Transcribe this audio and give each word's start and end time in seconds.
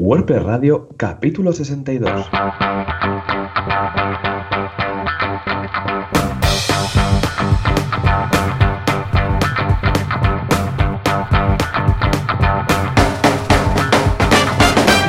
WordPress 0.00 0.44
Radio, 0.44 0.88
capítulo 0.96 1.52
62. 1.52 2.28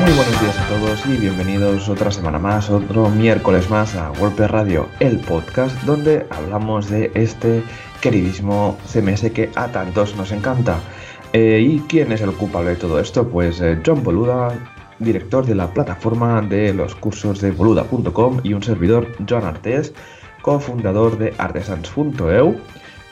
Muy 0.01 0.11
buenos 0.15 0.41
días 0.41 0.57
a 0.57 0.67
todos 0.67 1.05
y 1.05 1.17
bienvenidos 1.17 1.87
otra 1.87 2.09
semana 2.09 2.39
más, 2.39 2.71
otro 2.71 3.11
miércoles 3.11 3.69
más 3.69 3.95
a 3.95 4.09
WordPress 4.13 4.49
Radio, 4.49 4.89
el 4.99 5.19
podcast 5.19 5.79
donde 5.83 6.25
hablamos 6.31 6.89
de 6.89 7.11
este 7.13 7.61
queridísimo 8.01 8.75
CMS 8.91 9.29
que 9.29 9.51
a 9.53 9.67
tantos 9.67 10.15
nos 10.15 10.31
encanta. 10.31 10.79
Eh, 11.31 11.61
¿Y 11.63 11.79
quién 11.81 12.11
es 12.11 12.21
el 12.21 12.31
culpable 12.31 12.71
de 12.71 12.75
todo 12.77 12.99
esto? 12.99 13.27
Pues 13.27 13.61
eh, 13.61 13.79
John 13.85 14.03
Boluda, 14.03 14.51
director 14.99 15.45
de 15.45 15.55
la 15.55 15.73
plataforma 15.73 16.41
de 16.41 16.73
los 16.73 16.95
cursos 16.95 17.41
de 17.41 17.51
boluda.com 17.51 18.39
y 18.43 18.53
un 18.53 18.63
servidor, 18.63 19.07
Joan 19.27 19.45
Artes, 19.45 19.93
cofundador 20.41 21.17
de 21.17 21.33
artesans.eu. 21.37 22.55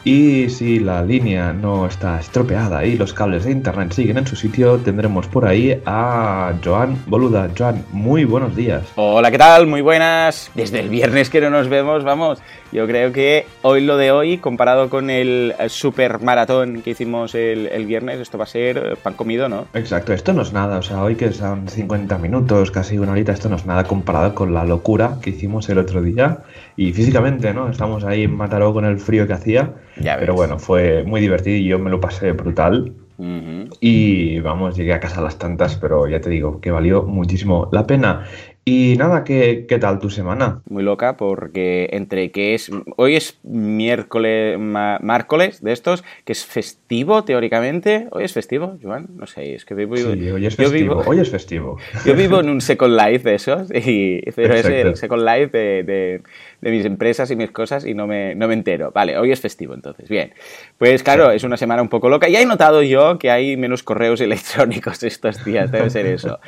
Y 0.07 0.49
si 0.49 0.79
la 0.79 1.03
línea 1.03 1.52
no 1.52 1.85
está 1.85 2.17
estropeada 2.17 2.85
y 2.85 2.95
los 2.95 3.11
cables 3.11 3.43
de 3.43 3.52
internet 3.52 3.91
siguen 3.91 4.17
en 4.17 4.25
su 4.25 4.38
sitio, 4.38 4.77
tendremos 4.77 5.27
por 5.27 5.45
ahí 5.45 5.81
a 5.85 6.53
Joan 6.63 7.03
Boluda. 7.07 7.49
Joan, 7.57 7.84
muy 7.91 8.23
buenos 8.23 8.55
días. 8.55 8.84
Hola, 8.95 9.31
¿qué 9.31 9.38
tal? 9.38 9.67
Muy 9.67 9.81
buenas. 9.81 10.49
Desde 10.55 10.79
el 10.79 10.88
viernes 10.88 11.29
que 11.29 11.41
no 11.41 11.49
nos 11.49 11.67
vemos, 11.67 12.05
vamos. 12.05 12.39
Yo 12.71 12.88
creo 12.88 13.12
que 13.12 13.48
hoy 13.63 13.81
lo 13.81 13.98
de 13.98 14.12
hoy, 14.12 14.38
comparado 14.38 14.89
con 14.89 15.09
el 15.09 15.53
super 15.67 16.21
maratón 16.21 16.81
que 16.84 16.91
hicimos 16.91 17.35
el, 17.35 17.67
el 17.67 17.85
viernes, 17.85 18.20
esto 18.20 18.37
va 18.37 18.45
a 18.45 18.48
ser 18.48 18.98
pan 19.03 19.15
comido, 19.15 19.49
¿no? 19.49 19.67
Exacto, 19.73 20.13
esto 20.13 20.31
no 20.31 20.41
es 20.41 20.53
nada. 20.53 20.77
O 20.77 20.84
sea, 20.84 21.03
hoy 21.03 21.15
que 21.15 21.34
son 21.34 21.67
50 21.67 22.17
minutos, 22.17 22.71
casi 22.71 22.98
una 22.98 23.12
horita, 23.12 23.34
esto 23.34 23.49
no 23.49 23.57
es 23.57 23.65
nada 23.65 23.84
comparado 23.84 24.34
con 24.34 24.53
la 24.53 24.63
locura 24.63 25.17
que 25.21 25.31
hicimos 25.31 25.67
el 25.67 25.79
otro 25.79 26.01
día. 26.01 26.39
Y 26.77 26.93
físicamente, 26.93 27.53
¿no? 27.53 27.70
Estamos 27.70 28.03
ahí 28.05 28.23
en 28.23 28.35
Mataró 28.37 28.71
con 28.71 28.85
el 28.85 28.99
frío 28.99 29.25
que 29.27 29.33
hacía. 29.33 29.73
Ya. 29.99 30.17
Pero 30.20 30.35
bueno, 30.35 30.59
fue 30.59 31.03
muy 31.03 31.20
divertido 31.20 31.57
y 31.57 31.65
yo 31.65 31.79
me 31.79 31.89
lo 31.89 31.99
pasé 31.99 32.31
brutal. 32.31 32.93
Ujú. 33.17 33.70
Y 33.81 34.39
vamos, 34.41 34.77
llegué 34.77 34.93
a 34.93 34.99
casa 34.99 35.20
a 35.21 35.23
las 35.23 35.39
tantas, 35.39 35.75
pero 35.75 36.07
ya 36.07 36.21
te 36.21 36.29
digo 36.29 36.61
que 36.61 36.70
valió 36.71 37.01
muchísimo 37.03 37.67
la 37.71 37.87
pena. 37.87 38.27
Y 38.63 38.95
nada, 38.98 39.23
¿qué, 39.23 39.65
qué 39.67 39.79
tal 39.79 39.98
tu 39.98 40.09
semana? 40.09 40.61
Muy 40.70 40.83
loca 40.83 41.15
porque 41.17 41.87
entre 41.93 42.31
que 42.31 42.53
es... 42.53 42.70
Hoy 42.98 43.15
es 43.15 43.39
miércoles, 43.43 44.59
márcoles 44.59 45.63
de 45.63 45.71
estos, 45.71 46.03
que 46.25 46.33
es 46.33 46.45
festivo 46.45 47.23
teóricamente. 47.23 48.07
¿Hoy 48.11 48.25
es 48.25 48.33
festivo, 48.33 48.77
Joan? 48.83 49.07
No 49.15 49.25
sé, 49.25 49.55
es 49.55 49.63
que 49.63 49.73
vivo... 49.73 49.95
Sí, 49.95 50.03
hoy 50.29 50.45
es 50.45 50.55
festivo. 50.57 50.95
vivo- 50.98 51.03
Hoy 51.07 51.20
es 51.21 51.29
festivo. 51.29 51.77
Yo 52.05 52.13
vivo 52.13 52.41
en 52.41 52.49
un 52.49 52.59
Second 52.59 52.93
Life 52.99 53.29
de 53.29 53.35
esos, 53.35 53.71
y, 53.73 54.20
pero 54.35 54.53
es 54.53 54.65
Exacto. 54.65 54.89
el 54.89 54.95
Second 54.98 55.23
Life 55.23 55.57
de, 55.57 55.83
de- 55.83 56.21
de 56.62 56.72
mis 56.72 56.86
empresas 56.86 57.30
y 57.32 57.36
mis 57.36 57.52
cosas 57.52 57.86
y 57.86 57.94
no 57.94 58.08
me, 58.08 58.36
no 58.36 58.48
me 58.48 58.54
entero. 58.54 58.91
Vale, 58.94 59.18
hoy 59.18 59.32
es 59.32 59.40
festivo 59.40 59.74
entonces, 59.74 60.10
bien. 60.10 60.34
Pues 60.77 61.04
claro, 61.04 61.32
es 61.32 61.44
una 61.44 61.58
semana 61.58 61.82
un 61.82 61.90
poco 61.90 62.10
loca. 62.10 62.27
Ya 62.30 62.41
he 62.41 62.46
notado 62.46 62.82
yo 62.82 63.20
que 63.20 63.30
hay 63.32 63.58
menos 63.58 63.84
correos 63.84 64.22
electrónicos 64.28 65.03
estos 65.03 65.44
días, 65.46 65.72
debe 65.72 65.90
ser 65.90 66.06
eso. 66.06 66.40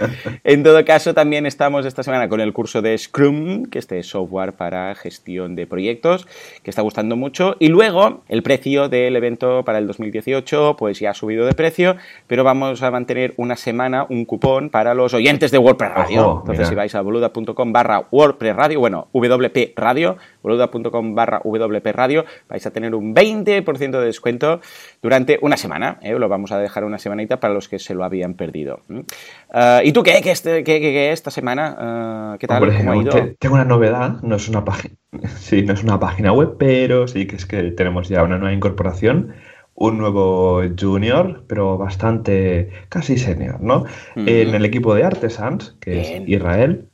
En 0.44 0.64
todo 0.64 0.84
caso, 0.86 1.14
también 1.14 1.46
estamos 1.46 1.86
esta 1.86 2.04
semana 2.04 2.30
con 2.30 2.42
el 2.42 2.54
curso 2.54 2.82
de 2.82 2.98
Scrum, 2.98 3.66
que 3.66 3.80
este 3.80 4.00
es 4.00 4.08
software 4.08 4.54
para 4.54 4.96
gestión 4.96 5.56
de 5.56 5.68
proyectos, 5.68 6.28
que 6.64 6.70
está 6.70 6.82
gustando 6.82 7.16
mucho. 7.16 7.56
Y 7.60 7.68
luego, 7.68 8.24
el 8.30 8.44
precio 8.44 8.90
del 8.90 9.16
evento 9.16 9.64
para 9.64 9.78
el 9.78 9.88
2018, 9.88 10.76
pues 10.78 11.00
ya 11.00 11.12
ha 11.12 11.14
subido 11.14 11.46
de 11.46 11.54
precio, 11.54 11.98
pero 12.28 12.44
vamos 12.44 12.82
a 12.82 12.92
mantener 12.92 13.34
una 13.38 13.56
semana 13.56 14.06
un 14.10 14.26
cupón 14.26 14.70
para 14.70 14.94
los 14.94 15.14
oyentes 15.14 15.52
de 15.52 15.58
WordPress 15.58 15.94
Radio. 15.94 16.40
Entonces, 16.42 16.68
si 16.68 16.76
vais 16.76 16.94
a 16.96 17.02
boluda.com 17.02 17.72
barra 17.72 18.08
WordPress 18.12 18.56
Radio, 18.56 18.80
bueno, 18.80 19.08
WP 19.14 19.74
Radio, 19.76 19.99
boluda.com 20.42 21.16
barra 21.16 21.42
WP 21.44 21.88
Radio, 21.94 22.26
vais 22.48 22.66
a 22.66 22.72
tener 22.72 22.96
un 22.96 23.14
20% 23.14 24.00
de 24.00 24.06
descuento 24.06 24.62
durante 25.02 25.38
una 25.42 25.58
semana. 25.58 26.00
¿eh? 26.02 26.14
Lo 26.18 26.28
vamos 26.30 26.52
a 26.52 26.60
dejar 26.60 26.84
una 26.84 26.98
semanita 27.00 27.40
para 27.40 27.54
los 27.54 27.68
que 27.70 27.80
se 27.80 27.94
lo 27.94 28.04
habían 28.04 28.34
perdido. 28.36 28.82
Ah, 29.52 29.82
¿Y 29.84 29.92
tú 29.92 30.04
qué? 30.04 30.22
¿Qué, 30.24 30.32
este- 30.32 30.64
qué- 30.64 30.80
qué- 30.82 30.92
qué 30.92 31.12
esta 31.12 31.32
semana? 31.32 31.76
Ah, 31.78 32.38
¿Qué 32.40 32.48
tal? 32.48 32.64
Hombre, 32.64 32.78
¿Cómo 32.80 32.92
ha 32.92 32.98
ido? 32.98 33.12
te- 33.12 33.36
tengo 33.40 33.56
una 33.56 33.66
novedad, 33.66 34.22
no 34.22 34.36
es 34.36 34.48
una 34.50 34.64
página, 34.66 34.96
sí, 35.40 35.62
no 35.64 35.74
es 35.74 35.84
una 35.84 36.00
página 36.00 36.32
web, 36.34 36.56
pero 36.58 37.08
sí 37.08 37.26
que 37.28 37.36
es 37.36 37.46
que 37.46 37.72
tenemos 37.72 38.10
ya 38.10 38.24
una 38.24 38.38
nueva 38.38 38.54
incorporación, 38.54 39.34
un 39.82 39.98
nuevo 39.98 40.62
junior, 40.78 41.46
pero 41.48 41.78
bastante 41.78 42.70
casi 42.90 43.18
senior, 43.18 43.62
¿no? 43.62 43.86
En 44.18 44.54
el 44.54 44.66
equipo 44.66 44.94
de 44.94 45.06
Artesans, 45.06 45.78
que 45.80 45.92
Bien. 45.92 46.24
es 46.24 46.30
Israel, 46.30 46.89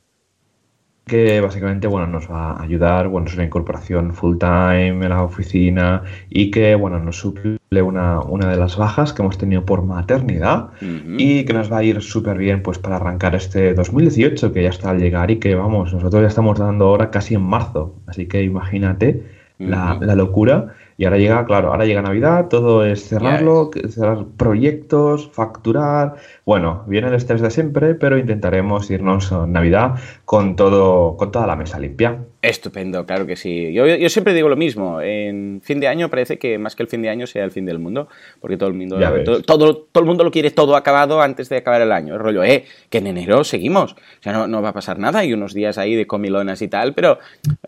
que 1.06 1.40
básicamente, 1.40 1.86
bueno, 1.86 2.08
nos 2.08 2.28
va 2.28 2.50
a 2.50 2.62
ayudar, 2.64 3.06
bueno, 3.06 3.28
es 3.28 3.34
una 3.34 3.44
incorporación 3.44 4.12
full 4.12 4.38
time 4.38 4.88
en 4.88 5.08
la 5.08 5.22
oficina 5.22 6.02
y 6.28 6.50
que, 6.50 6.74
bueno, 6.74 6.98
nos 6.98 7.20
suple 7.20 7.80
una, 7.80 8.20
una 8.20 8.50
de 8.50 8.56
las 8.56 8.76
bajas 8.76 9.12
que 9.12 9.22
hemos 9.22 9.38
tenido 9.38 9.64
por 9.64 9.84
maternidad 9.84 10.70
y 10.80 11.44
que 11.44 11.52
nos 11.52 11.72
va 11.72 11.78
a 11.78 11.84
ir 11.84 12.02
súper 12.02 12.38
bien 12.38 12.60
pues 12.60 12.78
para 12.78 12.96
arrancar 12.96 13.36
este 13.36 13.72
2018 13.74 14.52
que 14.52 14.64
ya 14.64 14.70
está 14.70 14.90
al 14.90 14.98
llegar 14.98 15.30
y 15.30 15.36
que 15.36 15.54
vamos, 15.54 15.92
nosotros 15.92 16.22
ya 16.22 16.28
estamos 16.28 16.58
dando 16.58 16.86
ahora 16.86 17.12
casi 17.12 17.36
en 17.36 17.42
marzo, 17.42 17.94
así 18.08 18.26
que 18.26 18.42
imagínate 18.42 19.22
la, 19.60 19.98
la 20.00 20.16
locura 20.16 20.74
y 20.98 21.04
ahora 21.04 21.18
llega, 21.18 21.44
claro, 21.44 21.72
ahora 21.72 21.84
llega 21.84 22.00
Navidad, 22.00 22.48
todo 22.48 22.84
es 22.84 23.08
cerrarlo, 23.08 23.70
cerrar 23.88 24.24
proyectos, 24.36 25.30
facturar, 25.30 26.16
bueno, 26.44 26.84
viene 26.86 27.08
el 27.08 27.14
estrés 27.14 27.42
de 27.42 27.50
siempre, 27.50 27.94
pero 27.94 28.16
intentaremos 28.18 28.90
irnos 28.90 29.30
a 29.32 29.46
Navidad 29.46 29.96
con 30.24 30.56
todo, 30.56 31.16
con 31.16 31.30
toda 31.30 31.46
la 31.46 31.56
mesa 31.56 31.78
limpia. 31.78 32.24
Estupendo, 32.48 33.04
claro 33.06 33.26
que 33.26 33.36
sí. 33.36 33.72
Yo, 33.72 33.86
yo 33.86 34.08
siempre 34.08 34.32
digo 34.34 34.48
lo 34.48 34.56
mismo. 34.56 35.00
En 35.00 35.60
fin 35.62 35.80
de 35.80 35.88
año 35.88 36.08
parece 36.10 36.38
que 36.38 36.58
más 36.58 36.76
que 36.76 36.82
el 36.82 36.88
fin 36.88 37.02
de 37.02 37.08
año 37.08 37.26
sea 37.26 37.44
el 37.44 37.50
fin 37.50 37.66
del 37.66 37.78
mundo, 37.78 38.08
porque 38.40 38.56
todo 38.56 38.68
el 38.68 38.74
mundo, 38.74 38.98
todo, 39.24 39.42
todo, 39.42 39.76
todo 39.90 40.02
el 40.02 40.06
mundo 40.06 40.22
lo 40.24 40.30
quiere 40.30 40.50
todo 40.50 40.76
acabado 40.76 41.20
antes 41.20 41.48
de 41.48 41.56
acabar 41.56 41.80
el 41.82 41.92
año. 41.92 42.14
El 42.14 42.20
rollo, 42.20 42.44
eh, 42.44 42.64
que 42.90 42.98
en 42.98 43.08
enero 43.08 43.42
seguimos. 43.44 43.92
O 43.94 43.96
sea, 44.22 44.32
no, 44.32 44.46
no 44.46 44.62
va 44.62 44.68
a 44.68 44.72
pasar 44.72 44.98
nada. 44.98 45.18
Hay 45.20 45.32
unos 45.32 45.54
días 45.54 45.76
ahí 45.78 45.94
de 45.96 46.06
comilonas 46.06 46.62
y 46.62 46.68
tal, 46.68 46.94
pero 46.94 47.18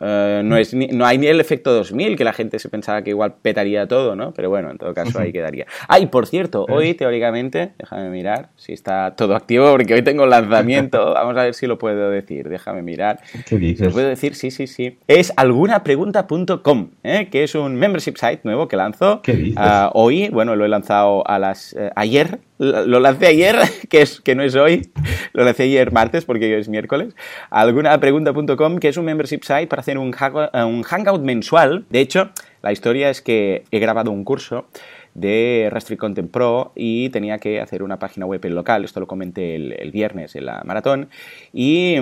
eh, 0.01 0.43
no, 0.45 0.57
es 0.57 0.75
ni- 0.75 0.89
no 0.89 1.05
hay 1.07 1.19
ni 1.19 1.27
el 1.27 1.41
efecto 1.41 1.73
2000, 1.73 2.17
que 2.17 2.25
la 2.25 2.33
gente 2.33 2.59
se 2.59 2.69
pensaba 2.69 3.03
que 3.03 3.11
igual 3.11 3.35
petaría 3.43 3.87
todo, 3.89 4.15
¿no? 4.15 4.33
Pero 4.33 4.49
bueno, 4.49 4.71
en 4.71 4.79
todo 4.79 4.95
caso 4.95 5.19
ahí 5.19 5.33
quedaría. 5.33 5.67
Ay, 5.89 6.07
por 6.07 6.27
cierto, 6.27 6.65
hoy 6.69 6.95
teóricamente, 6.95 7.73
déjame 7.79 8.11
mirar 8.11 8.51
si 8.57 8.73
está 8.73 9.15
todo 9.17 9.35
activo, 9.35 9.71
porque 9.73 9.95
hoy 9.95 10.03
tengo 10.03 10.25
lanzamiento. 10.27 11.15
Vamos 11.15 11.37
a 11.37 11.43
ver 11.43 11.55
si 11.55 11.67
lo 11.67 11.79
puedo 11.79 12.11
decir. 12.11 12.49
Déjame 12.49 12.83
mirar. 12.83 13.21
¿Qué 13.33 13.57
¿Se 13.57 13.59
dices? 13.59 13.93
puede 13.93 14.09
decir? 14.09 14.35
Sí, 14.37 14.51
sí, 14.53 14.68
sí. 14.69 14.99
Es 15.09 15.33
algunapregunta.com, 15.37 16.91
¿eh? 17.03 17.29
que 17.31 17.43
es 17.43 17.55
un 17.55 17.75
membership 17.75 18.15
site 18.17 18.41
nuevo 18.45 18.69
que 18.69 18.77
lanzo. 18.77 19.23
¿Qué 19.23 19.33
dices? 19.33 19.57
Ah, 19.57 19.91
hoy, 19.95 20.29
bueno, 20.29 20.55
lo 20.55 20.65
he 20.65 20.69
lanzado 20.69 21.27
a 21.29 21.39
las... 21.39 21.75
eh, 21.75 21.91
ayer, 21.97 22.39
lo 22.59 23.01
lancé 23.01 23.27
ayer, 23.27 23.57
que, 23.89 24.03
es, 24.03 24.21
que 24.21 24.35
no 24.35 24.43
es 24.43 24.55
hoy, 24.55 24.91
lo 25.33 25.45
lancé 25.45 25.65
ayer 25.65 25.93
martes 25.93 26.25
porque 26.25 26.47
hoy 26.47 26.61
es 26.61 26.69
miércoles. 26.69 27.15
Algunapregunta.com, 27.51 28.79
que 28.79 28.89
es 28.89 28.97
un 28.97 29.05
membership 29.05 29.41
site 29.43 29.67
para 29.67 29.81
hacer 29.81 29.99
un, 29.99 30.15
eh, 30.15 30.65
un 30.65 30.83
hangout 30.83 31.23
mensual. 31.23 31.85
De 31.91 32.01
hecho, 32.01 32.31
la 32.63 32.73
historia 32.73 33.11
es 33.11 33.21
que 33.21 33.65
he 33.71 33.79
grabado 33.79 34.11
un 34.11 34.25
curso 34.25 34.67
de 35.15 35.69
Restrict 35.73 36.01
Content 36.01 36.31
Pro 36.31 36.73
y 36.77 37.09
tenía 37.11 37.39
que 37.39 37.61
hacer 37.61 37.83
una 37.83 37.99
página 37.99 38.27
web 38.27 38.45
en 38.45 38.55
local, 38.55 38.85
esto 38.85 39.01
lo 39.01 39.07
comenté 39.07 39.57
el, 39.57 39.75
el 39.79 39.91
viernes 39.91 40.37
en 40.37 40.47
la 40.47 40.63
maratón, 40.65 41.09
y... 41.53 41.97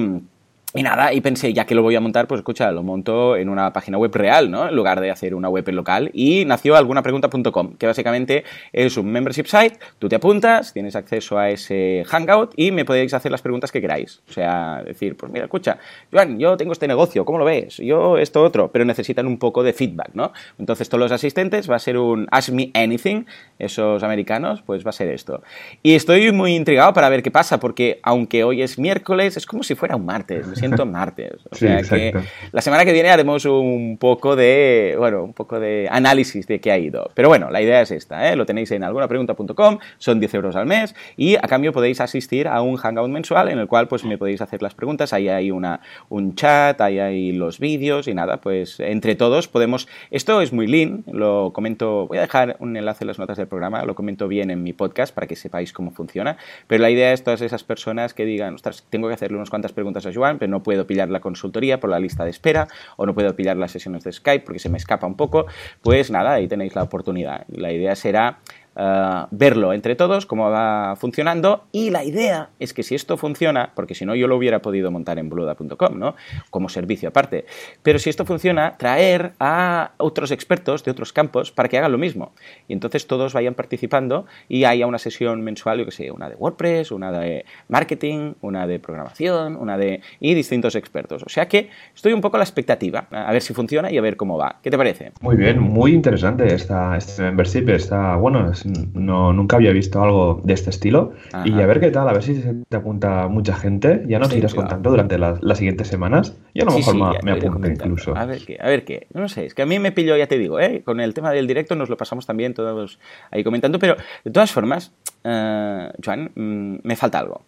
Y 0.75 0.83
nada, 0.83 1.13
y 1.13 1.21
pensé, 1.21 1.55
ya 1.55 1.65
que 1.65 1.75
lo 1.75 1.83
voy 1.83 1.95
a 1.95 2.01
montar, 2.01 2.27
pues 2.27 2.41
escucha, 2.41 2.71
lo 2.71 2.83
monto 2.83 3.37
en 3.37 3.49
una 3.49 3.73
página 3.73 3.97
web 3.99 4.15
real, 4.15 4.51
¿no? 4.51 4.69
En 4.69 4.75
lugar 4.75 5.01
de 5.01 5.11
hacer 5.11 5.35
una 5.35 5.49
web 5.49 5.67
local. 5.69 6.11
Y 6.13 6.45
nació 6.45 6.77
algunapregunta.com, 6.77 7.77
que 7.77 7.87
básicamente 7.87 8.45
es 8.73 8.97
un 8.97 9.07
membership 9.07 9.47
site, 9.47 9.79
tú 9.99 10.09
te 10.09 10.17
apuntas, 10.17 10.75
tienes 10.75 10.95
acceso 10.97 11.39
a 11.39 11.49
ese 11.49 12.05
hangout 12.07 12.53
y 12.57 12.73
me 12.73 12.85
podéis 12.85 13.15
hacer 13.15 13.33
las 13.33 13.41
preguntas 13.41 13.73
que 13.73 13.81
queráis. 13.81 14.21
O 14.29 14.33
sea, 14.33 14.83
decir, 14.85 15.17
pues 15.17 15.33
mira, 15.33 15.45
escucha, 15.45 15.79
Joan, 16.13 16.39
yo 16.39 16.57
tengo 16.57 16.73
este 16.73 16.89
negocio, 16.89 17.25
¿cómo 17.25 17.39
lo 17.39 17.45
ves? 17.45 17.79
Yo 17.79 18.19
esto 18.19 18.43
otro, 18.43 18.71
pero 18.71 18.85
necesitan 18.85 19.27
un 19.27 19.39
poco 19.39 19.63
de 19.63 19.73
feedback, 19.73 20.11
¿no? 20.13 20.33
Entonces 20.59 20.89
todos 20.89 21.01
los 21.01 21.13
asistentes 21.13 21.71
va 21.71 21.77
a 21.77 21.79
ser 21.79 21.97
un 21.97 22.27
Ask 22.31 22.51
Me 22.51 22.71
Anything, 22.75 23.25
esos 23.59 24.03
americanos, 24.03 24.63
pues 24.67 24.85
va 24.85 24.91
a 24.91 24.93
ser 24.93 25.09
esto. 25.09 25.43
Y 25.83 25.95
estoy 25.95 26.33
muy 26.33 26.55
intrigado 26.55 26.93
para 26.93 27.09
ver 27.09 27.23
qué 27.23 27.31
pasa, 27.31 27.61
porque 27.61 27.99
aunque 28.03 28.45
hoy 28.45 28.61
es 28.61 28.79
miércoles, 28.79 29.37
es 29.39 29.47
como 29.47 29.63
si 29.63 29.75
fuera 29.75 29.97
un 29.97 30.05
martes. 30.05 30.56
Siento 30.57 30.87
martes. 30.87 31.35
O 31.51 31.55
sea 31.55 31.83
que 31.83 32.15
la 32.53 32.61
semana 32.61 32.85
que 32.85 32.93
viene 32.93 33.11
haremos 33.11 33.45
un 33.45 33.97
poco 33.99 34.37
de, 34.37 34.95
bueno, 34.99 35.23
un 35.23 35.33
poco 35.33 35.61
de 35.61 35.89
análisis 35.91 36.47
de 36.47 36.61
qué 36.61 36.73
ha 36.73 36.79
ido. 36.79 37.11
Pero 37.15 37.29
bueno, 37.29 37.51
la 37.51 37.63
idea 37.63 37.83
es 37.83 37.91
esta, 37.91 38.31
¿eh? 38.31 38.37
lo 38.37 38.47
tenéis 38.47 38.71
en 38.71 38.85
algunapregunta.com, 38.85 39.79
son 39.99 40.21
10 40.21 40.35
euros 40.35 40.57
al 40.57 40.67
mes 40.67 40.95
y 41.17 41.37
a 41.37 41.43
cambio 41.43 41.73
podéis 41.73 42.01
asistir 42.01 42.49
a 42.49 42.61
un 42.63 42.77
hangout 42.77 43.11
mensual 43.11 43.49
en 43.49 43.59
el 43.59 43.67
cual 43.67 43.89
pues 43.89 44.05
me 44.05 44.19
podéis 44.19 44.41
hacer 44.41 44.63
las 44.63 44.75
preguntas, 44.75 45.13
ahí 45.13 45.29
hay 45.29 45.51
una, 45.51 45.81
un 46.09 46.35
chat, 46.35 46.81
ahí 46.81 46.99
hay 46.99 47.33
los 47.33 47.59
vídeos 47.59 48.09
y 48.09 48.15
nada, 48.15 48.39
pues 48.39 48.81
entre 48.81 49.15
todos 49.15 49.49
podemos, 49.49 49.89
esto 50.11 50.41
es 50.41 50.53
muy 50.53 50.67
lean, 50.67 51.05
lo 51.11 51.53
comento, 51.53 52.07
voy 52.07 52.19
a 52.19 52.23
dejar 52.23 52.57
un 52.61 52.77
enlace 52.77 53.05
en 53.05 53.09
las 53.09 53.19
notas 53.19 53.37
del 53.37 53.47
programa, 53.47 53.85
lo 53.85 53.95
comento 53.95 54.29
bien 54.29 54.51
en 54.51 54.63
mi 54.63 54.73
podcast 54.73 55.15
para 55.15 55.27
que 55.27 55.37
sepáis 55.37 55.73
cómo 55.73 55.91
funciona, 55.91 56.37
pero 56.67 56.83
la 56.83 56.91
idea 56.91 57.13
es 57.13 57.23
todas 57.23 57.41
esas 57.41 57.65
personas 57.65 58.15
que 58.15 58.25
digan, 58.25 58.55
ostras, 58.55 58.85
tengo 58.91 59.09
que 59.09 59.15
hacerle 59.15 59.37
unas 59.37 59.51
cuantas 59.51 59.73
preguntas 59.73 60.07
a 60.07 60.13
Joan, 60.13 60.39
pero 60.39 60.46
no 60.49 60.63
puedo 60.63 60.87
pillar 60.87 61.09
la 61.09 61.21
consultoría 61.21 61.81
por 61.81 61.91
la 61.91 61.99
lista 61.99 62.25
de 62.25 62.31
espera 62.31 62.69
o 62.97 63.07
no 63.07 63.15
puedo 63.15 63.35
pillar 63.35 63.57
las 63.57 63.71
sesiones 63.71 64.05
de 64.05 64.13
Skype 64.13 64.45
porque 64.45 64.59
se 64.59 64.69
me 64.69 64.79
escapa 64.79 65.07
un 65.07 65.17
poco, 65.17 65.47
pues 65.83 66.11
nada, 66.11 66.35
ahí 66.35 66.49
tenéis 66.49 66.75
la 66.75 66.83
oportunidad. 66.83 67.45
La 67.49 67.73
idea 67.73 67.95
será 67.95 68.41
eh, 68.77 69.25
verlo 69.31 69.73
entre 69.73 69.97
todos, 69.97 70.27
cómo 70.27 70.51
va 70.51 70.97
funcionando. 70.97 71.65
Y 71.73 71.91
la 71.91 72.05
idea 72.05 72.51
es 72.59 72.75
que 72.75 72.83
si 72.83 72.95
esto 72.95 73.17
funciona, 73.17 73.73
porque 73.75 73.95
si 73.95 74.05
no 74.05 74.15
yo 74.15 74.29
lo 74.29 74.37
hubiera 74.37 74.61
podido 74.61 74.91
montar 74.91 75.19
en 75.19 75.29
bluda.com, 75.29 75.99
¿no? 75.99 76.15
Como 76.51 76.69
servicio 76.69 77.09
aparte. 77.09 77.47
Pero 77.83 77.99
si 77.99 78.11
esto 78.11 78.25
funciona, 78.25 78.77
traer 78.77 79.33
a 79.41 79.93
otros 79.97 80.31
expertos 80.31 80.85
de 80.85 80.91
otros 80.91 81.13
campos 81.13 81.53
para 81.53 81.69
que 81.69 81.79
hagan 81.79 81.93
lo 81.93 81.99
mismo. 81.99 82.33
Y 82.69 82.73
entonces 82.73 83.07
todos 83.07 83.33
vayan 83.33 83.55
participando 83.55 84.27
y 84.49 84.65
haya 84.65 84.87
una 84.87 84.99
sesión 84.99 85.43
mensual, 85.43 85.79
yo 85.79 85.85
que 85.87 85.93
sé, 85.93 86.11
una 86.11 86.29
de 86.29 86.37
WordPress, 86.37 86.91
una 86.91 87.11
de 87.13 87.45
marketing, 87.69 88.35
una 88.43 88.67
de 88.67 88.79
programación, 88.79 89.57
una 89.57 89.79
de... 89.79 90.01
y 90.21 90.35
distintos 90.35 90.75
expertos. 90.75 91.23
O 91.25 91.29
sea 91.29 91.49
que 91.49 91.71
estoy 91.95 92.13
un 92.13 92.21
poco 92.21 92.37
a 92.37 92.39
la 92.39 92.45
expectativa, 92.45 93.07
a 93.11 93.33
ver 93.33 93.43
si 93.43 93.55
funciona 93.55 93.91
y 93.91 93.99
a 93.99 94.03
ver 94.03 94.17
cómo 94.17 94.37
va. 94.37 94.57
¿Qué 94.63 94.71
te 94.71 94.77
parece? 94.77 95.13
Muy 95.21 95.37
bien, 95.37 95.61
muy 95.61 95.93
interesante 95.93 96.53
esta, 96.53 96.97
este 96.97 97.23
membership. 97.23 97.69
Está, 97.69 98.17
bueno, 98.17 98.51
es 98.51 98.66
no, 98.95 99.33
nunca 99.33 99.57
había 99.57 99.73
visto 99.73 100.03
algo 100.03 100.41
de 100.45 100.55
este 100.55 100.71
estilo. 100.71 101.13
Y 101.45 101.53
a 101.53 101.67
ver 101.67 101.81
qué 101.81 101.91
tal, 101.91 102.09
a 102.09 102.13
ver 102.13 102.23
si 102.23 102.37
se 102.37 102.55
te 102.69 102.77
apunta 102.77 103.29
mucha 103.29 103.55
gente. 103.55 104.03
Ya 104.07 104.19
nos 104.19 104.33
irás 104.35 104.55
contando 104.55 104.91
durante 104.91 105.19
las, 105.19 105.41
siguientes 105.59 105.89
semanas. 105.89 106.37
Y 106.55 106.63
a 106.63 106.65
lo 106.65 106.73
mejor 106.73 107.23
me, 107.23 107.33
apunto 107.33 107.69
incluso. 107.69 108.17
A 108.17 108.27
ver 108.27 108.45
qué, 108.45 108.59
a 108.61 108.67
ver 108.67 108.85
qué. 108.85 109.07
No 109.13 109.29
sé, 109.29 109.47
es 109.47 109.55
que 109.55 109.63
a 109.63 109.67
mí 109.67 109.79
me 109.79 109.93
pilló, 109.93 110.17
ya 110.17 110.27
te 110.27 110.39
digo, 110.39 110.61
¿eh? 110.61 110.83
con 110.85 111.01
el 111.01 111.15
tema 111.15 111.31
del 111.31 111.47
directo 111.47 111.75
nos 111.75 111.89
lo 111.89 111.97
pasamos 111.97 112.27
también 112.27 112.55
todos 112.55 112.99
ahí 113.31 113.43
comentando. 113.45 113.79
Pero 113.79 113.97
de 114.25 114.31
todas 114.31 114.53
formas, 114.53 114.93
uh, 115.25 115.91
Joan, 116.05 116.31
mm, 116.35 116.79
me 116.83 116.97
falta 116.97 117.19
algo. 117.19 117.43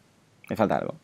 Me 0.49 0.57
falta 0.57 0.77
algo. 0.77 0.95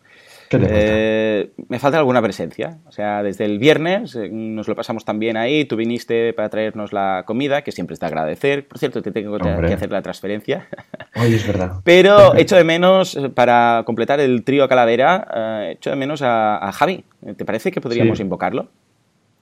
Eh, 0.50 1.52
me 1.69 1.79
falta 1.79 1.99
alguna 1.99 2.23
presencia. 2.23 2.79
O 2.87 2.93
sea, 2.93 3.23
desde 3.23 3.44
el 3.44 3.58
viernes 3.58 4.14
eh, 4.14 4.29
nos 4.31 4.69
lo 4.69 4.75
pasamos 4.75 5.05
también 5.05 5.37
ahí. 5.37 5.64
Tú 5.64 5.76
viniste 5.76 6.32
para 6.32 6.49
traernos 6.49 6.93
la 6.93 7.25
comida, 7.26 7.62
que 7.62 7.73
siempre 7.73 7.94
está 7.94 8.06
agradecer. 8.06 8.67
Por 8.67 8.79
cierto, 8.79 9.02
te 9.02 9.11
tengo 9.11 9.38
que 9.38 9.49
hacer 9.49 9.91
la 9.91 10.02
transferencia. 10.02 10.69
Es 11.14 11.46
verdad. 11.46 11.81
Pero 11.85 12.35
echo 12.37 12.56
de 12.56 12.64
menos, 12.64 13.17
eh, 13.17 13.29
para 13.29 13.82
completar 13.87 14.20
el 14.20 14.44
trío 14.44 14.69
Calavera, 14.69 15.70
echo 15.70 15.91
de 15.91 15.96
menos 15.96 16.23
a, 16.23 16.70
Javi. 16.73 17.05
¿Te 17.37 17.44
parece 17.44 17.70
que 17.70 17.81
podríamos 17.81 18.20
invocarlo? 18.20 18.69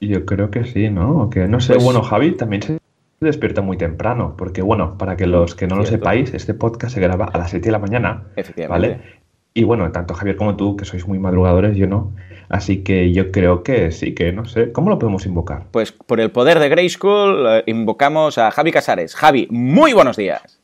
Yo 0.00 0.24
creo 0.26 0.50
que 0.50 0.64
sí, 0.64 0.90
¿no? 0.90 1.30
Que 1.30 1.48
no 1.48 1.60
sé, 1.60 1.74
pues 1.74 1.84
bueno, 1.84 2.02
Javi 2.02 2.32
también 2.32 2.62
se 2.62 2.78
despierta 3.20 3.62
muy 3.62 3.76
temprano, 3.76 4.34
porque 4.36 4.62
bueno, 4.62 4.98
para 4.98 5.16
que 5.16 5.26
los 5.26 5.54
que 5.54 5.66
no 5.66 5.76
lo 5.76 5.86
sepáis, 5.86 6.34
este 6.34 6.54
podcast 6.54 6.94
se 6.94 7.00
graba 7.00 7.26
a 7.32 7.38
las 7.38 7.50
7 7.50 7.66
de 7.66 7.72
la 7.72 7.78
mañana. 7.78 8.24
Efectivamente. 8.36 8.88
¿vale? 8.88 9.21
Y 9.54 9.64
bueno, 9.64 9.90
tanto 9.92 10.14
Javier 10.14 10.36
como 10.36 10.56
tú, 10.56 10.76
que 10.76 10.84
sois 10.84 11.06
muy 11.06 11.18
madrugadores, 11.18 11.76
yo 11.76 11.86
no. 11.86 12.12
Así 12.48 12.82
que 12.82 13.12
yo 13.12 13.32
creo 13.32 13.62
que 13.62 13.90
sí, 13.92 14.14
que 14.14 14.32
no 14.32 14.44
sé. 14.44 14.72
¿Cómo 14.72 14.90
lo 14.90 14.98
podemos 14.98 15.26
invocar? 15.26 15.64
Pues 15.70 15.92
por 15.92 16.20
el 16.20 16.30
poder 16.30 16.58
de 16.58 16.68
Grey 16.68 16.88
School 16.88 17.46
eh, 17.48 17.62
invocamos 17.66 18.38
a 18.38 18.50
Javi 18.50 18.72
Casares. 18.72 19.14
Javi, 19.14 19.46
muy 19.50 19.92
buenos 19.92 20.16
días. 20.16 20.62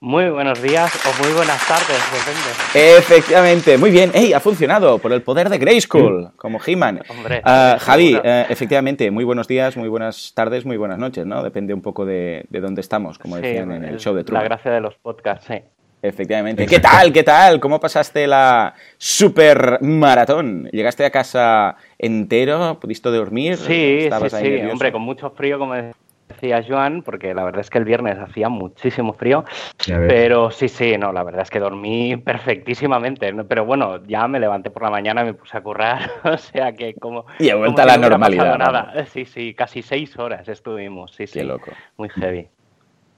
Muy 0.00 0.28
buenos 0.30 0.60
días 0.60 0.92
o 1.06 1.22
muy 1.22 1.32
buenas 1.32 1.64
tardes, 1.68 2.02
depende. 2.10 2.98
Efectivamente, 2.98 3.78
muy 3.78 3.92
bien. 3.92 4.10
¡Ey! 4.12 4.32
Ha 4.32 4.40
funcionado 4.40 4.98
por 4.98 5.12
el 5.12 5.22
poder 5.22 5.48
de 5.48 5.58
Grey 5.58 5.80
School, 5.80 6.32
como 6.34 6.58
He-Man. 6.66 7.02
Uh, 7.08 7.78
Javi, 7.78 8.16
uh, 8.16 8.20
efectivamente, 8.48 9.12
muy 9.12 9.22
buenos 9.22 9.46
días, 9.46 9.76
muy 9.76 9.88
buenas 9.88 10.32
tardes, 10.34 10.66
muy 10.66 10.76
buenas 10.76 10.98
noches, 10.98 11.24
¿no? 11.24 11.44
Depende 11.44 11.72
un 11.72 11.82
poco 11.82 12.04
de, 12.04 12.46
de 12.50 12.60
dónde 12.60 12.80
estamos, 12.80 13.16
como 13.20 13.36
decían 13.36 13.70
en 13.70 13.84
el, 13.84 14.00
show 14.00 14.12
de 14.12 14.24
Truman. 14.24 14.42
La 14.42 14.48
gracia 14.48 14.72
de 14.72 14.80
los 14.80 14.96
podcasts, 14.96 15.46
sí. 15.46 15.62
Efectivamente. 16.02 16.66
¿Qué 16.66 16.80
tal? 16.80 17.12
¿Qué 17.12 17.22
tal? 17.22 17.60
¿Cómo 17.60 17.78
pasaste 17.78 18.26
la 18.26 18.74
super 18.98 19.78
maratón? 19.82 20.68
¿Llegaste 20.72 21.04
a 21.04 21.10
casa 21.10 21.76
entero? 21.96 22.78
¿Pudiste 22.80 23.08
dormir? 23.08 23.56
Sí, 23.56 24.08
sí, 24.10 24.30
sí. 24.30 24.60
Hombre, 24.68 24.90
con 24.90 25.02
mucho 25.02 25.30
frío, 25.30 25.60
como 25.60 25.74
decía 26.28 26.64
Joan, 26.66 27.02
porque 27.02 27.32
la 27.34 27.44
verdad 27.44 27.60
es 27.60 27.70
que 27.70 27.78
el 27.78 27.84
viernes 27.84 28.18
hacía 28.18 28.48
muchísimo 28.48 29.12
frío. 29.12 29.44
Pero 29.86 30.50
sí, 30.50 30.68
sí, 30.68 30.98
no, 30.98 31.12
la 31.12 31.22
verdad 31.22 31.42
es 31.42 31.50
que 31.50 31.60
dormí 31.60 32.16
perfectísimo,mente 32.16 33.32
Pero 33.48 33.64
bueno, 33.64 34.04
ya 34.04 34.26
me 34.26 34.40
levanté 34.40 34.70
por 34.70 34.82
la 34.82 34.90
mañana 34.90 35.22
me 35.22 35.34
puse 35.34 35.56
a 35.56 35.60
currar. 35.60 36.10
o 36.24 36.36
sea 36.36 36.72
que 36.72 36.94
como. 36.94 37.26
Y 37.38 37.50
a 37.50 37.54
vuelta 37.54 37.84
a 37.84 37.86
la 37.86 37.96
normalidad. 37.96 38.58
Nada. 38.58 39.06
Sí, 39.06 39.24
sí, 39.24 39.54
casi 39.54 39.82
seis 39.82 40.18
horas 40.18 40.48
estuvimos. 40.48 41.14
Sí, 41.14 41.28
sí. 41.28 41.38
Qué 41.38 41.44
loco. 41.44 41.70
Muy 41.96 42.08
heavy. 42.08 42.48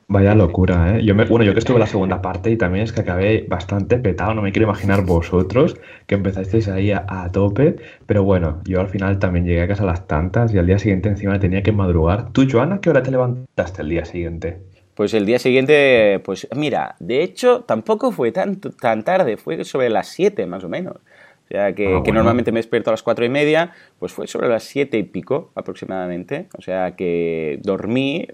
Vaya 0.06 0.34
locura, 0.34 0.96
¿eh? 0.96 1.04
Yo 1.04 1.14
me, 1.14 1.24
bueno, 1.24 1.44
yo 1.44 1.54
que 1.54 1.60
estuve 1.60 1.76
en 1.76 1.80
la 1.80 1.86
segunda 1.86 2.20
parte 2.20 2.50
y 2.50 2.56
también 2.56 2.84
es 2.84 2.92
que 2.92 3.00
acabé 3.00 3.46
bastante 3.48 3.98
petado, 3.98 4.34
no 4.34 4.42
me 4.42 4.52
quiero 4.52 4.68
imaginar 4.68 5.04
vosotros 5.04 5.76
que 6.06 6.14
empezasteis 6.14 6.68
ahí 6.68 6.92
a, 6.92 7.30
tope, 7.32 7.76
pero 8.06 8.22
bueno, 8.22 8.60
yo 8.64 8.80
al 8.80 8.88
final 8.88 9.18
también 9.18 9.46
llegué 9.46 9.62
a 9.62 9.68
casa 9.68 9.82
a 9.82 9.86
las 9.86 10.06
tantas 10.06 10.52
y 10.52 10.58
al 10.58 10.66
día 10.66 10.78
siguiente 10.78 11.08
encima 11.08 11.40
tenía 11.40 11.62
que 11.62 11.72
madrugar. 11.72 12.32
¿Tú, 12.32 12.46
Joana, 12.50 12.80
qué 12.80 12.90
hora 12.90 13.02
te 13.02 13.10
levantaste 13.10 13.82
el 13.82 13.88
día 13.88 14.04
siguiente? 14.04 14.58
Pues 14.94 15.14
el 15.14 15.26
día 15.26 15.38
siguiente, 15.38 16.20
pues 16.24 16.46
mira, 16.54 16.96
de 17.00 17.22
hecho 17.22 17.62
tampoco 17.62 18.12
fue 18.12 18.30
tan, 18.30 18.60
tan 18.60 19.02
tarde, 19.04 19.36
fue 19.36 19.64
sobre 19.64 19.88
las 19.88 20.08
7 20.08 20.46
más 20.46 20.62
o 20.64 20.68
menos. 20.68 20.96
O 21.44 21.48
sea, 21.48 21.74
que, 21.74 21.96
ah, 21.96 22.02
que, 22.02 22.10
normalmente 22.10 22.52
me 22.52 22.58
despierto 22.58 22.90
a 22.90 22.92
las 22.92 23.02
cuatro 23.02 23.24
y 23.24 23.28
media, 23.28 23.72
pues 23.98 24.12
fue 24.12 24.26
sobre 24.26 24.48
las 24.48 24.64
siete 24.64 24.96
y 24.96 25.02
pico 25.02 25.52
aproximadamente. 25.54 26.48
O 26.56 26.62
sea, 26.62 26.96
que 26.96 27.60
dormí 27.62 28.26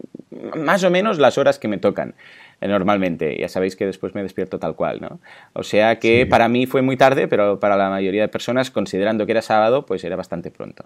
más 0.56 0.84
o 0.84 0.90
menos 0.90 1.18
las 1.18 1.36
horas 1.36 1.58
que 1.58 1.66
me 1.66 1.78
tocan 1.78 2.14
eh, 2.60 2.68
normalmente. 2.68 3.36
Ya 3.36 3.48
sabéis 3.48 3.74
que 3.74 3.84
después 3.84 4.14
me 4.14 4.22
despierto 4.22 4.58
tal 4.58 4.76
cual, 4.76 5.00
¿no? 5.00 5.20
O 5.54 5.64
sea 5.64 5.98
que 5.98 6.26
para 6.26 6.48
mí 6.48 6.66
fue 6.66 6.82
muy 6.82 6.96
tarde, 6.96 7.26
pero 7.26 7.58
para 7.58 7.76
la 7.76 7.90
mayoría 7.90 8.22
de 8.22 8.28
personas, 8.28 8.70
considerando 8.70 9.26
que 9.26 9.32
era 9.32 9.42
sábado, 9.42 9.86
pues 9.86 10.04
era 10.04 10.14
bastante 10.16 10.50
pronto. 10.50 10.84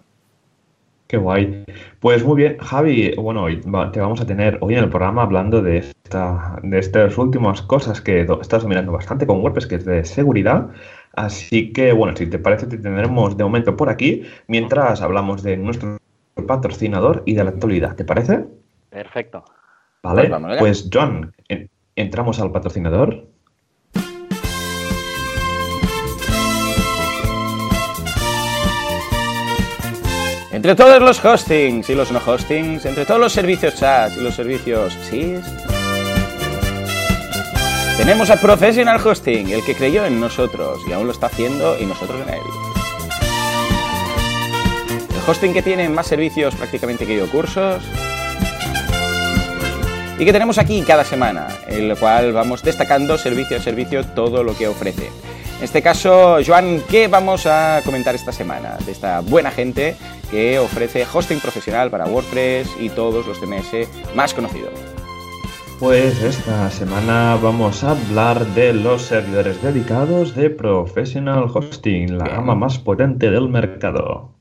Qué 1.14 1.18
guay. 1.18 1.64
Pues 2.00 2.24
muy 2.24 2.34
bien, 2.34 2.58
Javi, 2.58 3.14
bueno, 3.16 3.46
te 3.92 4.00
vamos 4.00 4.20
a 4.20 4.26
tener 4.26 4.58
hoy 4.60 4.74
en 4.74 4.80
el 4.82 4.88
programa 4.90 5.22
hablando 5.22 5.62
de, 5.62 5.78
esta, 5.78 6.58
de 6.60 6.76
estas 6.76 7.16
últimas 7.16 7.62
cosas 7.62 8.00
que 8.00 8.26
estás 8.40 8.64
mirando 8.64 8.90
bastante 8.90 9.24
con 9.24 9.40
WordPress, 9.40 9.68
que 9.68 9.76
es 9.76 9.84
de 9.84 10.04
seguridad. 10.04 10.70
Así 11.12 11.72
que, 11.72 11.92
bueno, 11.92 12.16
si 12.16 12.26
te 12.26 12.40
parece, 12.40 12.66
te 12.66 12.78
tendremos 12.78 13.36
de 13.36 13.44
momento 13.44 13.76
por 13.76 13.90
aquí 13.90 14.24
mientras 14.48 15.02
hablamos 15.02 15.44
de 15.44 15.56
nuestro 15.56 15.98
patrocinador 16.48 17.22
y 17.26 17.34
de 17.36 17.44
la 17.44 17.50
actualidad. 17.50 17.94
¿Te 17.94 18.04
parece? 18.04 18.46
Perfecto. 18.90 19.44
Vale, 20.02 20.28
pues, 20.28 20.58
pues 20.58 20.90
John, 20.92 21.32
entramos 21.94 22.40
al 22.40 22.50
patrocinador. 22.50 23.28
Entre 30.54 30.76
todos 30.76 31.02
los 31.02 31.24
hostings 31.24 31.90
y 31.90 31.96
los 31.96 32.12
no 32.12 32.20
hostings, 32.24 32.86
entre 32.86 33.04
todos 33.04 33.18
los 33.18 33.32
servicios 33.32 33.74
SaaS 33.74 34.16
y 34.16 34.20
los 34.20 34.36
servicios 34.36 34.96
SIS, 35.10 35.40
tenemos 37.96 38.30
a 38.30 38.36
Professional 38.36 39.04
Hosting, 39.04 39.50
el 39.50 39.64
que 39.64 39.74
creyó 39.74 40.06
en 40.06 40.20
nosotros 40.20 40.80
y 40.88 40.92
aún 40.92 41.08
lo 41.08 41.12
está 41.12 41.26
haciendo 41.26 41.76
y 41.80 41.86
nosotros 41.86 42.20
en 42.28 42.34
él. 42.34 42.40
El 45.10 45.28
hosting 45.28 45.52
que 45.52 45.62
tiene 45.62 45.88
más 45.88 46.06
servicios 46.06 46.54
prácticamente 46.54 47.04
que 47.04 47.16
yo 47.16 47.28
cursos. 47.28 47.82
Y 50.18 50.24
que 50.24 50.32
tenemos 50.32 50.58
aquí 50.58 50.82
cada 50.82 51.04
semana, 51.04 51.48
en 51.66 51.90
el 51.90 51.96
cual 51.96 52.32
vamos 52.32 52.62
destacando 52.62 53.18
servicio 53.18 53.56
a 53.56 53.60
servicio 53.60 54.04
todo 54.04 54.44
lo 54.44 54.56
que 54.56 54.68
ofrece. 54.68 55.10
En 55.58 55.64
este 55.64 55.82
caso, 55.82 56.38
Joan, 56.44 56.82
¿qué 56.88 57.08
vamos 57.08 57.46
a 57.46 57.80
comentar 57.84 58.14
esta 58.14 58.32
semana? 58.32 58.76
De 58.84 58.92
esta 58.92 59.20
buena 59.20 59.50
gente 59.50 59.96
que 60.30 60.58
ofrece 60.58 61.06
hosting 61.12 61.40
profesional 61.40 61.90
para 61.90 62.06
WordPress 62.06 62.68
y 62.80 62.90
todos 62.90 63.26
los 63.26 63.38
CMS 63.40 63.88
más 64.14 64.34
conocidos. 64.34 64.72
Pues 65.80 66.22
esta 66.22 66.70
semana 66.70 67.36
vamos 67.42 67.82
a 67.82 67.90
hablar 67.90 68.46
de 68.54 68.72
los 68.72 69.02
servidores 69.02 69.60
dedicados 69.62 70.34
de 70.34 70.50
Professional 70.50 71.46
Hosting, 71.52 72.16
la 72.16 72.28
gama 72.28 72.54
más 72.54 72.78
potente 72.78 73.30
del 73.30 73.48
mercado. 73.48 74.33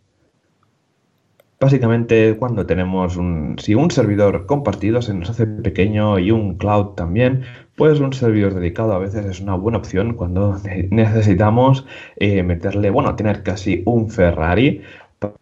Básicamente, 1.64 2.36
cuando 2.38 2.66
tenemos 2.66 3.16
un, 3.16 3.56
si 3.58 3.74
un 3.74 3.90
servidor 3.90 4.46
compartido 4.48 5.02
se 5.02 5.14
nos 5.14 5.30
hace 5.30 5.48
pequeño 5.48 6.20
y 6.20 6.30
un 6.30 6.58
cloud 6.58 6.88
también, 6.88 7.44
pues 7.78 8.02
un 8.02 8.12
servidor 8.12 8.54
dedicado 8.54 8.92
a 8.92 9.00
veces 9.00 9.26
es 9.26 9.40
una 9.40 9.56
buena 9.56 9.78
opción 9.78 10.16
cuando 10.16 10.60
necesitamos 10.92 11.86
eh, 12.18 12.44
meterle, 12.44 12.90
bueno, 12.90 13.16
tener 13.16 13.44
casi 13.44 13.82
un 13.86 14.10
Ferrari 14.10 14.82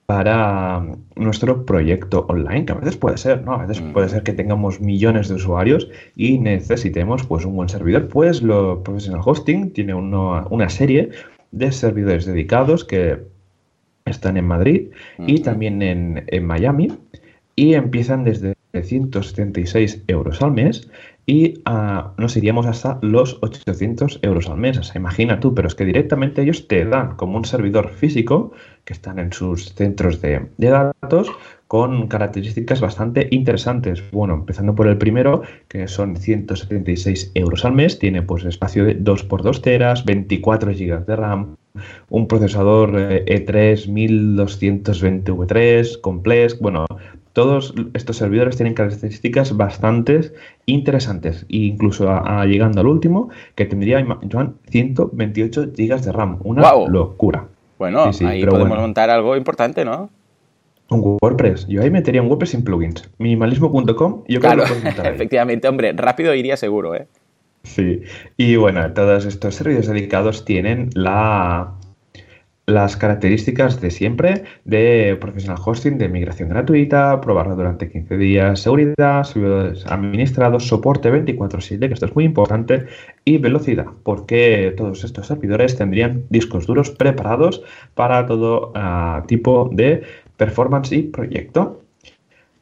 para 0.06 0.86
nuestro 1.16 1.66
proyecto 1.66 2.28
online, 2.30 2.66
que 2.66 2.74
a 2.74 2.76
veces 2.76 2.98
puede 2.98 3.18
ser, 3.18 3.44
¿no? 3.44 3.54
A 3.54 3.66
veces 3.66 3.82
puede 3.92 4.08
ser 4.08 4.22
que 4.22 4.34
tengamos 4.34 4.80
millones 4.80 5.28
de 5.28 5.34
usuarios 5.34 5.90
y 6.16 6.38
necesitemos 6.38 7.26
pues 7.26 7.46
un 7.46 7.56
buen 7.56 7.68
servidor. 7.68 8.10
Pues 8.10 8.44
lo 8.44 8.84
Professional 8.84 9.22
Hosting 9.26 9.74
tiene 9.74 9.96
una 9.96 10.70
serie 10.70 11.10
de 11.50 11.72
servidores 11.72 12.28
dedicados 12.28 12.86
que 12.86 13.31
están 14.12 14.38
en 14.38 14.46
Madrid 14.46 14.90
y 15.20 15.42
también 15.42 15.82
en, 15.82 16.24
en 16.28 16.46
Miami 16.46 16.90
y 17.56 17.74
empiezan 17.74 18.24
desde 18.24 18.56
176 18.74 20.04
euros 20.08 20.42
al 20.42 20.52
mes 20.52 20.90
y 21.26 21.60
uh, 21.70 22.12
nos 22.18 22.36
iríamos 22.36 22.66
hasta 22.66 22.98
los 23.02 23.38
800 23.42 24.20
euros 24.24 24.50
al 24.50 24.58
mes. 24.58 24.78
O 24.78 24.84
sea, 24.84 25.00
imagina 25.00 25.40
tú, 25.40 25.54
pero 25.54 25.68
es 25.68 25.76
que 25.76 25.86
directamente 25.86 26.42
ellos 26.42 26.68
te 26.68 26.84
dan 26.86 27.16
como 27.16 27.38
un 27.38 27.46
servidor 27.46 27.90
físico 27.90 28.52
que 28.86 28.94
están 28.94 29.20
en 29.20 29.32
sus 29.32 29.74
centros 29.76 30.22
de, 30.22 30.48
de 30.58 30.70
datos 30.70 31.32
con 31.68 32.08
características 32.08 32.82
bastante 32.82 33.28
interesantes. 33.32 34.04
Bueno, 34.12 34.34
empezando 34.34 34.76
por 34.76 34.88
el 34.88 34.98
primero, 34.98 35.44
que 35.68 35.88
son 35.88 36.18
176 36.18 37.32
euros 37.36 37.64
al 37.64 37.74
mes, 37.74 37.98
tiene 38.00 38.22
pues 38.24 38.44
espacio 38.44 38.84
de 38.84 39.00
2x2 39.00 39.62
teras, 39.62 40.04
24 40.04 40.72
GB 40.72 41.06
de 41.06 41.16
RAM, 41.16 41.56
un 42.10 42.28
procesador 42.28 42.94
E3 42.94 43.88
1220V3, 43.88 46.02
complex, 46.02 46.60
bueno, 46.60 46.86
todos 47.34 47.74
estos 47.94 48.18
servidores 48.18 48.58
tienen 48.58 48.74
características 48.74 49.56
bastante 49.56 50.32
interesantes, 50.66 51.46
incluso 51.48 52.10
llegando 52.46 52.82
al 52.82 52.88
último, 52.88 53.30
que 53.56 53.66
tendría, 53.66 54.06
Joan, 54.32 54.56
128 54.70 55.68
GB 55.76 56.02
de 56.02 56.12
RAM. 56.12 56.40
Una 56.44 56.74
locura. 56.88 57.48
Bueno, 57.78 58.12
ahí 58.26 58.46
podemos 58.46 58.78
montar 58.78 59.10
algo 59.10 59.36
importante, 59.36 59.86
¿no? 59.86 60.10
Un 60.90 61.18
WordPress. 61.22 61.68
Yo 61.68 61.82
ahí 61.82 61.90
metería 61.90 62.22
un 62.22 62.28
WordPress 62.28 62.52
sin 62.52 62.66
plugins. 62.66 63.10
Minimalismo.com, 63.18 64.24
yo 64.28 64.40
creo 64.42 64.52
que 64.52 64.58
lo 64.58 64.64
Efectivamente, 65.10 65.70
hombre, 65.70 65.94
rápido 65.94 66.36
iría 66.36 66.58
seguro, 66.58 66.96
¿eh? 66.96 67.08
Sí. 67.64 68.02
Y 68.38 68.56
bueno, 68.56 68.92
todos 68.94 69.26
estos 69.26 69.56
servidores 69.56 69.88
dedicados 69.88 70.46
tienen 70.46 70.90
la 70.94 71.76
las 72.68 72.96
características 72.96 73.82
de 73.82 73.92
siempre 73.92 74.44
de 74.66 75.18
professional 75.20 75.58
hosting, 75.64 75.98
de 75.98 76.08
migración 76.10 76.50
gratuita, 76.50 77.20
probarlo 77.22 77.56
durante 77.56 77.90
15 77.90 78.18
días, 78.18 78.60
seguridad, 78.60 79.24
servidores 79.24 79.86
administrados, 79.88 80.68
soporte 80.68 81.12
24/7, 81.12 81.88
que 81.88 81.94
esto 81.94 82.06
es 82.06 82.16
muy 82.16 82.26
importante, 82.26 82.86
y 83.26 83.38
velocidad, 83.38 83.88
porque 84.04 84.74
todos 84.78 85.04
estos 85.04 85.28
servidores 85.28 85.76
tendrían 85.76 86.24
discos 86.30 86.66
duros 86.66 86.92
preparados 86.92 87.64
para 87.96 88.26
todo 88.26 88.72
ah, 88.76 89.24
tipo 89.28 89.70
de 89.72 90.04
performance 90.38 90.92
y 90.92 91.04
proyecto. 91.04 91.82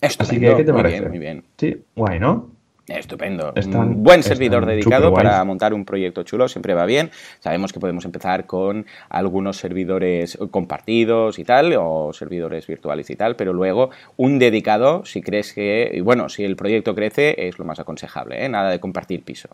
Así 0.02 0.40
que, 0.40 0.56
¿qué 0.56 0.64
te 0.64 0.74
parece? 0.74 1.10
muy 1.10 1.20
bien. 1.20 1.44
Sí, 1.58 1.84
guay, 1.96 2.20
¿no? 2.20 2.59
Estupendo. 2.90 3.54
un 3.74 4.04
buen 4.04 4.24
servidor 4.24 4.66
dedicado 4.66 5.14
para 5.14 5.44
montar 5.44 5.74
un 5.74 5.86
proyecto 5.86 6.24
chulo, 6.24 6.48
siempre 6.48 6.74
va 6.74 6.86
bien. 6.86 7.12
Sabemos 7.40 7.74
que 7.74 7.80
podemos 7.80 8.06
empezar 8.06 8.46
con 8.46 8.86
algunos 9.10 9.58
servidores 9.58 10.38
compartidos 10.52 11.40
y 11.40 11.44
tal, 11.44 11.74
o 11.78 12.12
servidores 12.14 12.68
virtuales 12.68 13.10
y 13.10 13.16
tal, 13.16 13.36
pero 13.36 13.54
luego 13.54 13.90
un 14.18 14.40
dedicado, 14.40 15.06
si 15.06 15.22
crees 15.22 15.54
que, 15.54 15.92
y 15.94 16.02
bueno, 16.02 16.30
si 16.30 16.44
el 16.44 16.56
proyecto 16.56 16.96
crece, 16.96 17.48
es 17.48 17.60
lo 17.60 17.66
más 17.66 17.80
aconsejable, 17.80 18.44
¿eh? 18.44 18.50
nada 18.50 18.70
de 18.70 18.80
compartir 18.80 19.24
piso. 19.24 19.50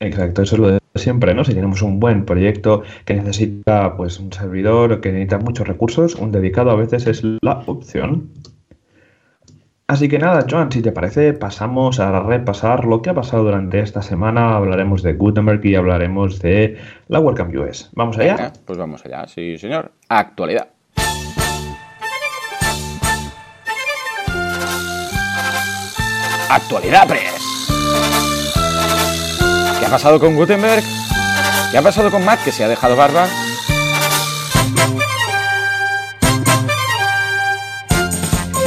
Exacto, 0.00 0.42
eso 0.42 0.54
es 0.54 0.60
lo 0.60 0.68
de 0.70 0.80
siempre, 0.94 1.34
¿no? 1.34 1.44
Si 1.44 1.54
tenemos 1.54 1.82
un 1.82 2.00
buen 2.00 2.24
proyecto 2.24 2.82
que 3.04 3.14
necesita 3.14 3.96
pues 3.96 4.18
un 4.18 4.32
servidor, 4.32 5.00
que 5.00 5.12
necesita 5.12 5.38
muchos 5.38 5.68
recursos, 5.68 6.14
un 6.14 6.32
dedicado 6.32 6.70
a 6.70 6.76
veces 6.76 7.06
es 7.06 7.22
la 7.42 7.62
opción. 7.66 8.30
Así 9.90 10.08
que 10.08 10.20
nada, 10.20 10.46
Joan, 10.48 10.70
si 10.70 10.82
te 10.82 10.92
parece, 10.92 11.32
pasamos 11.32 11.98
a 11.98 12.20
repasar 12.20 12.84
lo 12.84 13.02
que 13.02 13.10
ha 13.10 13.14
pasado 13.14 13.42
durante 13.42 13.80
esta 13.80 14.02
semana. 14.02 14.54
Hablaremos 14.54 15.02
de 15.02 15.14
Gutenberg 15.14 15.66
y 15.66 15.74
hablaremos 15.74 16.38
de 16.38 16.78
la 17.08 17.18
WordCamp 17.18 17.52
US. 17.56 17.90
¿Vamos 17.94 18.16
allá? 18.16 18.52
pues 18.64 18.78
vamos 18.78 19.04
allá, 19.04 19.26
sí, 19.26 19.58
señor. 19.58 19.90
Actualidad. 20.08 20.68
Actualidad 26.48 27.08
Press. 27.08 27.66
¿Qué 29.80 29.86
ha 29.86 29.90
pasado 29.90 30.20
con 30.20 30.36
Gutenberg? 30.36 30.84
¿Qué 31.72 31.78
ha 31.78 31.82
pasado 31.82 32.12
con 32.12 32.24
Matt, 32.24 32.44
que 32.44 32.52
se 32.52 32.62
ha 32.62 32.68
dejado 32.68 32.94
barba? 32.94 33.26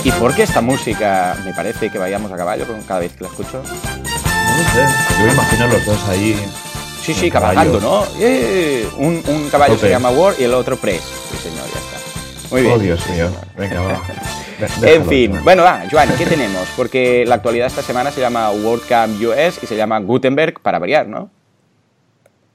¿Y 0.04 0.12
por 0.12 0.36
qué 0.36 0.44
esta 0.44 0.62
música 0.62 1.38
me 1.46 1.54
parece 1.54 1.90
que 1.90 1.98
vayamos 1.98 2.32
a 2.32 2.36
caballo 2.36 2.66
cada 2.88 3.00
vez 3.00 3.14
que 3.14 3.24
la 3.24 3.30
escucho? 3.30 3.62
No 3.64 4.64
sé, 4.74 4.86
yo 5.20 5.26
me 5.26 5.34
imagino 5.34 5.68
los 5.68 5.86
dos 5.86 6.10
ahí. 6.10 6.36
Sí, 7.02 7.14
sí, 7.14 7.32
cabalgando, 7.32 7.80
¿no? 7.80 8.06
Eh, 8.20 8.88
un, 8.98 9.24
un, 9.28 9.50
caballo 9.50 9.78
se 9.78 9.90
llama 9.90 10.10
War 10.10 10.36
y 10.38 10.44
el 10.44 10.54
otro 10.54 10.76
Press. 10.78 11.02
Sí, 11.32 11.50
señor, 11.50 11.66
ya 11.74 11.80
está. 11.80 12.50
Muy 12.52 12.62
bien. 12.62 12.74
Oh, 12.74 12.80
Dios 12.80 13.10
mío. 13.10 13.30
Venga, 13.58 13.82
va. 13.82 14.02
en 14.84 15.06
fin, 15.08 15.40
bueno, 15.44 15.64
va, 15.64 15.84
Joan, 15.90 16.10
¿qué 16.18 16.26
tenemos? 16.26 16.68
Porque 16.76 17.26
la 17.26 17.36
actualidad 17.36 17.68
esta 17.68 17.82
semana 17.82 18.12
se 18.12 18.22
llama 18.22 18.52
WordCamp 18.52 19.22
US 19.22 19.60
y 19.62 19.68
se 19.68 19.76
llama 19.76 20.00
Gutenberg 20.00 20.60
para 20.62 20.80
variar, 20.80 21.08
¿no? 21.08 21.30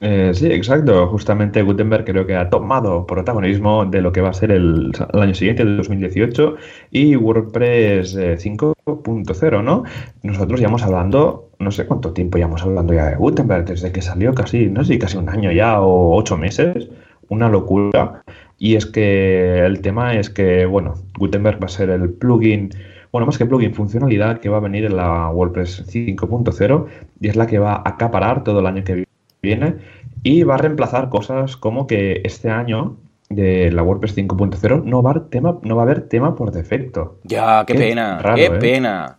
Eh, 0.01 0.31
sí, 0.33 0.47
exacto. 0.47 1.09
Justamente 1.09 1.63
Gutenberg 1.63 2.05
creo 2.05 2.27
que 2.27 2.37
ha 2.37 2.49
tomado 2.49 3.07
protagonismo 3.07 3.85
de 3.85 4.01
lo 4.01 4.13
que 4.13 4.21
va 4.21 4.29
a 4.31 4.33
ser 4.33 4.53
el, 4.53 4.93
año 5.13 5.35
siguiente, 5.35 5.63
el 5.63 5.77
2018, 5.79 6.57
y 6.93 7.17
WordPress 7.17 8.17
5.0, 8.17 9.61
eh, 9.61 9.63
¿no? 9.63 9.83
Nosotros 10.23 10.61
ya 10.61 10.69
hemos 10.69 10.83
hablando, 10.85 11.51
no 11.59 11.71
sé 11.73 11.87
cuánto 11.87 12.13
tiempo 12.13 12.39
ya 12.39 12.45
hemos 12.45 12.63
hablando 12.63 12.95
ya 12.95 13.07
de 13.07 13.17
Gutenberg, 13.17 13.65
desde 13.65 13.91
que 13.91 14.03
salió 14.03 14.35
casi, 14.35 14.67
no 14.67 14.85
sé, 14.85 14.99
casi 14.99 15.17
un 15.17 15.29
año 15.29 15.51
ya 15.51 15.81
o 15.81 16.17
ocho 16.17 16.37
meses, 16.37 16.89
una 17.29 17.49
locura. 17.49 18.23
Y 18.59 18.77
es 18.77 18.87
que 18.87 19.65
el 19.65 19.81
tema 19.81 20.15
es 20.15 20.31
que, 20.31 20.67
bueno, 20.67 20.95
Gutenberg 21.19 21.61
va 21.61 21.67
a 21.67 21.69
ser 21.69 21.91
el 21.91 22.11
plugin 22.11 22.71
bueno, 23.11 23.27
más 23.27 23.39
que 23.39 23.47
plugin, 23.47 23.75
funcionalidad 23.75 24.39
que 24.39 24.51
va 24.51 24.59
a 24.59 24.61
venir 24.61 24.85
en 24.85 24.97
la 24.97 25.31
WordPress 25.31 25.87
5.0 25.87 26.87
y 27.21 27.29
es 27.29 27.37
la 27.37 27.47
que 27.47 27.59
va 27.59 27.77
a 27.77 27.89
acaparar 27.89 28.45
todo 28.45 28.61
el 28.61 28.67
año 28.67 28.85
que 28.85 29.08
viene 29.43 29.77
y 30.23 30.43
va 30.43 30.55
a 30.55 30.59
reemplazar 30.59 31.09
cosas 31.09 31.57
como 31.57 31.87
que 31.87 32.23
este 32.25 32.51
año 32.51 32.97
de 33.29 33.71
la 33.71 33.83
WordPress 33.83 34.17
5.0 34.17 34.85
no 34.85 35.03
va 35.03 35.11
a 35.11 35.13
haber 35.15 35.29
tema, 35.29 35.59
no 35.63 35.77
va 35.77 35.83
a 35.83 35.85
haber 35.85 36.09
tema 36.09 36.35
por 36.35 36.51
defecto. 36.51 37.19
Ya, 37.25 37.65
qué, 37.67 37.75
pena, 37.75 38.21
qué 38.35 38.47
¿eh? 38.47 38.51
pena. 38.53 39.19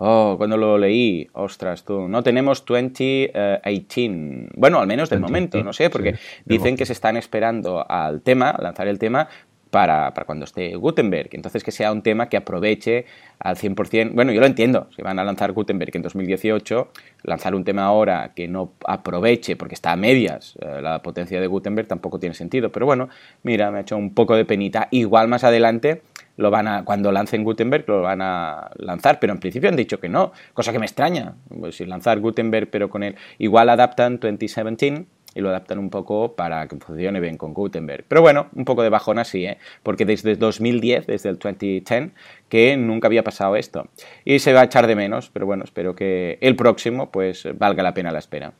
Oh, 0.00 0.36
cuando 0.38 0.56
lo 0.56 0.78
leí, 0.78 1.28
ostras, 1.32 1.84
tú, 1.84 2.06
no 2.08 2.22
tenemos 2.22 2.64
2018. 2.64 4.52
Bueno, 4.54 4.78
al 4.78 4.86
menos 4.86 5.10
de 5.10 5.18
momento, 5.18 5.60
no 5.64 5.72
sé, 5.72 5.90
porque 5.90 6.14
dicen 6.44 6.76
que 6.76 6.86
se 6.86 6.92
están 6.92 7.16
esperando 7.16 7.84
al 7.90 8.22
tema, 8.22 8.54
lanzar 8.60 8.86
el 8.86 9.00
tema, 9.00 9.28
para, 9.70 10.12
para, 10.14 10.26
cuando 10.26 10.44
esté 10.44 10.74
Gutenberg. 10.76 11.30
Entonces, 11.32 11.62
que 11.62 11.70
sea 11.70 11.92
un 11.92 12.02
tema 12.02 12.28
que 12.28 12.36
aproveche 12.36 13.06
al 13.38 13.56
100%. 13.56 14.12
Bueno, 14.12 14.32
yo 14.32 14.40
lo 14.40 14.46
entiendo. 14.46 14.88
Si 14.94 15.02
van 15.02 15.18
a 15.18 15.24
lanzar 15.24 15.52
Gutenberg 15.52 15.94
en 15.94 16.02
2018, 16.02 16.88
lanzar 17.24 17.54
un 17.54 17.64
tema 17.64 17.84
ahora 17.84 18.32
que 18.34 18.48
no 18.48 18.72
aproveche, 18.86 19.56
porque 19.56 19.74
está 19.74 19.92
a 19.92 19.96
medias 19.96 20.56
eh, 20.60 20.80
la 20.82 21.02
potencia 21.02 21.40
de 21.40 21.46
Gutenberg, 21.46 21.88
tampoco 21.88 22.18
tiene 22.18 22.34
sentido. 22.34 22.70
Pero 22.70 22.86
bueno, 22.86 23.08
mira, 23.42 23.70
me 23.70 23.78
ha 23.78 23.80
hecho 23.82 23.96
un 23.96 24.14
poco 24.14 24.36
de 24.36 24.44
penita. 24.44 24.88
Igual 24.90 25.28
más 25.28 25.44
adelante 25.44 26.02
lo 26.36 26.50
van 26.50 26.68
a, 26.68 26.84
cuando 26.84 27.12
lancen 27.12 27.44
Gutenberg 27.44 27.84
lo 27.88 28.02
van 28.02 28.22
a 28.22 28.70
lanzar, 28.76 29.18
pero 29.20 29.32
en 29.32 29.40
principio 29.40 29.68
han 29.68 29.76
dicho 29.76 29.98
que 30.00 30.08
no, 30.08 30.32
cosa 30.54 30.72
que 30.72 30.78
me 30.78 30.86
extraña. 30.86 31.34
Pues 31.48 31.76
si 31.76 31.84
lanzar 31.84 32.20
Gutenberg, 32.20 32.70
pero 32.70 32.88
con 32.88 33.02
él, 33.02 33.16
igual 33.38 33.68
adaptan 33.68 34.18
2017 34.18 35.06
y 35.34 35.40
lo 35.40 35.50
adaptan 35.50 35.78
un 35.78 35.90
poco 35.90 36.34
para 36.34 36.66
que 36.66 36.76
funcione 36.76 37.20
bien 37.20 37.36
con 37.36 37.54
Gutenberg. 37.54 38.04
Pero 38.08 38.22
bueno, 38.22 38.48
un 38.54 38.64
poco 38.64 38.82
de 38.82 38.88
bajón 38.88 39.18
así, 39.18 39.44
¿eh? 39.46 39.58
porque 39.82 40.04
desde 40.04 40.36
2010, 40.36 41.06
desde 41.06 41.28
el 41.28 41.38
2010, 41.38 42.10
que 42.48 42.76
nunca 42.76 43.08
había 43.08 43.22
pasado 43.22 43.56
esto. 43.56 43.88
Y 44.24 44.38
se 44.38 44.52
va 44.52 44.62
a 44.62 44.64
echar 44.64 44.86
de 44.86 44.96
menos, 44.96 45.30
pero 45.32 45.46
bueno, 45.46 45.64
espero 45.64 45.94
que 45.94 46.38
el 46.40 46.56
próximo 46.56 47.10
pues 47.10 47.46
valga 47.58 47.82
la 47.82 47.94
pena 47.94 48.10
la 48.10 48.18
espera. 48.18 48.52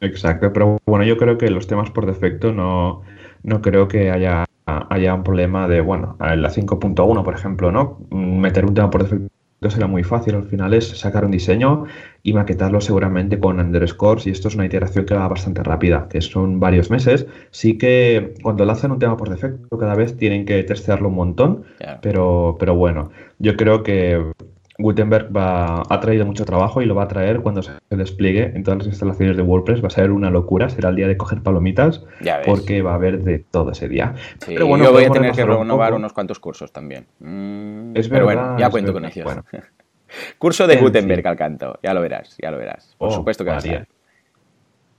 Exacto, 0.00 0.52
pero 0.52 0.78
bueno, 0.86 1.04
yo 1.04 1.16
creo 1.16 1.38
que 1.38 1.50
los 1.50 1.66
temas 1.66 1.90
por 1.90 2.06
defecto 2.06 2.52
no, 2.52 3.02
no 3.42 3.62
creo 3.62 3.88
que 3.88 4.10
haya, 4.10 4.44
haya 4.66 5.14
un 5.14 5.24
problema 5.24 5.66
de, 5.68 5.80
bueno, 5.80 6.16
en 6.20 6.42
la 6.42 6.50
5.1, 6.50 7.24
por 7.24 7.34
ejemplo, 7.34 7.72
¿no? 7.72 7.98
Meter 8.10 8.66
un 8.66 8.74
tema 8.74 8.90
por 8.90 9.04
defecto 9.04 9.28
será 9.70 9.86
muy 9.86 10.04
fácil. 10.04 10.34
Al 10.34 10.44
final 10.44 10.74
es 10.74 10.88
sacar 10.88 11.24
un 11.24 11.30
diseño 11.30 11.84
y 12.22 12.32
maquetarlo 12.32 12.80
seguramente 12.80 13.38
con 13.38 13.60
underscores 13.60 14.26
y 14.26 14.30
esto 14.30 14.48
es 14.48 14.54
una 14.54 14.66
iteración 14.66 15.04
que 15.04 15.14
va 15.14 15.28
bastante 15.28 15.62
rápida, 15.62 16.08
que 16.08 16.20
son 16.20 16.60
varios 16.60 16.90
meses. 16.90 17.26
Sí 17.50 17.78
que 17.78 18.34
cuando 18.42 18.64
lanzan 18.64 18.92
un 18.92 18.98
tema 18.98 19.16
por 19.16 19.30
defecto 19.30 19.78
cada 19.78 19.94
vez 19.94 20.16
tienen 20.16 20.44
que 20.44 20.62
testearlo 20.64 21.08
un 21.08 21.14
montón, 21.14 21.64
pero, 22.02 22.56
pero 22.58 22.74
bueno, 22.74 23.10
yo 23.38 23.56
creo 23.56 23.82
que 23.82 24.32
Gutenberg 24.78 25.34
va, 25.34 25.82
ha 25.88 26.00
traído 26.00 26.26
mucho 26.26 26.44
trabajo 26.44 26.82
y 26.82 26.86
lo 26.86 26.94
va 26.94 27.04
a 27.04 27.08
traer 27.08 27.40
cuando 27.40 27.62
se 27.62 27.72
despliegue 27.90 28.52
en 28.54 28.64
todas 28.64 28.78
las 28.78 28.86
instalaciones 28.88 29.36
de 29.36 29.42
WordPress. 29.42 29.82
Va 29.82 29.86
a 29.86 29.90
ser 29.90 30.10
una 30.10 30.30
locura, 30.30 30.68
será 30.68 30.88
el 30.88 30.96
día 30.96 31.06
de 31.06 31.16
coger 31.16 31.42
palomitas 31.42 32.04
porque 32.44 32.82
va 32.82 32.92
a 32.92 32.94
haber 32.94 33.22
de 33.22 33.38
todo 33.38 33.70
ese 33.70 33.88
día. 33.88 34.14
pero 34.46 34.66
bueno, 34.66 34.84
yo 34.84 34.92
voy 34.92 35.04
a 35.04 35.10
tener 35.10 35.32
que 35.32 35.44
renovar 35.44 35.94
unos 35.94 36.12
cuantos 36.12 36.40
cursos 36.40 36.72
también. 36.72 37.06
Mm, 37.20 37.96
es 37.96 38.08
pero 38.08 38.24
bueno, 38.24 38.58
ya 38.58 38.70
cuento 38.70 38.92
con 38.92 39.04
ellos. 39.04 39.38
Curso 40.38 40.66
de 40.66 40.76
Gutenberg 40.76 41.26
al 41.26 41.36
canto, 41.36 41.78
ya 41.82 41.92
lo 41.92 42.00
verás, 42.00 42.36
ya 42.40 42.50
lo 42.50 42.58
verás. 42.58 42.94
Por 42.98 43.08
oh, 43.08 43.12
supuesto 43.12 43.44
que 43.44 43.50
va 43.50 43.56
a 43.56 43.60
ser. 43.60 43.88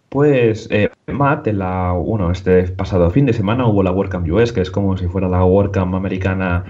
Pues 0.09 0.67
eh, 0.71 0.89
Matt, 1.07 1.47
en 1.47 1.59
la, 1.59 1.91
bueno, 1.91 2.31
este 2.31 2.63
pasado 2.69 3.09
fin 3.11 3.25
de 3.25 3.33
semana 3.33 3.67
hubo 3.67 3.83
la 3.83 3.91
WordCamp 3.91 4.27
US, 4.29 4.53
que 4.53 4.61
es 4.61 4.71
como 4.71 4.95
si 4.97 5.07
fuera 5.07 5.27
la 5.27 5.43
WordCamp 5.43 5.93
americana 5.93 6.63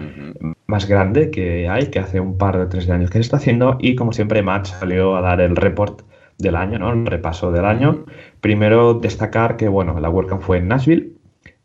más 0.68 0.88
grande 0.88 1.32
que 1.32 1.70
hay, 1.70 1.88
que 1.88 2.00
hace 2.00 2.20
un 2.20 2.38
par 2.38 2.58
de 2.58 2.66
tres 2.66 2.90
años 2.90 3.10
que 3.10 3.20
se 3.20 3.22
está 3.22 3.38
haciendo, 3.38 3.78
y 3.80 3.96
como 3.96 4.14
siempre 4.14 4.42
Matt 4.42 4.66
salió 4.66 5.16
a 5.16 5.22
dar 5.22 5.42
el 5.42 5.56
report 5.56 6.02
del 6.38 6.56
año, 6.56 6.80
¿no? 6.80 6.92
El 6.92 7.06
repaso 7.06 7.52
del 7.52 7.66
año. 7.66 8.06
Primero 8.42 8.94
destacar 8.96 9.58
que, 9.58 9.68
bueno, 9.68 10.00
la 10.00 10.10
WordCamp 10.10 10.42
fue 10.42 10.58
en 10.58 10.68
Nashville 10.68 11.14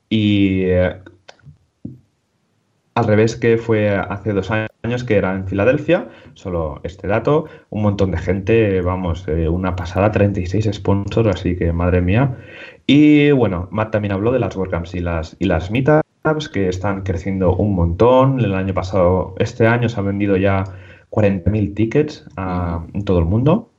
y 0.09 0.62
eh, 0.64 0.97
al 2.95 3.07
revés 3.07 3.37
que 3.37 3.57
fue 3.57 3.90
hace 3.97 4.33
dos 4.33 4.50
años 4.50 5.04
que 5.04 5.16
era 5.16 5.35
en 5.35 5.47
Filadelfia, 5.47 6.09
solo 6.35 6.80
este 6.83 7.07
dato, 7.07 7.47
un 7.71 7.83
montón 7.83 8.11
de 8.11 8.19
gente, 8.19 8.80
vamos, 8.83 9.26
eh, 9.28 9.49
una 9.49 9.76
pasada, 9.76 10.11
36 10.11 10.71
sponsors, 10.73 11.28
así 11.28 11.57
que 11.57 11.73
madre 11.73 12.00
mía. 12.00 12.37
Y 12.87 13.30
bueno, 13.30 13.69
Matt 13.71 13.92
también 13.92 14.12
habló 14.12 14.33
de 14.33 14.40
las 14.40 14.57
WordCamps 14.57 14.95
y 14.95 15.00
las, 15.00 15.37
y 15.38 15.47
las 15.47 15.71
Que 16.52 16.68
están 16.68 17.02
creciendo 17.02 17.56
un 17.56 17.74
montón. 17.74 18.40
El 18.40 18.54
año 18.54 18.74
pasado, 18.74 19.34
este 19.38 19.66
año 19.66 19.88
se 19.88 19.98
han 19.98 20.06
vendido 20.06 20.36
ya 20.36 20.64
40.000 21.10 21.74
tickets 21.74 22.26
a, 22.36 22.84
en 22.92 23.04
todo 23.04 23.18
el 23.20 23.24
mundo. 23.24 23.70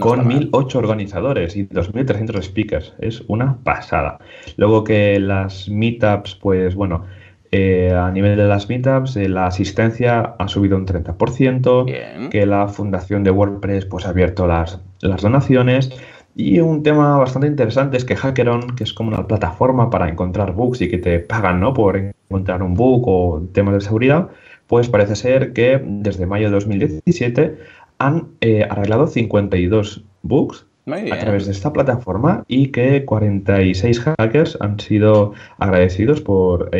con 0.00 0.28
1.008 0.28 0.74
organizadores 0.76 1.54
y 1.56 1.66
2.300 1.68 2.42
speakers. 2.42 2.94
Es 2.98 3.22
una 3.28 3.58
pasada. 3.62 4.18
Luego 4.56 4.84
que 4.84 5.20
las 5.20 5.68
meetups, 5.68 6.34
pues 6.36 6.74
bueno, 6.74 7.04
eh, 7.52 7.92
a 7.94 8.10
nivel 8.10 8.36
de 8.36 8.44
las 8.44 8.68
meetups, 8.68 9.16
eh, 9.16 9.28
la 9.28 9.46
asistencia 9.46 10.34
ha 10.38 10.48
subido 10.48 10.76
un 10.76 10.86
30%, 10.86 12.30
que 12.30 12.46
la 12.46 12.68
fundación 12.68 13.22
de 13.22 13.30
WordPress 13.30 13.84
pues, 13.86 14.06
ha 14.06 14.10
abierto 14.10 14.46
las, 14.46 14.80
las 15.00 15.22
donaciones. 15.22 15.90
Y 16.38 16.60
un 16.60 16.82
tema 16.82 17.16
bastante 17.16 17.46
interesante 17.46 17.96
es 17.96 18.04
que 18.04 18.14
Hackeron, 18.14 18.76
que 18.76 18.84
es 18.84 18.92
como 18.92 19.08
una 19.08 19.26
plataforma 19.26 19.88
para 19.88 20.06
encontrar 20.10 20.52
bugs 20.52 20.82
y 20.82 20.90
que 20.90 20.98
te 20.98 21.18
pagan 21.18 21.60
¿no? 21.60 21.72
por 21.72 21.96
encontrar 21.96 22.62
un 22.62 22.74
bug 22.74 23.08
o 23.08 23.42
temas 23.54 23.72
de 23.72 23.80
seguridad, 23.80 24.28
pues 24.66 24.90
parece 24.90 25.16
ser 25.16 25.54
que 25.54 25.80
desde 25.82 26.26
mayo 26.26 26.48
de 26.48 26.52
2017 26.52 27.56
han 27.98 28.28
eh, 28.42 28.66
arreglado 28.68 29.06
52 29.06 30.04
bugs 30.20 30.66
a 30.86 31.18
través 31.18 31.46
de 31.46 31.52
esta 31.52 31.72
plataforma 31.72 32.44
y 32.48 32.68
que 32.68 33.06
46 33.06 34.00
hackers 34.00 34.58
han 34.60 34.78
sido 34.78 35.32
agradecidos 35.56 36.20
por 36.20 36.70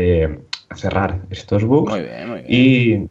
cerrar 0.75 1.23
estos 1.31 1.65
bugs. 1.65 1.95
Y 2.47 3.09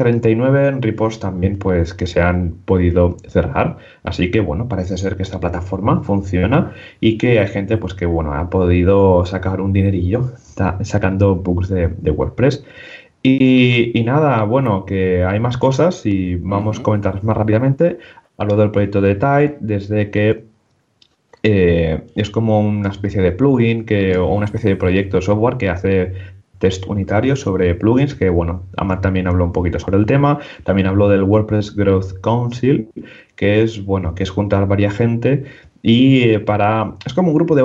39 0.00 0.68
en 0.68 0.80
repos 0.80 1.20
también 1.20 1.58
pues 1.58 1.92
que 1.92 2.06
se 2.06 2.22
han 2.22 2.52
podido 2.64 3.18
cerrar. 3.28 3.76
Así 4.02 4.30
que 4.30 4.40
bueno, 4.40 4.66
parece 4.66 4.96
ser 4.96 5.14
que 5.16 5.22
esta 5.22 5.40
plataforma 5.40 6.02
funciona 6.02 6.72
y 7.00 7.18
que 7.18 7.38
hay 7.38 7.48
gente 7.48 7.76
pues 7.76 7.92
que 7.92 8.06
bueno, 8.06 8.32
ha 8.32 8.48
podido 8.48 9.26
sacar 9.26 9.60
un 9.60 9.74
dinerillo 9.74 10.32
sacando 10.80 11.36
bugs 11.36 11.68
de, 11.68 12.10
WordPress. 12.10 12.64
Y, 13.22 14.02
nada, 14.06 14.42
bueno, 14.44 14.86
que 14.86 15.22
hay 15.24 15.38
más 15.38 15.58
cosas 15.58 16.06
y 16.06 16.36
vamos 16.36 16.78
a 16.78 16.82
comentar 16.82 17.22
más 17.22 17.36
rápidamente. 17.36 17.98
Hablo 18.38 18.56
del 18.56 18.70
proyecto 18.70 19.02
de 19.02 19.16
Tide 19.16 19.58
desde 19.60 20.10
que 20.10 20.44
eh, 21.42 22.06
es 22.14 22.30
como 22.30 22.60
una 22.60 22.88
especie 22.88 23.20
de 23.20 23.32
plugin 23.32 23.84
que, 23.84 24.16
o 24.16 24.32
una 24.34 24.46
especie 24.46 24.70
de 24.70 24.76
proyecto 24.76 25.18
de 25.18 25.22
software 25.22 25.58
que 25.58 25.68
hace 25.68 26.14
test 26.60 26.86
unitario 26.86 27.34
sobre 27.34 27.74
plugins, 27.74 28.14
que 28.14 28.28
bueno, 28.28 28.62
Amat 28.76 29.00
también 29.00 29.26
habló 29.26 29.44
un 29.44 29.52
poquito 29.52 29.80
sobre 29.80 29.96
el 29.96 30.06
tema, 30.06 30.38
también 30.62 30.86
habló 30.86 31.08
del 31.08 31.24
WordPress 31.24 31.74
Growth 31.74 32.20
Council, 32.20 32.88
que 33.34 33.62
es 33.62 33.84
bueno, 33.84 34.14
que 34.14 34.22
es 34.22 34.30
juntar 34.30 34.68
varias 34.68 34.94
gente 34.94 35.44
y 35.82 36.22
eh, 36.22 36.40
para 36.40 36.94
es 37.04 37.14
como 37.14 37.28
un 37.28 37.34
grupo 37.34 37.54
de 37.54 37.62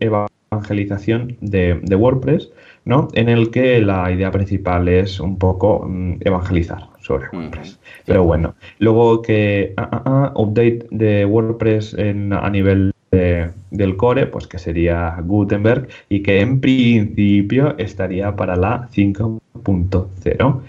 evangelización 0.00 1.36
de, 1.40 1.96
WordPress, 1.96 2.50
¿no? 2.84 3.08
En 3.14 3.28
el 3.28 3.50
que 3.50 3.80
la 3.80 4.10
idea 4.12 4.30
principal 4.30 4.88
es 4.88 5.18
un 5.18 5.36
poco 5.36 5.84
mm, 5.88 6.18
evangelizar 6.20 6.88
sobre 7.00 7.28
WordPress. 7.32 7.80
Pero 8.06 8.24
bueno, 8.24 8.54
luego 8.78 9.22
que 9.22 9.74
ah, 9.76 9.88
ah, 9.90 10.02
ah, 10.04 10.32
update 10.36 10.86
de 10.90 11.24
WordPress 11.24 11.94
en, 11.94 12.32
a 12.32 12.48
nivel 12.48 12.92
del 13.10 13.96
core, 13.96 14.26
pues 14.26 14.46
que 14.46 14.58
sería 14.58 15.16
Gutenberg 15.22 15.88
y 16.08 16.22
que 16.22 16.40
en 16.40 16.60
principio 16.60 17.74
estaría 17.78 18.36
para 18.36 18.54
la 18.56 18.88
5.0. 18.94 20.60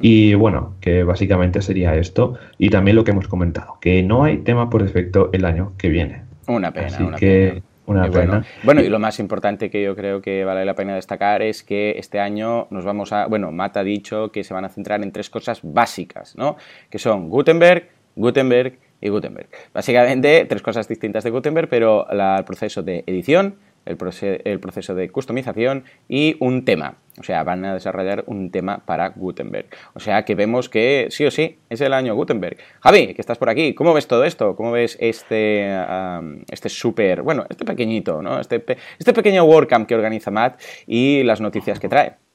Y 0.00 0.34
bueno, 0.34 0.74
que 0.80 1.02
básicamente 1.02 1.60
sería 1.60 1.96
esto. 1.96 2.38
Y 2.56 2.70
también 2.70 2.96
lo 2.96 3.04
que 3.04 3.10
hemos 3.10 3.26
comentado, 3.26 3.78
que 3.80 4.02
no 4.02 4.24
hay 4.24 4.38
tema 4.38 4.70
por 4.70 4.82
defecto 4.82 5.30
el 5.32 5.44
año 5.44 5.72
que 5.76 5.88
viene. 5.88 6.22
Una 6.46 6.72
pena. 6.72 6.86
Así 6.86 7.04
que 7.18 7.62
Una 7.86 8.08
pena. 8.10 8.44
Bueno. 8.62 8.80
y 8.80 8.88
lo 8.88 8.98
más 8.98 9.18
importante 9.18 9.70
que 9.70 9.82
yo 9.82 9.96
creo 9.96 10.22
que 10.22 10.44
vale 10.44 10.64
la 10.64 10.74
pena 10.74 10.94
destacar 10.94 11.42
es 11.42 11.62
que 11.62 11.96
este 11.98 12.20
año 12.20 12.68
nos 12.70 12.84
vamos 12.84 13.12
a, 13.12 13.26
bueno, 13.26 13.50
Matt 13.50 13.76
ha 13.78 13.84
dicho 13.84 14.30
que 14.30 14.44
se 14.44 14.54
van 14.54 14.64
a 14.64 14.68
centrar 14.68 15.02
en 15.02 15.10
tres 15.10 15.30
cosas 15.30 15.60
básicas, 15.62 16.36
¿no? 16.36 16.56
Que 16.90 16.98
son 16.98 17.28
Gutenberg, 17.28 17.88
Gutenberg 18.14 18.78
y 19.00 19.08
Gutenberg. 19.08 19.48
Básicamente, 19.72 20.44
tres 20.48 20.62
cosas 20.62 20.88
distintas 20.88 21.24
de 21.24 21.30
Gutenberg, 21.30 21.68
pero 21.68 22.06
el 22.10 22.44
proceso 22.44 22.82
de 22.82 23.04
edición, 23.06 23.56
el, 23.86 23.96
el, 24.44 24.60
proceso 24.60 24.94
de 24.94 25.10
customización 25.10 25.84
y 26.08 26.36
un 26.40 26.64
tema. 26.64 26.96
O 27.18 27.22
sea, 27.22 27.42
van 27.42 27.64
a 27.64 27.74
desarrollar 27.74 28.24
un 28.26 28.50
tema 28.50 28.82
para 28.84 29.08
Gutenberg. 29.10 29.66
O 29.94 30.00
sea, 30.00 30.24
que 30.24 30.34
vemos 30.34 30.68
que 30.68 31.08
sí 31.10 31.24
o 31.24 31.30
sí 31.30 31.58
es 31.70 31.80
el 31.80 31.92
año 31.92 32.14
Gutenberg. 32.14 32.58
Javi, 32.80 33.14
que 33.14 33.20
estás 33.20 33.38
por 33.38 33.48
aquí, 33.48 33.74
¿cómo 33.74 33.94
ves 33.94 34.06
todo 34.06 34.24
esto? 34.24 34.54
¿Cómo 34.56 34.72
ves 34.72 34.96
este, 35.00 35.66
este 36.50 36.68
súper, 36.68 37.22
bueno, 37.22 37.46
este 37.48 37.64
pequeñito, 37.64 38.22
¿no? 38.22 38.40
Este, 38.40 38.62
este 38.98 39.12
pequeño 39.12 39.44
WordCamp 39.44 39.88
que 39.88 39.94
organiza 39.94 40.30
Matt 40.30 40.60
y 40.86 41.22
las 41.22 41.40
noticias 41.40 41.80
que 41.80 41.88
trae? 41.88 42.27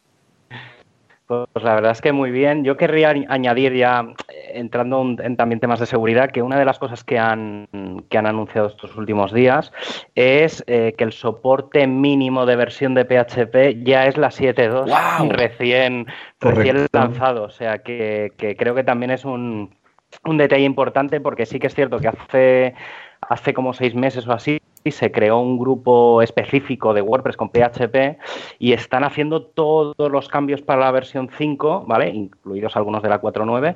Pues 1.25 1.63
la 1.63 1.75
verdad 1.75 1.91
es 1.91 2.01
que 2.01 2.11
muy 2.11 2.31
bien. 2.31 2.63
Yo 2.63 2.75
querría 2.75 3.13
añadir 3.29 3.73
ya, 3.73 4.05
entrando 4.53 5.01
en 5.01 5.37
también 5.37 5.59
temas 5.59 5.79
de 5.79 5.85
seguridad, 5.85 6.31
que 6.31 6.41
una 6.41 6.59
de 6.59 6.65
las 6.65 6.79
cosas 6.79 7.03
que 7.03 7.17
han, 7.17 7.67
que 8.09 8.17
han 8.17 8.25
anunciado 8.25 8.67
estos 8.67 8.95
últimos 8.97 9.31
días 9.31 9.71
es 10.15 10.63
eh, 10.67 10.93
que 10.97 11.03
el 11.05 11.13
soporte 11.13 11.87
mínimo 11.87 12.45
de 12.45 12.57
versión 12.57 12.93
de 12.93 13.05
PHP 13.05 13.83
ya 13.83 14.05
es 14.05 14.17
la 14.17 14.29
7.2 14.29 15.29
recién, 15.29 16.07
recién 16.41 16.87
lanzado. 16.91 17.43
O 17.43 17.51
sea 17.51 17.79
que, 17.79 18.33
que 18.37 18.57
creo 18.57 18.75
que 18.75 18.83
también 18.83 19.11
es 19.11 19.23
un, 19.23 19.75
un 20.25 20.37
detalle 20.37 20.65
importante 20.65 21.21
porque 21.21 21.45
sí 21.45 21.57
que 21.57 21.67
es 21.67 21.75
cierto 21.75 21.99
que 21.99 22.09
hace, 22.09 22.75
hace 23.21 23.53
como 23.53 23.73
seis 23.73 23.95
meses 23.95 24.27
o 24.27 24.33
así 24.33 24.59
se 24.91 25.11
creó 25.11 25.39
un 25.39 25.57
grupo 25.57 26.21
específico 26.21 26.93
de 26.93 27.01
WordPress 27.01 27.37
con 27.37 27.49
PHP 27.49 28.17
y 28.59 28.73
están 28.73 29.03
haciendo 29.03 29.43
todos 29.43 29.95
los 29.97 30.27
cambios 30.27 30.61
para 30.61 30.81
la 30.81 30.91
versión 30.91 31.29
5, 31.35 31.85
¿vale? 31.87 32.09
Incluidos 32.09 32.75
algunos 32.75 33.01
de 33.03 33.09
la 33.09 33.21
4.9, 33.21 33.75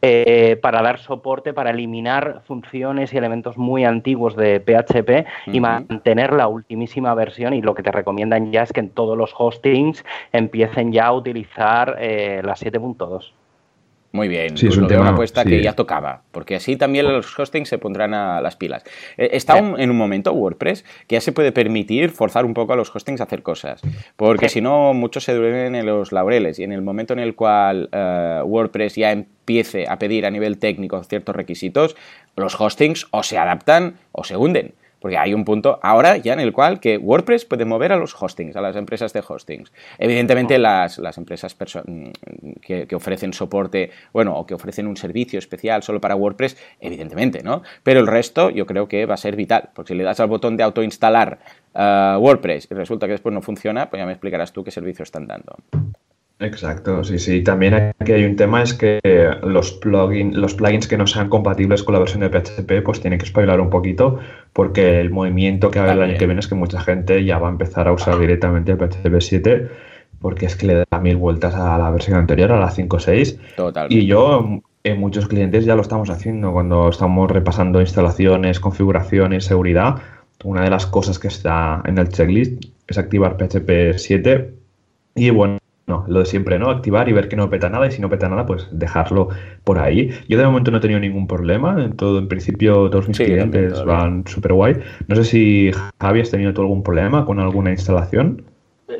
eh, 0.00 0.58
para 0.62 0.82
dar 0.82 0.98
soporte, 0.98 1.52
para 1.52 1.70
eliminar 1.70 2.42
funciones 2.46 3.12
y 3.12 3.16
elementos 3.16 3.56
muy 3.58 3.84
antiguos 3.84 4.36
de 4.36 4.60
PHP 4.60 5.26
y 5.52 5.60
mantener 5.60 6.32
la 6.32 6.48
ultimísima 6.48 7.14
versión. 7.14 7.54
Y 7.54 7.62
lo 7.62 7.74
que 7.74 7.82
te 7.82 7.92
recomiendan 7.92 8.52
ya 8.52 8.62
es 8.62 8.72
que 8.72 8.80
en 8.80 8.90
todos 8.90 9.16
los 9.16 9.34
hostings 9.36 10.04
empiecen 10.32 10.92
ya 10.92 11.06
a 11.06 11.12
utilizar 11.12 11.96
eh, 11.98 12.40
la 12.44 12.54
7.2. 12.54 13.32
Muy 14.14 14.28
bien, 14.28 14.56
sí, 14.56 14.68
es 14.68 14.78
pues 14.78 14.92
una 14.92 15.08
apuesta 15.08 15.44
que 15.44 15.60
ya 15.60 15.72
tocaba, 15.72 16.22
porque 16.30 16.54
así 16.54 16.76
también 16.76 17.12
los 17.12 17.36
hostings 17.36 17.68
se 17.68 17.78
pondrán 17.78 18.14
a 18.14 18.40
las 18.40 18.54
pilas. 18.54 18.84
Eh, 19.16 19.30
está 19.32 19.58
en 19.58 19.90
un 19.90 19.96
momento 19.96 20.32
WordPress 20.32 20.84
que 21.08 21.16
ya 21.16 21.20
se 21.20 21.32
puede 21.32 21.50
permitir 21.50 22.10
forzar 22.10 22.44
un 22.44 22.54
poco 22.54 22.74
a 22.74 22.76
los 22.76 22.94
hostings 22.94 23.20
a 23.20 23.24
hacer 23.24 23.42
cosas, 23.42 23.82
porque 24.14 24.48
si 24.48 24.60
no 24.60 24.94
muchos 24.94 25.24
se 25.24 25.34
duermen 25.34 25.74
en 25.74 25.84
los 25.86 26.12
laureles 26.12 26.60
y 26.60 26.62
en 26.62 26.70
el 26.70 26.80
momento 26.80 27.12
en 27.12 27.18
el 27.18 27.34
cual 27.34 27.88
eh, 27.90 28.40
WordPress 28.44 28.94
ya 28.94 29.10
empiece 29.10 29.86
a 29.88 29.98
pedir 29.98 30.26
a 30.26 30.30
nivel 30.30 30.58
técnico 30.58 31.02
ciertos 31.02 31.34
requisitos, 31.34 31.96
los 32.36 32.60
hostings 32.60 33.08
o 33.10 33.24
se 33.24 33.36
adaptan 33.36 33.96
o 34.12 34.22
se 34.22 34.36
hunden. 34.36 34.74
Porque 35.04 35.18
hay 35.18 35.34
un 35.34 35.44
punto 35.44 35.78
ahora 35.82 36.16
ya 36.16 36.32
en 36.32 36.40
el 36.40 36.54
cual 36.54 36.80
que 36.80 36.96
WordPress 36.96 37.44
puede 37.44 37.66
mover 37.66 37.92
a 37.92 37.98
los 37.98 38.16
hostings, 38.18 38.56
a 38.56 38.62
las 38.62 38.74
empresas 38.74 39.12
de 39.12 39.22
hostings. 39.28 39.70
Evidentemente 39.98 40.56
las, 40.56 40.98
empresas 41.18 41.54
mm, 41.58 42.08
que, 42.62 42.86
que, 42.86 42.96
ofrecen 42.96 43.34
soporte, 43.34 43.90
bueno, 44.14 44.34
o 44.34 44.46
que 44.46 44.54
ofrecen 44.54 44.86
un 44.86 44.96
servicio 44.96 45.38
especial 45.38 45.82
solo 45.82 46.00
para 46.00 46.16
WordPress, 46.16 46.56
evidentemente, 46.80 47.42
¿no? 47.42 47.60
Pero 47.82 48.00
el 48.00 48.06
resto 48.06 48.48
yo 48.48 48.64
creo 48.64 48.88
que 48.88 49.04
va 49.04 49.12
a 49.12 49.18
ser 49.18 49.36
vital, 49.36 49.68
porque 49.74 49.92
si 49.92 49.98
le 49.98 50.04
das 50.04 50.20
al 50.20 50.28
botón 50.28 50.56
de 50.56 50.62
autoinstalar 50.62 51.38
uh, 51.74 52.16
WordPress 52.16 52.68
y 52.70 52.74
resulta 52.74 53.04
que 53.04 53.12
después 53.12 53.34
no 53.34 53.42
funciona, 53.42 53.90
pues 53.90 54.00
ya 54.00 54.06
me 54.06 54.12
explicarás 54.12 54.54
tú 54.54 54.64
qué 54.64 54.70
servicio 54.70 55.02
están 55.02 55.26
dando. 55.26 55.54
Exacto, 56.40 57.04
sí, 57.04 57.18
sí. 57.18 57.42
También 57.42 57.74
aquí 57.98 58.12
hay 58.12 58.24
un 58.24 58.36
tema, 58.36 58.62
es 58.62 58.74
que 58.74 59.00
los, 59.42 59.72
plugin, 59.72 60.40
los 60.40 60.54
plugins 60.54 60.88
que 60.88 60.98
no 60.98 61.06
sean 61.06 61.28
compatibles 61.28 61.82
con 61.82 61.92
la 61.94 62.00
versión 62.00 62.20
de 62.20 62.28
PHP, 62.28 62.82
pues 62.84 63.00
tienen 63.00 63.18
que 63.18 63.26
spoiler 63.26 63.60
un 63.60 63.70
poquito, 63.70 64.18
porque 64.52 65.00
el 65.00 65.10
movimiento 65.10 65.70
que 65.70 65.80
va 65.80 65.92
el 65.92 66.02
año 66.02 66.18
que 66.18 66.26
viene 66.26 66.40
es 66.40 66.48
que 66.48 66.56
mucha 66.56 66.80
gente 66.80 67.24
ya 67.24 67.38
va 67.38 67.48
a 67.48 67.52
empezar 67.52 67.86
a 67.86 67.92
usar 67.92 68.18
directamente 68.18 68.72
el 68.72 68.78
PHP 68.78 69.20
7, 69.20 69.68
porque 70.20 70.46
es 70.46 70.56
que 70.56 70.66
le 70.66 70.84
da 70.90 70.98
mil 71.00 71.16
vueltas 71.16 71.54
a 71.54 71.78
la 71.78 71.90
versión 71.90 72.18
anterior, 72.18 72.50
a 72.50 72.58
la 72.58 72.70
5.6. 72.70 73.38
Total. 73.56 73.92
Y 73.92 74.06
yo, 74.06 74.60
en 74.82 75.00
muchos 75.00 75.28
clientes 75.28 75.64
ya 75.64 75.76
lo 75.76 75.82
estamos 75.82 76.10
haciendo, 76.10 76.52
cuando 76.52 76.88
estamos 76.88 77.30
repasando 77.30 77.80
instalaciones, 77.80 78.58
configuraciones, 78.58 79.44
seguridad, 79.44 79.96
una 80.42 80.62
de 80.62 80.70
las 80.70 80.86
cosas 80.86 81.18
que 81.18 81.28
está 81.28 81.82
en 81.86 81.96
el 81.96 82.08
checklist 82.08 82.64
es 82.86 82.98
activar 82.98 83.36
PHP 83.36 83.96
7 83.96 84.52
y 85.14 85.30
bueno, 85.30 85.58
no, 85.86 86.04
lo 86.08 86.20
de 86.20 86.26
siempre, 86.26 86.58
¿no? 86.58 86.70
Activar 86.70 87.08
y 87.08 87.12
ver 87.12 87.28
que 87.28 87.36
no 87.36 87.50
peta 87.50 87.68
nada 87.68 87.86
y 87.86 87.90
si 87.90 88.00
no 88.00 88.08
peta 88.08 88.28
nada, 88.28 88.46
pues 88.46 88.68
dejarlo 88.72 89.28
por 89.64 89.78
ahí. 89.78 90.10
Yo 90.28 90.38
de 90.38 90.44
momento 90.44 90.70
no 90.70 90.78
he 90.78 90.80
tenido 90.80 91.00
ningún 91.00 91.26
problema, 91.26 91.82
en 91.82 91.94
todo, 91.94 92.18
en 92.18 92.28
principio 92.28 92.88
todos 92.88 93.08
mis 93.08 93.18
clientes 93.18 93.84
van 93.84 94.26
súper 94.26 94.54
guay. 94.54 94.76
No 95.08 95.16
sé 95.16 95.24
si 95.24 95.70
Javi 96.00 96.20
has 96.20 96.30
tenido 96.30 96.54
tú 96.54 96.62
algún 96.62 96.82
problema 96.82 97.26
con 97.26 97.38
alguna 97.38 97.70
instalación. 97.70 98.44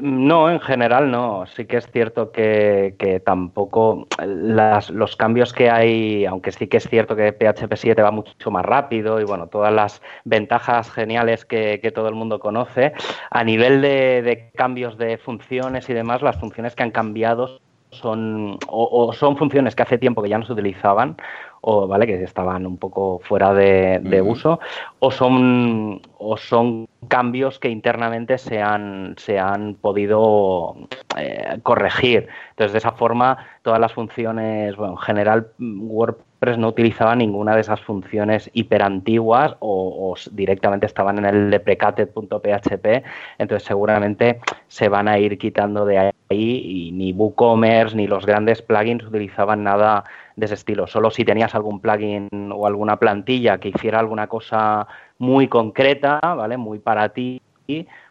No, 0.01 0.51
en 0.51 0.61
general 0.61 1.11
no. 1.11 1.45
Sí 1.47 1.67
que 1.67 1.77
es 1.77 1.87
cierto 1.91 2.33
que, 2.33 3.23
tampoco 3.25 4.07
los 4.19 5.17
cambios 5.17 5.53
que 5.53 5.71
hay, 5.71 6.25
aunque 6.25 6.53
sí 6.53 6.69
que 6.69 6.79
es 6.79 6.89
cierto 6.89 7.15
que 7.15 7.33
PHP 7.33 7.75
7 7.77 8.03
va 8.03 8.11
mucho 8.11 8.51
más 8.51 8.65
rápido 8.65 9.21
y 9.21 9.25
bueno, 9.25 9.49
todas 9.49 9.73
las 9.73 10.01
ventajas 10.25 10.91
geniales 10.91 11.45
que, 11.45 11.93
todo 11.95 12.09
el 12.09 12.15
mundo 12.15 12.41
conoce, 12.41 12.93
a 13.31 13.45
nivel 13.45 13.83
de, 13.83 14.51
cambios 14.55 14.97
de 14.97 15.19
funciones 15.19 15.89
y 15.91 15.95
demás, 15.95 16.23
las 16.23 16.37
funciones 16.37 16.75
que 16.75 16.83
han 16.83 16.91
cambiado 16.91 17.61
son 17.91 18.59
o, 18.67 19.13
son 19.13 19.37
funciones 19.37 19.77
que 19.77 19.83
hace 19.83 19.99
tiempo 19.99 20.23
que 20.23 20.29
ya 20.29 20.39
no 20.39 20.47
se 20.47 20.53
utilizaban 20.53 21.17
o 21.67 21.89
vale 21.89 22.07
que 22.07 22.23
estaban 22.23 22.67
un 22.67 22.77
poco 22.77 23.21
fuera 23.25 23.55
de, 23.55 24.23
uso 24.23 24.61
o 24.99 25.11
son 25.11 26.03
o 26.19 26.37
son 26.37 26.87
cambios 27.09 27.59
que 27.59 27.71
internamente 27.71 28.37
se 28.37 28.61
han, 28.61 29.15
se 29.17 29.39
han 29.39 29.75
podido 29.75 30.77
eh, 31.17 31.59
corregir. 31.63 32.29
Entonces 32.51 32.73
de 32.73 32.79
esa 32.79 32.93
forma 32.93 33.39
todas 33.63 33.81
las 33.81 33.95
funciones 33.95 34.77
bueno 34.77 34.93
en 34.93 34.99
general 34.99 35.49
WordPress 35.59 36.59
no 36.59 36.69
utilizaba 36.69 37.17
ninguna 37.17 37.55
de 37.55 37.63
esas 37.63 37.81
funciones 37.81 38.51
hiperantiguas 38.53 39.57
o, 39.61 40.13
o 40.13 40.31
directamente 40.33 40.85
estaban 40.85 41.19
en 41.19 41.25
el 41.25 41.51
deprecated.php 41.51 43.05
entonces 43.39 43.67
seguramente 43.67 44.41
se 44.69 44.91
van 44.91 45.09
a 45.09 45.19
ir 45.19 45.39
quitando 45.39 45.87
de 45.87 45.99
ahí 45.99 46.13
y 46.29 46.93
ni 46.93 47.13
WooCommerce 47.13 47.97
ni 47.97 48.07
los 48.07 48.27
grandes 48.27 48.61
plugins 48.61 49.05
utilizaban 49.05 49.65
nada 49.65 50.05
de 50.37 50.47
ese 50.47 50.55
estilo. 50.55 50.87
Solo 50.87 51.11
si 51.11 51.25
tenías 51.25 51.55
algún 51.55 51.81
plugin 51.81 52.29
o 52.53 52.67
alguna 52.67 52.97
plantilla 52.97 53.59
que 53.59 53.69
hiciera 53.69 54.01
alguna 54.01 54.27
cosa 54.27 54.87
muy 55.19 55.49
concreta, 55.49 56.21
¿vale? 56.23 56.57
Muy 56.57 56.79
para 56.79 57.09
ti, 57.11 57.41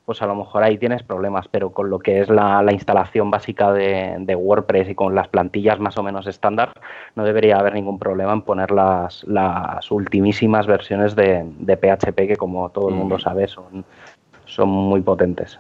pues 0.06 0.22
a 0.22 0.26
lo 0.26 0.36
mejor 0.36 0.64
ahí 0.64 0.78
tienes 0.78 1.04
problemas, 1.04 1.48
pero 1.48 1.72
con 1.72 1.90
lo 1.90 2.00
que 2.00 2.22
es 2.22 2.30
la, 2.30 2.64
instalación 2.72 3.32
básica 3.32 3.72
de, 3.72 4.36
WordPress 4.36 4.90
y 4.90 4.96
con 4.96 5.16
las 5.16 5.28
plantillas 5.28 5.80
más 5.80 5.98
o 5.98 6.04
menos 6.04 6.28
estándar, 6.28 6.74
no 7.16 7.24
debería 7.24 7.58
haber 7.58 7.74
ningún 7.74 8.00
problema 8.00 8.34
en 8.34 8.42
poner 8.42 8.72
las, 8.72 9.24
las 9.26 9.90
ultimísimas 9.92 10.68
versiones 10.68 11.16
de, 11.16 11.46
PHP 11.66 12.16
que 12.28 12.36
como 12.36 12.70
todo 12.70 12.90
el 12.90 12.96
mundo 12.96 13.20
sabe 13.20 13.48
son, 13.48 13.86
son 14.46 14.70
muy 14.70 15.02
potentes. 15.02 15.60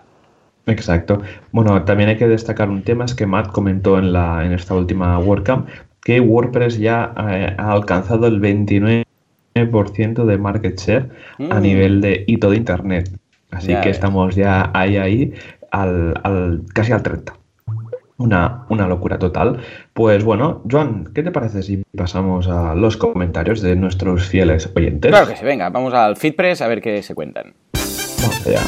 Exacto. 0.65 1.21
Bueno, 1.51 1.83
también 1.83 2.09
hay 2.09 2.17
que 2.17 2.27
destacar 2.27 2.69
un 2.69 2.83
tema, 2.83 3.03
es 3.03 3.13
que 3.13 3.25
Matt 3.25 3.51
comentó 3.51 3.97
en, 3.97 4.13
la, 4.13 4.45
en 4.45 4.53
esta 4.53 4.73
última 4.73 5.19
WordCamp 5.19 5.67
que 6.03 6.19
WordPress 6.19 6.77
ya 6.79 7.13
eh, 7.29 7.55
ha 7.57 7.71
alcanzado 7.71 8.27
el 8.27 8.41
29% 8.41 10.25
de 10.25 10.37
market 10.37 10.79
share 10.79 11.09
a 11.49 11.59
mm. 11.59 11.61
nivel 11.61 12.01
de 12.01 12.23
hito 12.27 12.49
de 12.49 12.57
Internet. 12.57 13.11
Así 13.51 13.73
que 13.81 13.89
estamos 13.89 14.35
ya 14.35 14.71
ahí, 14.73 14.97
ahí, 14.97 15.33
al, 15.71 16.63
casi 16.73 16.91
al 16.91 17.03
30%. 17.03 17.33
Una, 18.17 18.65
una, 18.69 18.87
locura 18.87 19.17
total. 19.17 19.59
Pues 19.93 20.23
bueno, 20.23 20.61
Joan, 20.69 21.09
¿qué 21.13 21.23
te 21.23 21.31
parece 21.31 21.61
si 21.61 21.83
pasamos 21.97 22.47
a 22.47 22.73
los 22.75 22.95
comentarios 22.95 23.61
de 23.61 23.75
nuestros 23.75 24.27
fieles 24.27 24.71
oyentes? 24.75 25.11
Claro 25.11 25.27
que 25.27 25.35
sí, 25.35 25.43
venga, 25.43 25.69
vamos 25.69 25.93
al 25.93 26.15
FitPress 26.15 26.61
a 26.61 26.67
ver 26.67 26.81
qué 26.81 27.01
se 27.01 27.15
cuentan. 27.15 27.53
Vamos 28.21 28.47
allá. 28.47 28.61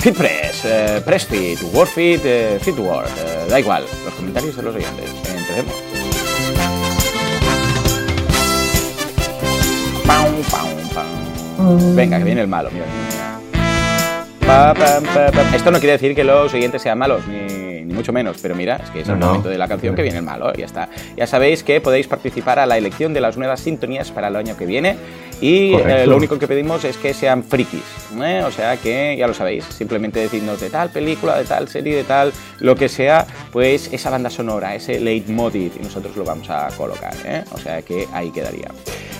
FitPress, 0.00 0.64
eh, 0.64 1.02
PressFit, 1.04 1.60
WordFit, 1.74 2.22
eh, 2.24 2.58
FitWord, 2.58 3.06
eh, 3.06 3.46
da 3.50 3.60
igual, 3.60 3.84
los 4.02 4.14
comentarios 4.14 4.56
de 4.56 4.62
los 4.62 4.74
oyentes. 4.74 5.10
Empecemos. 5.28 5.74
Venga, 11.94 12.16
que 12.16 12.24
viene 12.24 12.40
el 12.40 12.48
malo, 12.48 12.70
mira. 12.72 12.86
Esto 15.54 15.70
no 15.70 15.78
quiere 15.78 15.92
decir 15.92 16.14
que 16.14 16.24
los 16.24 16.52
oyentes 16.54 16.80
sean 16.80 16.98
malos, 16.98 17.26
ni, 17.28 17.84
mucho 17.92 18.12
menos, 18.14 18.38
pero 18.40 18.54
mira, 18.54 18.76
es 18.76 18.88
que 18.88 19.00
es 19.00 19.08
el 19.08 19.16
momento 19.16 19.50
de 19.50 19.58
la 19.58 19.68
canción 19.68 19.94
que 19.94 20.00
viene 20.00 20.16
el 20.16 20.24
malo, 20.24 20.50
ya 20.54 20.64
está. 20.64 20.88
Ya 21.14 21.26
sabéis 21.26 21.62
que 21.62 21.82
podéis 21.82 22.06
participar 22.06 22.58
a 22.58 22.64
la 22.64 22.78
elección 22.78 23.12
de 23.12 23.20
las 23.20 23.36
nuevas 23.36 23.60
sintonías 23.60 24.10
para 24.10 24.28
el 24.28 24.36
año 24.36 24.56
que 24.56 24.64
viene 24.64 24.96
y 25.40 25.74
eh, 25.74 26.06
lo 26.06 26.16
único 26.16 26.38
que 26.38 26.46
pedimos 26.46 26.84
es 26.84 26.96
que 26.96 27.14
sean 27.14 27.42
frikis, 27.42 27.82
¿eh? 28.22 28.42
o 28.44 28.50
sea 28.50 28.76
que 28.76 29.16
ya 29.18 29.26
lo 29.26 29.34
sabéis, 29.34 29.64
simplemente 29.64 30.20
decirnos 30.20 30.60
de 30.60 30.70
tal 30.70 30.90
película, 30.90 31.38
de 31.38 31.44
tal 31.44 31.68
serie, 31.68 31.96
de 31.96 32.04
tal, 32.04 32.32
lo 32.58 32.76
que 32.76 32.88
sea, 32.88 33.26
pues 33.50 33.90
esa 33.92 34.10
banda 34.10 34.30
sonora, 34.30 34.74
ese 34.74 35.00
leitmotiv, 35.00 35.72
y 35.80 35.82
nosotros 35.82 36.16
lo 36.16 36.24
vamos 36.24 36.48
a 36.50 36.68
colocar, 36.76 37.14
¿eh? 37.24 37.44
o 37.52 37.58
sea 37.58 37.82
que 37.82 38.06
ahí 38.12 38.30
quedaría. 38.30 38.70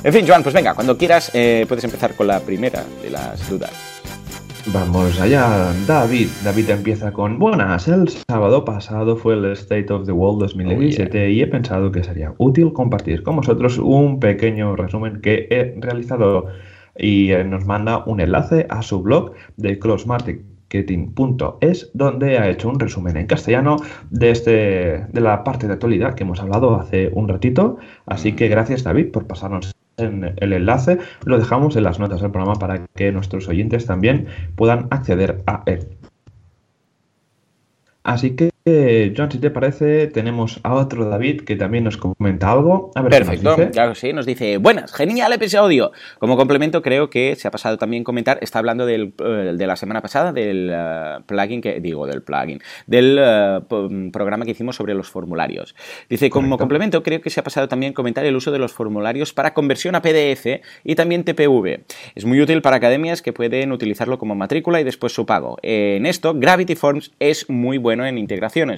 En 0.02 0.12
fin, 0.12 0.26
Joan, 0.26 0.42
pues 0.42 0.54
venga, 0.54 0.74
cuando 0.74 0.96
quieras 0.96 1.30
puedes 1.30 1.84
empezar 1.84 2.14
con 2.14 2.26
la 2.26 2.40
primera 2.40 2.84
de 3.02 3.10
las 3.10 3.48
dudas. 3.48 3.89
Vamos 4.66 5.18
allá, 5.20 5.72
David. 5.86 6.28
David 6.44 6.70
empieza 6.70 7.12
con 7.12 7.38
Buenas. 7.38 7.86
El 7.88 8.08
sábado 8.08 8.64
pasado 8.64 9.16
fue 9.16 9.34
el 9.34 9.44
State 9.52 9.92
of 9.92 10.04
the 10.04 10.12
World 10.12 10.40
2017 10.40 11.30
y 11.30 11.40
he 11.40 11.46
pensado 11.46 11.90
que 11.90 12.04
sería 12.04 12.34
útil 12.36 12.70
compartir 12.72 13.22
con 13.22 13.36
vosotros 13.36 13.78
un 13.78 14.20
pequeño 14.20 14.76
resumen 14.76 15.22
que 15.22 15.48
he 15.50 15.74
realizado 15.80 16.48
y 16.96 17.32
eh, 17.32 17.42
nos 17.42 17.64
manda 17.64 18.04
un 18.04 18.20
enlace 18.20 18.66
a 18.68 18.82
su 18.82 19.00
blog 19.02 19.32
de 19.56 19.78
crossmarketing.es 19.78 21.90
donde 21.94 22.36
ha 22.38 22.50
hecho 22.50 22.68
un 22.68 22.78
resumen 22.78 23.16
en 23.16 23.26
castellano 23.26 23.76
de, 24.10 24.30
este, 24.30 25.06
de 25.10 25.20
la 25.20 25.42
parte 25.42 25.68
de 25.68 25.72
actualidad 25.72 26.14
que 26.14 26.24
hemos 26.24 26.40
hablado 26.40 26.76
hace 26.76 27.08
un 27.14 27.28
ratito. 27.28 27.78
Así 28.04 28.32
que 28.32 28.48
gracias 28.48 28.84
David 28.84 29.10
por 29.10 29.26
pasarnos 29.26 29.72
en 30.00 30.34
el 30.36 30.52
enlace, 30.52 30.98
lo 31.24 31.38
dejamos 31.38 31.76
en 31.76 31.84
las 31.84 31.98
notas 31.98 32.20
del 32.20 32.30
programa 32.30 32.58
para 32.58 32.86
que 32.86 33.12
nuestros 33.12 33.48
oyentes 33.48 33.86
también 33.86 34.26
puedan 34.56 34.88
acceder 34.90 35.42
a 35.46 35.62
él. 35.66 35.88
Así 38.02 38.34
que 38.34 38.50
eh, 38.70 39.14
John, 39.16 39.30
si 39.30 39.38
te 39.38 39.50
parece, 39.50 40.06
tenemos 40.06 40.60
a 40.62 40.74
otro 40.74 41.08
David 41.08 41.42
que 41.42 41.56
también 41.56 41.84
nos 41.84 41.96
comenta 41.96 42.50
algo. 42.50 42.90
A 42.94 43.02
ver 43.02 43.10
Perfecto, 43.10 43.56
claro 43.72 43.94
sí, 43.94 44.12
nos 44.12 44.26
dice, 44.26 44.58
buenas, 44.58 44.92
genial 44.92 45.32
episodio. 45.32 45.92
Como 46.18 46.36
complemento, 46.36 46.82
creo 46.82 47.10
que 47.10 47.34
se 47.36 47.48
ha 47.48 47.50
pasado 47.50 47.78
también 47.78 48.04
comentar, 48.04 48.38
está 48.40 48.58
hablando 48.58 48.86
del, 48.86 49.14
eh, 49.24 49.54
de 49.56 49.66
la 49.66 49.76
semana 49.76 50.00
pasada, 50.00 50.32
del 50.32 50.70
eh, 50.72 51.18
plugin, 51.26 51.60
que 51.60 51.80
digo, 51.80 52.06
del 52.06 52.22
plugin, 52.22 52.60
del 52.86 53.20
programa 54.12 54.44
que 54.44 54.52
hicimos 54.52 54.76
sobre 54.76 54.94
los 54.94 55.08
formularios. 55.08 55.74
Dice, 56.08 56.30
como 56.30 56.58
complemento, 56.58 57.02
creo 57.02 57.20
que 57.20 57.30
se 57.30 57.40
ha 57.40 57.44
pasado 57.44 57.68
también 57.68 57.92
comentar 57.92 58.24
el 58.24 58.36
uso 58.36 58.52
de 58.52 58.58
los 58.58 58.72
formularios 58.72 59.32
para 59.32 59.54
conversión 59.54 59.94
a 59.94 60.02
PDF 60.02 60.60
y 60.84 60.94
también 60.94 61.24
TPV. 61.24 61.84
Es 62.14 62.24
muy 62.24 62.40
útil 62.40 62.62
para 62.62 62.76
academias 62.76 63.22
que 63.22 63.32
pueden 63.32 63.72
utilizarlo 63.72 64.18
como 64.18 64.34
matrícula 64.34 64.80
y 64.80 64.84
después 64.84 65.12
su 65.12 65.26
pago. 65.26 65.58
En 65.62 66.06
esto, 66.06 66.34
Gravity 66.34 66.74
Forms 66.74 67.12
es 67.18 67.48
muy 67.48 67.78
bueno 67.78 68.06
en 68.06 68.18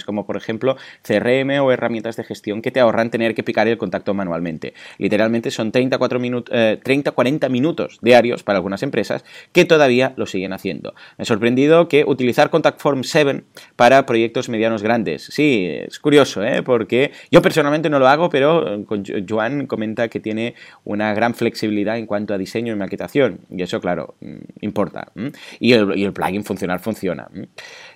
como 0.05 0.27
por 0.27 0.37
ejemplo 0.37 0.77
CRM 1.03 1.61
o 1.61 1.73
herramientas 1.73 2.17
de 2.17 2.25
gestión 2.25 2.63
que 2.63 2.71
te 2.71 2.81
ahorran 2.81 3.11
tener 3.11 3.35
que 3.35 3.43
picar 3.43 3.69
el 3.69 3.79
contacto 3.79 4.15
manualmente. 4.15 4.75
Literalmente 4.99 5.51
son 5.51 5.73
30-40 5.73 7.47
eh, 7.47 7.49
minutos 7.51 7.99
diarios 8.01 8.43
para 8.43 8.59
algunas 8.59 8.83
empresas 8.83 9.25
que 9.53 9.65
todavía 9.65 10.15
lo 10.17 10.27
siguen 10.27 10.53
haciendo. 10.53 10.95
Me 11.19 11.23
ha 11.23 11.25
sorprendido 11.25 11.89
que 11.89 12.05
utilizar 12.07 12.51
Contact 12.51 12.81
Form 12.81 13.03
7 13.03 13.43
para 13.77 14.07
proyectos 14.07 14.49
medianos 14.49 14.83
grandes. 14.83 15.25
Sí, 15.25 15.67
es 15.69 15.99
curioso, 15.99 16.45
¿eh? 16.45 16.63
porque 16.63 17.13
yo 17.31 17.43
personalmente 17.43 17.91
no 17.91 17.99
lo 17.99 18.09
hago, 18.09 18.31
pero 18.31 18.75
eh, 18.75 19.25
Joan 19.29 19.67
comenta 19.67 20.09
que 20.09 20.21
tiene 20.21 20.55
una 20.85 21.13
gran 21.15 21.35
flexibilidad 21.35 21.99
en 21.99 22.07
cuanto 22.07 22.35
a 22.35 22.39
diseño 22.39 22.73
y 22.73 22.77
maquetación. 22.77 23.41
Y 23.51 23.63
eso, 23.63 23.81
claro, 23.81 24.15
mm, 24.21 24.37
importa. 24.61 25.13
Y 25.59 25.73
el, 25.73 25.99
y 25.99 26.05
el 26.05 26.13
plugin 26.13 26.45
funcionar 26.45 26.81
funciona. 26.81 27.29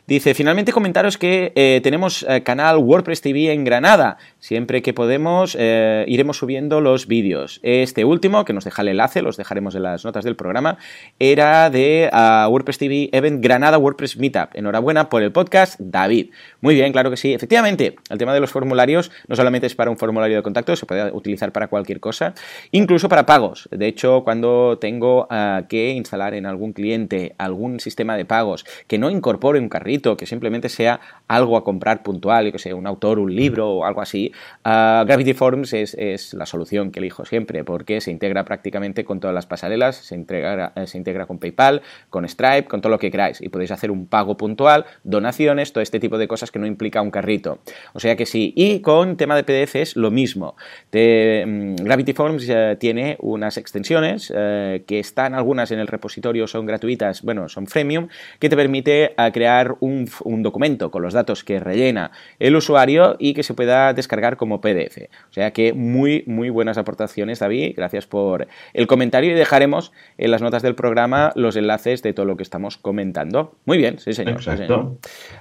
Dice, 0.06 0.34
finalmente 0.34 0.72
comentaros 0.72 1.18
que 1.18 1.52
eh, 1.56 1.80
tenemos 1.82 2.24
eh, 2.28 2.42
canal 2.44 2.78
WordPress 2.78 3.20
TV 3.20 3.52
en 3.52 3.64
Granada. 3.64 4.18
Siempre 4.46 4.80
que 4.80 4.94
podemos 4.94 5.56
eh, 5.58 6.04
iremos 6.06 6.36
subiendo 6.36 6.80
los 6.80 7.08
vídeos. 7.08 7.58
Este 7.64 8.04
último, 8.04 8.44
que 8.44 8.52
nos 8.52 8.64
deja 8.64 8.82
el 8.82 8.86
enlace, 8.86 9.20
los 9.20 9.36
dejaremos 9.36 9.74
en 9.74 9.82
las 9.82 10.04
notas 10.04 10.24
del 10.24 10.36
programa, 10.36 10.78
era 11.18 11.68
de 11.68 12.08
ah, 12.12 12.46
WordPress 12.48 12.78
TV 12.78 13.08
Event 13.10 13.42
Granada 13.42 13.76
WordPress 13.76 14.18
Meetup. 14.18 14.50
Enhorabuena 14.54 15.08
por 15.08 15.24
el 15.24 15.32
podcast, 15.32 15.80
David. 15.80 16.30
Muy 16.60 16.76
bien, 16.76 16.92
claro 16.92 17.10
que 17.10 17.16
sí. 17.16 17.34
Efectivamente, 17.34 17.96
el 18.08 18.18
tema 18.18 18.34
de 18.34 18.38
los 18.38 18.52
formularios 18.52 19.10
no 19.26 19.34
solamente 19.34 19.66
es 19.66 19.74
para 19.74 19.90
un 19.90 19.96
formulario 19.96 20.36
de 20.36 20.44
contacto, 20.44 20.76
se 20.76 20.86
puede 20.86 21.10
utilizar 21.10 21.50
para 21.50 21.66
cualquier 21.66 21.98
cosa, 21.98 22.32
incluso 22.70 23.08
para 23.08 23.26
pagos. 23.26 23.68
De 23.72 23.88
hecho, 23.88 24.22
cuando 24.22 24.78
tengo 24.78 25.26
ah, 25.28 25.64
que 25.68 25.90
instalar 25.90 26.34
en 26.34 26.46
algún 26.46 26.72
cliente 26.72 27.34
algún 27.38 27.80
sistema 27.80 28.16
de 28.16 28.24
pagos 28.24 28.64
que 28.86 28.96
no 28.96 29.10
incorpore 29.10 29.58
un 29.58 29.68
carrito, 29.68 30.16
que 30.16 30.26
simplemente 30.26 30.68
sea 30.68 31.00
algo 31.26 31.56
a 31.56 31.64
comprar 31.64 32.04
puntual, 32.04 32.52
que 32.52 32.60
sea 32.60 32.76
un 32.76 32.86
autor, 32.86 33.18
un 33.18 33.34
libro 33.34 33.70
o 33.70 33.84
algo 33.84 34.00
así, 34.00 34.32
uh, 34.64 35.04
Gravity 35.06 35.34
Forms 35.34 35.72
es, 35.72 36.34
la 36.34 36.46
solución 36.46 36.90
que 36.90 37.00
elijo 37.00 37.24
siempre, 37.24 37.64
porque 37.64 38.00
se 38.00 38.10
integra 38.10 38.44
prácticamente 38.44 39.04
con 39.04 39.20
todas 39.20 39.34
las 39.34 39.46
pasarelas, 39.46 39.96
se, 39.96 40.14
integra, 40.14 40.72
eh, 40.76 40.86
se 40.86 40.98
integra 40.98 41.26
con 41.26 41.38
PayPal, 41.38 41.82
con 42.10 42.28
Stripe, 42.28 42.64
con 42.64 42.80
todo 42.80 42.90
lo 42.90 42.98
que 42.98 43.10
queráis, 43.10 43.40
y 43.40 43.48
podéis 43.48 43.70
hacer 43.70 43.90
un 43.90 44.06
pago 44.06 44.36
puntual, 44.36 44.86
donaciones, 45.04 45.72
todo 45.72 45.82
este 45.82 46.00
tipo 46.00 46.18
de 46.18 46.28
cosas 46.28 46.50
que 46.50 46.58
no 46.58 46.66
implica 46.66 47.00
un 47.00 47.10
carrito. 47.10 47.60
O 47.92 48.00
sea 48.00 48.16
que 48.16 48.26
sí, 48.26 48.52
y 48.56 48.80
con 48.80 49.16
tema 49.16 49.36
de 49.36 49.44
PDF 49.44 49.76
es 49.76 49.96
lo 49.96 50.10
mismo. 50.10 50.56
Mm, 50.92 51.76
Gravity 51.76 52.12
Forms 52.12 52.48
eh, 52.48 52.76
tiene 52.78 53.16
unas 53.20 53.56
extensiones 53.56 54.32
eh, 54.34 54.84
que 54.86 54.98
están 54.98 55.34
algunas 55.34 55.70
en 55.70 55.78
el 55.78 55.86
repositorio, 55.86 56.46
son 56.46 56.66
gratuitas, 56.66 57.22
bueno, 57.22 57.48
son 57.48 57.66
freemium, 57.66 58.08
que 58.38 58.48
te 58.48 58.56
permite 58.56 59.14
crear 59.32 59.76
un 59.80 60.06
documento 60.42 60.90
con 60.90 61.02
los 61.02 61.14
datos 61.14 61.44
que 61.44 61.60
rellena 61.60 62.10
el 62.38 62.56
usuario 62.56 63.16
y 63.18 63.34
que 63.34 63.42
se 63.42 63.54
pueda 63.54 63.92
descargar 63.92 64.15
como 64.36 64.60
PDF. 64.60 65.08
O 65.30 65.32
sea 65.32 65.52
que 65.52 65.72
muy, 65.72 66.24
muy 66.26 66.50
buenas 66.50 66.78
aportaciones, 66.78 67.38
David. 67.38 67.74
Gracias 67.76 68.06
por 68.06 68.48
el 68.72 68.86
comentario 68.86 69.30
y 69.30 69.34
dejaremos 69.34 69.92
en 70.18 70.30
las 70.30 70.42
notas 70.42 70.62
del 70.62 70.74
programa 70.74 71.32
los 71.34 71.56
enlaces 71.56 72.02
de 72.02 72.12
todo 72.12 72.26
lo 72.26 72.36
que 72.36 72.42
estamos 72.42 72.76
comentando. 72.76 73.54
Muy 73.64 73.78
bien, 73.78 73.98
sí 73.98 74.12
señor. 74.12 74.40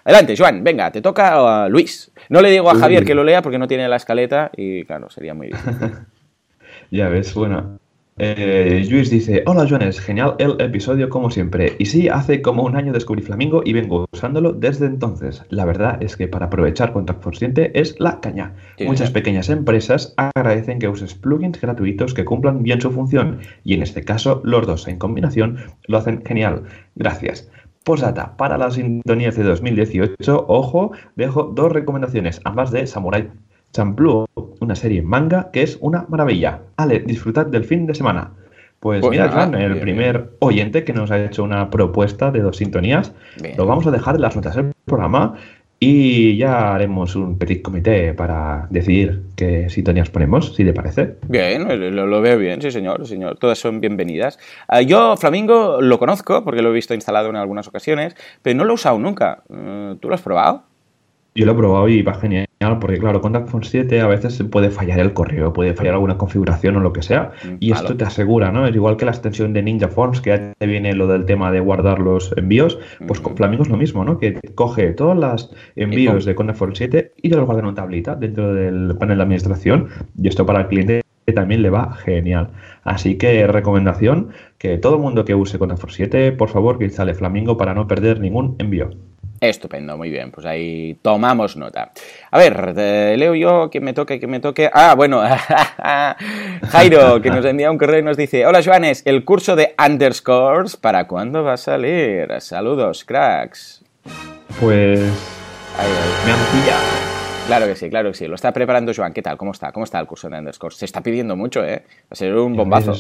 Adelante, 0.03 0.35
Joan, 0.37 0.63
venga, 0.63 0.91
te 0.91 1.01
toca 1.01 1.63
a 1.63 1.69
Luis. 1.69 2.11
No 2.29 2.41
le 2.41 2.49
digo 2.51 2.69
a 2.69 2.75
Javier 2.75 3.05
que 3.05 3.15
lo 3.15 3.23
lea 3.23 3.41
porque 3.41 3.57
no 3.57 3.67
tiene 3.67 3.87
la 3.87 3.95
escaleta 3.95 4.51
y 4.55 4.85
claro, 4.85 5.09
sería 5.09 5.33
muy 5.33 5.47
difícil. 5.47 5.91
ya 6.91 7.09
ves, 7.09 7.33
bueno, 7.33 7.79
eh, 8.17 8.87
Luis 8.89 9.09
dice, 9.09 9.43
hola 9.45 9.67
Jones, 9.69 9.99
genial 9.99 10.35
el 10.39 10.55
episodio 10.61 11.09
como 11.09 11.29
siempre. 11.29 11.75
Y 11.79 11.85
sí, 11.85 12.07
hace 12.07 12.41
como 12.41 12.63
un 12.63 12.77
año 12.77 12.93
descubrí 12.93 13.21
Flamingo 13.21 13.61
y 13.65 13.73
vengo 13.73 14.05
usándolo 14.13 14.53
desde 14.53 14.85
entonces. 14.85 15.43
La 15.49 15.65
verdad 15.65 16.01
es 16.01 16.15
que 16.15 16.29
para 16.29 16.45
aprovechar 16.45 16.93
Contact 16.93 17.21
Consciente 17.21 17.77
es 17.77 17.99
la 17.99 18.21
caña. 18.21 18.53
Muchas 18.79 19.11
pequeñas 19.11 19.49
empresas 19.49 20.13
agradecen 20.15 20.79
que 20.79 20.87
uses 20.87 21.13
plugins 21.13 21.59
gratuitos 21.59 22.13
que 22.13 22.23
cumplan 22.23 22.63
bien 22.63 22.79
su 22.79 22.89
función. 22.89 23.39
Y 23.65 23.73
en 23.73 23.83
este 23.83 24.05
caso, 24.05 24.41
los 24.45 24.65
dos 24.65 24.87
en 24.87 24.97
combinación 24.97 25.57
lo 25.87 25.97
hacen 25.97 26.23
genial. 26.25 26.63
Gracias. 26.95 27.49
Posdata, 27.83 28.37
para 28.37 28.57
las 28.57 28.75
sintonías 28.75 29.35
de 29.35 29.43
2018, 29.43 30.45
ojo, 30.47 30.93
dejo 31.17 31.43
dos 31.53 31.71
recomendaciones, 31.71 32.39
ambas 32.45 32.71
de 32.71 32.87
Samurai 32.87 33.29
Champloo, 33.75 34.25
una 34.61 34.73
serie 34.75 35.01
manga 35.01 35.49
que 35.51 35.61
es 35.61 35.77
una 35.81 36.05
maravilla. 36.07 36.61
Ale, 36.77 36.99
disfrutad 36.99 37.45
del 37.47 37.65
fin 37.65 37.85
de 37.85 37.93
semana. 37.93 38.31
Pues, 38.79 39.01
pues 39.01 39.11
mira, 39.11 39.29
Juan, 39.29 39.53
el 39.55 39.79
primer 39.79 40.29
oyente 40.39 40.85
que 40.85 40.93
nos 40.93 41.11
ha 41.11 41.25
hecho 41.25 41.43
una 41.43 41.69
propuesta 41.69 42.31
de 42.31 42.39
dos 42.39 42.57
sintonías, 42.57 43.11
lo 43.57 43.65
vamos 43.65 43.85
a 43.87 43.91
dejar 43.91 44.15
en 44.15 44.21
las 44.21 44.35
notas 44.35 44.55
del 44.55 44.71
programa 44.85 45.35
y 45.79 46.37
ya 46.37 46.73
haremos 46.73 47.17
un 47.17 47.37
petit 47.37 47.61
comité 47.61 48.13
para 48.13 48.67
decidir 48.69 49.23
qué 49.35 49.69
sintonías 49.69 50.09
ponemos, 50.09 50.55
si 50.55 50.63
te 50.63 50.71
parece. 50.71 51.15
Bien, 51.27 51.67
lo, 51.95 52.21
veo 52.21 52.37
bien, 52.37 52.61
sí 52.61 52.71
señor, 52.71 53.05
señor. 53.05 53.37
Todas 53.39 53.57
son 53.57 53.81
bienvenidas. 53.81 54.39
Ah, 54.69 54.81
yo 54.81 55.17
Flamingo 55.17 55.81
lo 55.81 55.99
conozco 55.99 56.45
porque 56.45 56.61
lo 56.61 56.69
he 56.69 56.73
visto 56.73 56.93
instalado 56.93 57.29
en 57.29 57.35
algunas 57.35 57.67
ocasiones, 57.67 58.15
pero 58.41 58.57
no 58.57 58.63
lo 58.63 58.71
he 58.71 58.75
usado 58.75 58.99
nunca. 58.99 59.43
Eh, 59.49 59.95
¿Tú 59.99 60.07
lo 60.07 60.15
has 60.15 60.21
probado? 60.21 60.63
Yo 61.35 61.45
lo 61.45 61.51
he 61.51 61.55
probado 61.55 61.89
y 61.89 62.01
va 62.01 62.13
genial, 62.13 62.47
porque 62.79 62.97
claro, 62.97 63.21
con 63.21 63.33
Phone 63.47 63.63
7 63.63 64.01
a 64.01 64.07
veces 64.07 64.41
puede 64.51 64.69
fallar 64.69 64.99
el 64.99 65.13
correo, 65.13 65.53
puede 65.53 65.73
fallar 65.73 65.93
alguna 65.93 66.17
configuración 66.17 66.75
o 66.77 66.79
lo 66.79 66.93
que 66.93 67.01
sea, 67.01 67.31
mm, 67.43 67.55
y 67.59 67.71
esto 67.71 67.95
te 67.95 68.05
asegura, 68.05 68.51
¿no? 68.51 68.65
Es 68.65 68.75
igual 68.75 68.97
que 68.97 69.05
la 69.05 69.11
extensión 69.11 69.53
de 69.53 69.61
Ninja 69.61 69.87
Forms, 69.87 70.21
que 70.21 70.29
ya 70.31 70.53
te 70.53 70.67
viene 70.67 70.93
lo 70.93 71.07
del 71.07 71.25
tema 71.25 71.51
de 71.51 71.59
guardar 71.59 71.99
los 71.99 72.33
envíos, 72.37 72.77
pues 73.07 73.19
con 73.19 73.35
Flamingo 73.35 73.63
es 73.63 73.69
lo 73.69 73.77
mismo, 73.77 74.03
¿no? 74.03 74.17
Que 74.17 74.39
coge 74.55 74.93
todos 74.93 75.17
los 75.17 75.53
envíos 75.75 76.25
de 76.25 76.35
Contact 76.35 76.59
Form 76.59 76.75
7 76.75 77.13
y 77.21 77.29
te 77.29 77.35
los 77.35 77.45
guarda 77.45 77.61
en 77.61 77.67
una 77.67 77.75
tablita 77.75 78.15
dentro 78.15 78.53
del 78.53 78.95
panel 78.97 79.17
de 79.17 79.23
administración, 79.23 79.87
y 80.17 80.27
esto 80.27 80.45
para 80.45 80.61
el 80.61 80.67
cliente 80.67 81.01
también 81.33 81.61
le 81.61 81.69
va 81.69 81.93
genial. 81.93 82.49
Así 82.83 83.17
que 83.17 83.47
recomendación 83.47 84.29
que 84.57 84.77
todo 84.77 84.95
el 84.95 85.01
mundo 85.01 85.25
que 85.25 85.35
use 85.35 85.57
Contact 85.57 85.81
Form 85.81 85.93
7, 85.93 86.31
por 86.33 86.49
favor, 86.49 86.77
que 86.77 86.85
instale 86.85 87.13
Flamingo 87.13 87.57
para 87.57 87.73
no 87.73 87.87
perder 87.87 88.19
ningún 88.19 88.55
envío. 88.59 88.91
Estupendo, 89.41 89.97
muy 89.97 90.09
bien, 90.09 90.31
pues 90.31 90.45
ahí 90.45 90.97
tomamos 91.01 91.57
nota. 91.57 91.91
A 92.31 92.37
ver, 92.37 92.75
leo 92.75 93.35
yo 93.35 93.69
que 93.69 93.81
me 93.81 93.93
toque, 93.93 94.19
que 94.19 94.27
me 94.27 94.39
toque. 94.39 94.69
Ah, 94.73 94.95
bueno, 94.95 95.21
Jairo, 96.69 97.21
que 97.21 97.29
nos 97.29 97.43
envía 97.45 97.69
un 97.69 97.77
correo 97.77 97.99
y 97.99 98.03
nos 98.03 98.17
dice: 98.17 98.45
Hola 98.45 98.63
Joanes, 98.63 99.03
el 99.05 99.25
curso 99.25 99.55
de 99.55 99.75
underscores, 99.83 100.77
¿para 100.77 101.07
cuándo 101.07 101.43
va 101.43 101.53
a 101.53 101.57
salir? 101.57 102.29
Saludos, 102.39 103.03
cracks. 103.03 103.83
Pues. 104.59 104.99
Me 106.25 106.31
han 106.31 106.39
pillado. 106.51 107.15
Claro 107.47 107.67
que 107.67 107.75
sí, 107.75 107.89
claro 107.89 108.09
que 108.11 108.17
sí. 108.17 108.27
Lo 108.27 108.35
está 108.35 108.51
preparando 108.53 108.91
Joan. 108.95 109.13
¿Qué 109.13 109.21
tal? 109.21 109.37
¿Cómo 109.37 109.51
está? 109.51 109.71
¿Cómo 109.71 109.83
está 109.83 109.99
el 109.99 110.07
curso 110.07 110.29
de 110.29 110.39
underscores? 110.39 110.77
Se 110.77 110.85
está 110.85 111.01
pidiendo 111.01 111.35
mucho, 111.35 111.63
¿eh? 111.63 111.83
Va 112.03 112.07
a 112.11 112.15
ser 112.15 112.35
un 112.35 112.55
bombazo. 112.55 112.93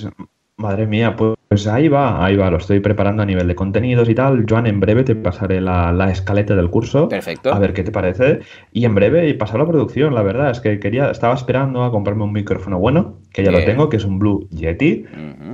Madre 0.57 0.87
mía, 0.87 1.17
pues 1.17 1.67
ahí 1.67 1.89
va, 1.89 2.23
ahí 2.23 2.37
va, 2.37 2.49
lo 2.49 2.57
estoy 2.57 2.79
preparando 2.79 3.21
a 3.21 3.25
nivel 3.25 3.47
de 3.47 3.55
contenidos 3.55 4.07
y 4.07 4.15
tal. 4.15 4.45
Joan, 4.49 4.67
en 4.67 4.79
breve 4.79 5.03
te 5.03 5.13
pasaré 5.13 5.59
la, 5.59 5.91
la 5.91 6.09
escaleta 6.09 6.55
del 6.55 6.69
curso. 6.69 7.09
Perfecto. 7.09 7.53
A 7.53 7.59
ver 7.59 7.73
qué 7.73 7.83
te 7.83 7.91
parece. 7.91 8.39
Y 8.71 8.85
en 8.85 8.95
breve 8.95 9.33
pasar 9.33 9.59
la 9.59 9.67
producción, 9.67 10.15
la 10.15 10.21
verdad, 10.21 10.51
es 10.51 10.61
que 10.61 10.79
quería, 10.79 11.11
estaba 11.11 11.33
esperando 11.33 11.83
a 11.83 11.91
comprarme 11.91 12.23
un 12.23 12.31
micrófono 12.31 12.79
bueno, 12.79 13.17
que 13.33 13.43
ya 13.43 13.51
lo 13.51 13.63
tengo, 13.65 13.89
que 13.89 13.97
es 13.97 14.05
un 14.05 14.17
Blue 14.17 14.47
Yeti. 14.49 15.05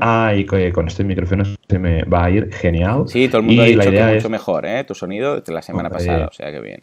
Ah, 0.02 0.34
y 0.36 0.46
que 0.46 0.72
con 0.72 0.88
este 0.88 1.04
micrófono 1.04 1.46
se 1.46 1.80
me 1.80 2.04
va 2.04 2.26
a 2.26 2.30
ir 2.30 2.54
genial. 2.54 3.06
Sí, 3.08 3.28
todo 3.28 3.40
el 3.40 3.48
mundo 3.48 3.64
ha 3.64 3.66
dicho 3.66 3.90
que 3.90 3.98
es 3.98 4.16
mucho 4.16 4.30
mejor, 4.30 4.66
¿eh? 4.68 4.84
Tu 4.84 4.94
sonido 4.94 5.42
de 5.42 5.54
la 5.54 5.64
semana 5.64 5.90
pasada, 5.90 6.28
o 6.28 6.34
sea 6.34 6.52
que 6.52 6.62
bien. 6.62 6.80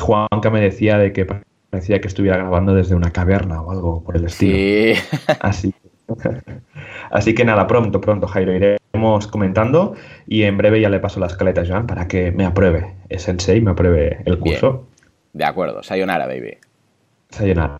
Juanca 0.00 0.50
me 0.50 0.60
decía 0.60 0.98
de 0.98 1.12
que 1.12 1.26
parecía 1.70 2.00
que 2.00 2.08
estuviera 2.08 2.36
grabando 2.36 2.74
desde 2.74 2.96
una 2.96 3.12
caverna 3.12 3.62
o 3.62 3.70
algo 3.70 4.02
por 4.02 4.16
el 4.16 4.24
estilo. 4.24 4.52
Sí. 4.56 4.94
Así 5.40 5.72
Así 7.10 7.34
que 7.34 7.44
nada, 7.44 7.66
pronto, 7.66 8.00
pronto, 8.00 8.26
Jairo, 8.26 8.54
iremos 8.54 9.26
comentando 9.26 9.94
y 10.26 10.42
en 10.42 10.56
breve 10.56 10.80
ya 10.80 10.88
le 10.88 11.00
paso 11.00 11.20
la 11.20 11.26
escaleta 11.26 11.62
a 11.62 11.66
Joan 11.66 11.86
para 11.86 12.08
que 12.08 12.32
me 12.32 12.44
apruebe 12.44 12.94
el 13.08 13.18
sensei, 13.18 13.60
me 13.60 13.72
apruebe 13.72 14.18
el 14.24 14.38
curso. 14.38 14.86
De 15.32 15.44
acuerdo, 15.44 15.82
sayonara, 15.82 16.26
baby. 16.26 16.56
Sayonara. 17.30 17.78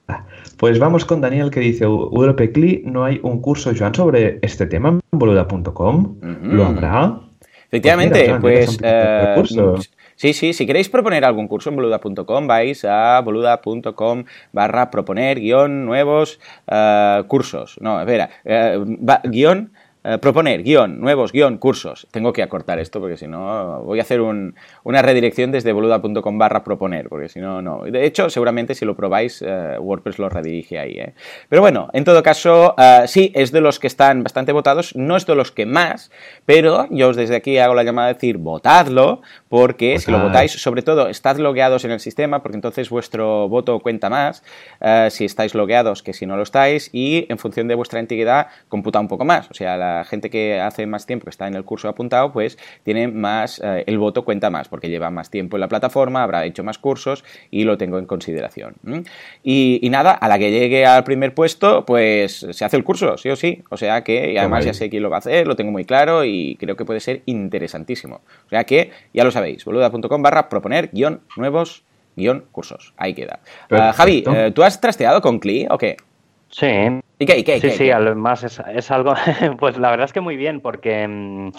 Pues 0.56 0.78
vamos 0.78 1.04
con 1.04 1.20
Daniel 1.20 1.50
que 1.50 1.60
dice, 1.60 1.86
¿no 1.86 3.04
hay 3.04 3.20
un 3.22 3.40
curso, 3.40 3.72
Joan, 3.76 3.94
sobre 3.94 4.38
este 4.42 4.66
tema 4.66 4.90
en 4.90 5.00
boluda.com? 5.10 6.16
¿Lo 6.42 6.66
habrá? 6.66 7.20
Efectivamente, 7.68 8.36
pues... 8.40 8.78
pues 8.78 9.90
Sí, 10.20 10.34
sí, 10.34 10.52
si 10.52 10.66
queréis 10.66 10.90
proponer 10.90 11.24
algún 11.24 11.48
curso 11.48 11.70
en 11.70 11.76
boluda.com, 11.76 12.46
vais 12.46 12.84
a 12.84 13.22
boluda.com 13.24 14.24
barra 14.52 14.90
proponer 14.90 15.40
guion 15.40 15.86
nuevos 15.86 16.38
uh, 16.68 17.24
cursos. 17.24 17.78
No, 17.80 17.98
espera, 18.02 18.28
uh, 18.44 18.84
guion 19.24 19.72
eh, 20.02 20.16
proponer, 20.16 20.62
guion, 20.62 20.98
nuevos, 20.98 21.30
guion, 21.30 21.58
cursos. 21.58 22.08
Tengo 22.10 22.32
que 22.32 22.42
acortar 22.42 22.78
esto 22.78 23.00
porque 23.00 23.18
si 23.18 23.28
no 23.28 23.82
voy 23.82 23.98
a 23.98 24.02
hacer 24.02 24.22
una 24.22 25.02
redirección 25.02 25.52
desde 25.52 25.72
boluda.com 25.72 26.38
barra 26.38 26.64
proponer, 26.64 27.10
porque 27.10 27.28
si 27.28 27.38
no, 27.38 27.60
no. 27.60 27.82
De 27.84 28.06
hecho, 28.06 28.30
seguramente 28.30 28.74
si 28.74 28.86
lo 28.86 28.96
probáis, 28.96 29.42
eh, 29.42 29.76
WordPress 29.78 30.18
lo 30.18 30.30
redirige 30.30 30.78
ahí. 30.78 30.92
¿eh? 30.92 31.12
Pero 31.50 31.60
bueno, 31.60 31.90
en 31.92 32.04
todo 32.04 32.22
caso, 32.22 32.74
sí, 33.06 33.30
es 33.34 33.52
de 33.52 33.60
los 33.60 33.78
que 33.78 33.88
están 33.88 34.22
bastante 34.22 34.52
votados, 34.52 34.96
no 34.96 35.16
es 35.16 35.26
de 35.26 35.34
los 35.34 35.52
que 35.52 35.66
más, 35.66 36.10
pero 36.46 36.86
yo 36.90 37.10
os 37.10 37.16
desde 37.16 37.36
aquí 37.36 37.58
hago 37.58 37.74
la 37.74 37.82
llamada 37.82 38.08
de 38.08 38.14
decir, 38.14 38.38
votadlo, 38.38 39.20
porque 39.50 39.98
si 39.98 40.10
lo 40.10 40.18
votáis, 40.18 40.52
sobre 40.52 40.80
todo, 40.80 41.08
estad 41.08 41.36
logueados 41.36 41.84
en 41.84 41.90
el 41.90 42.00
sistema, 42.00 42.42
porque 42.42 42.56
entonces 42.56 42.88
vuestro 42.88 43.48
voto 43.48 43.80
cuenta 43.80 44.08
más, 44.08 44.42
si 45.10 45.26
estáis 45.26 45.54
logueados 45.54 46.02
que 46.02 46.14
si 46.14 46.24
no 46.24 46.36
lo 46.36 46.42
estáis, 46.42 46.88
y 46.92 47.26
en 47.28 47.36
función 47.36 47.68
de 47.68 47.74
vuestra 47.74 48.00
antigüedad, 48.00 48.48
computa 48.68 48.98
un 48.98 49.08
poco 49.08 49.24
más. 49.24 49.50
O 49.50 49.54
sea, 49.54 49.76
la 49.76 49.89
la 49.98 50.04
gente 50.04 50.30
que 50.30 50.60
hace 50.60 50.86
más 50.86 51.06
tiempo 51.06 51.24
que 51.24 51.30
está 51.30 51.46
en 51.46 51.54
el 51.54 51.64
curso 51.64 51.88
apuntado, 51.88 52.32
pues 52.32 52.58
tiene 52.84 53.08
más, 53.08 53.60
eh, 53.64 53.84
el 53.86 53.98
voto 53.98 54.24
cuenta 54.24 54.50
más, 54.50 54.68
porque 54.68 54.88
lleva 54.88 55.10
más 55.10 55.30
tiempo 55.30 55.56
en 55.56 55.60
la 55.60 55.68
plataforma, 55.68 56.22
habrá 56.22 56.44
hecho 56.44 56.64
más 56.64 56.78
cursos 56.78 57.24
y 57.50 57.64
lo 57.64 57.78
tengo 57.78 57.98
en 57.98 58.06
consideración. 58.06 58.74
Y, 59.42 59.88
nada, 59.90 60.12
a 60.12 60.28
la 60.28 60.38
que 60.38 60.50
llegue 60.50 60.86
al 60.86 61.04
primer 61.04 61.34
puesto, 61.34 61.84
pues 61.84 62.46
se 62.50 62.64
hace 62.64 62.76
el 62.76 62.84
curso, 62.84 63.16
sí 63.16 63.28
o 63.30 63.36
sí. 63.36 63.62
O 63.70 63.76
sea 63.76 64.02
que, 64.02 64.32
y 64.32 64.36
además 64.36 64.64
ya 64.64 64.74
sé 64.74 64.88
quién 64.88 65.02
lo 65.02 65.10
va 65.10 65.16
a 65.16 65.18
hacer, 65.20 65.46
lo 65.46 65.56
tengo 65.56 65.72
muy 65.72 65.84
claro 65.84 66.24
y 66.24 66.56
creo 66.56 66.76
que 66.76 66.84
puede 66.84 67.00
ser 67.00 67.22
interesantísimo. 67.26 68.20
O 68.46 68.48
sea 68.48 68.64
que, 68.64 68.90
ya 69.12 69.24
lo 69.24 69.30
sabéis, 69.30 69.64
boluda.com 69.64 70.22
barra 70.22 70.48
proponer 70.48 70.90
guion 70.92 71.20
nuevos 71.36 71.84
guion 72.16 72.44
cursos. 72.52 72.94
Ahí 72.96 73.14
queda. 73.14 73.40
Ah, 73.70 73.92
Javi, 73.92 74.24
eh, 74.26 74.52
¿tú 74.54 74.62
has 74.62 74.80
trasteado 74.80 75.20
con 75.20 75.38
CLI 75.38 75.66
o 75.70 75.78
qué? 75.78 75.96
Sí. 76.50 77.00
¿Y 77.20 77.26
qué? 77.26 77.38
¿Y 77.38 77.44
qué? 77.44 77.60
Sí, 77.60 77.70
sí, 77.70 77.90
además 77.90 78.42
es, 78.44 78.90
algo, 78.90 79.12
pues 79.58 79.76
la 79.76 79.90
verdad 79.90 80.06
es 80.06 80.12
que 80.14 80.22
muy 80.22 80.36
bien, 80.36 80.62
porque, 80.62 81.06
mm, 81.06 81.50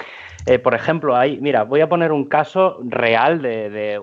eh, 0.48 0.58
por 0.58 0.74
ejemplo, 0.74 1.16
hay, 1.16 1.40
mira, 1.40 1.66
voy 1.66 1.82
a 1.82 1.88
poner 1.88 2.12
un 2.12 2.26
caso 2.26 2.80
real 2.84 3.44
de, 3.44 4.02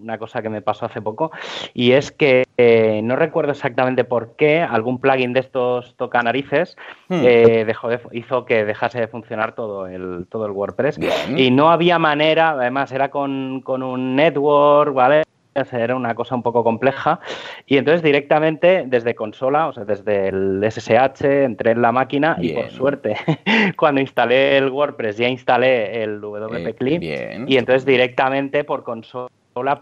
una 0.00 0.18
cosa 0.18 0.40
que 0.40 0.48
me 0.48 0.62
pasó 0.62 0.86
hace 0.86 1.02
poco, 1.02 1.32
y 1.74 1.92
es 1.92 2.12
que 2.12 2.44
eh, 2.56 3.00
no 3.02 3.16
recuerdo 3.16 3.50
exactamente 3.50 4.04
por 4.04 4.36
qué 4.36 4.60
algún 4.60 5.00
plugin 5.00 5.32
de 5.32 5.40
estos 5.40 5.96
toca 5.96 6.22
narices 6.22 6.76
hmm. 7.08 7.22
dejó 7.22 7.88
hizo 8.12 8.44
que 8.44 8.64
dejase 8.64 9.00
de 9.00 9.08
funcionar 9.08 9.56
todo 9.56 9.88
el, 9.88 10.26
todo 10.30 10.46
el 10.46 10.52
WordPress, 10.52 11.00
y 11.36 11.50
no 11.50 11.72
había 11.72 11.98
manera, 11.98 12.50
además 12.50 12.92
era 12.92 13.10
con, 13.10 13.62
con 13.62 13.82
un 13.82 14.14
network, 14.14 14.94
¿vale? 14.94 15.24
Era 15.54 15.96
una 15.96 16.14
cosa 16.14 16.34
un 16.34 16.42
poco 16.42 16.62
compleja. 16.64 17.20
Y 17.66 17.76
entonces 17.76 18.02
directamente 18.02 18.84
desde 18.86 19.14
consola, 19.14 19.68
o 19.68 19.72
sea, 19.72 19.84
desde 19.84 20.28
el 20.28 20.64
SSH 20.68 21.44
entré 21.44 21.72
en 21.72 21.82
la 21.82 21.92
máquina 21.92 22.36
y 22.40 22.52
por 22.52 22.70
suerte 22.70 23.16
cuando 23.76 24.00
instalé 24.00 24.56
el 24.56 24.70
WordPress 24.70 25.16
ya 25.16 25.28
instalé 25.28 26.02
el 26.02 26.20
WP 26.20 26.76
Clip. 26.76 27.02
y 27.02 27.56
entonces 27.56 27.84
directamente 27.84 28.64
por 28.64 28.84
consola 28.84 29.30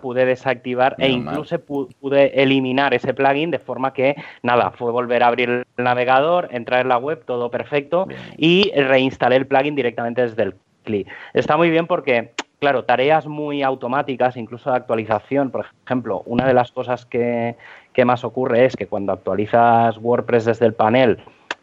pude 0.01 0.25
desactivar 0.25 0.97
e 0.99 1.09
incluso 1.09 1.61
pude 1.61 2.43
eliminar 2.43 2.95
ese 2.95 3.15
plugin 3.15 3.51
de 3.51 3.59
forma 3.59 3.93
que 3.93 4.17
nada, 4.43 4.71
fue 4.71 4.91
volver 4.91 5.23
a 5.23 5.29
abrir 5.29 5.51
el 5.51 5.85
navegador, 5.85 6.49
entrar 6.51 6.81
en 6.81 6.89
la 6.89 6.99
web, 6.99 7.23
todo 7.25 7.51
perfecto. 7.51 8.09
Y 8.37 8.73
reinstalé 8.75 9.37
el 9.37 9.47
plugin 9.47 9.75
directamente 9.75 10.23
desde 10.23 10.43
el 10.43 10.55
CLI. 10.85 11.07
Está 11.35 11.57
muy 11.57 11.71
bien 11.71 11.87
porque 11.87 12.33
Claro, 12.59 12.85
tareas 12.85 13.27
muy 13.27 13.63
automáticas, 13.63 14.37
incluso 14.37 14.71
de 14.71 14.77
actualización. 14.77 15.51
Por 15.51 15.67
ejemplo, 15.85 16.23
una 16.27 16.45
de 16.47 16.55
las 16.55 16.73
cosas 16.73 17.07
que, 17.07 17.57
más 18.05 18.25
ocurre 18.25 18.65
es 18.65 18.77
que 18.77 18.87
cuando 18.87 19.13
actualizas 19.13 19.99
WordPress 19.99 20.45
desde 20.45 20.67
el 20.67 20.75
panel, 20.75 21.19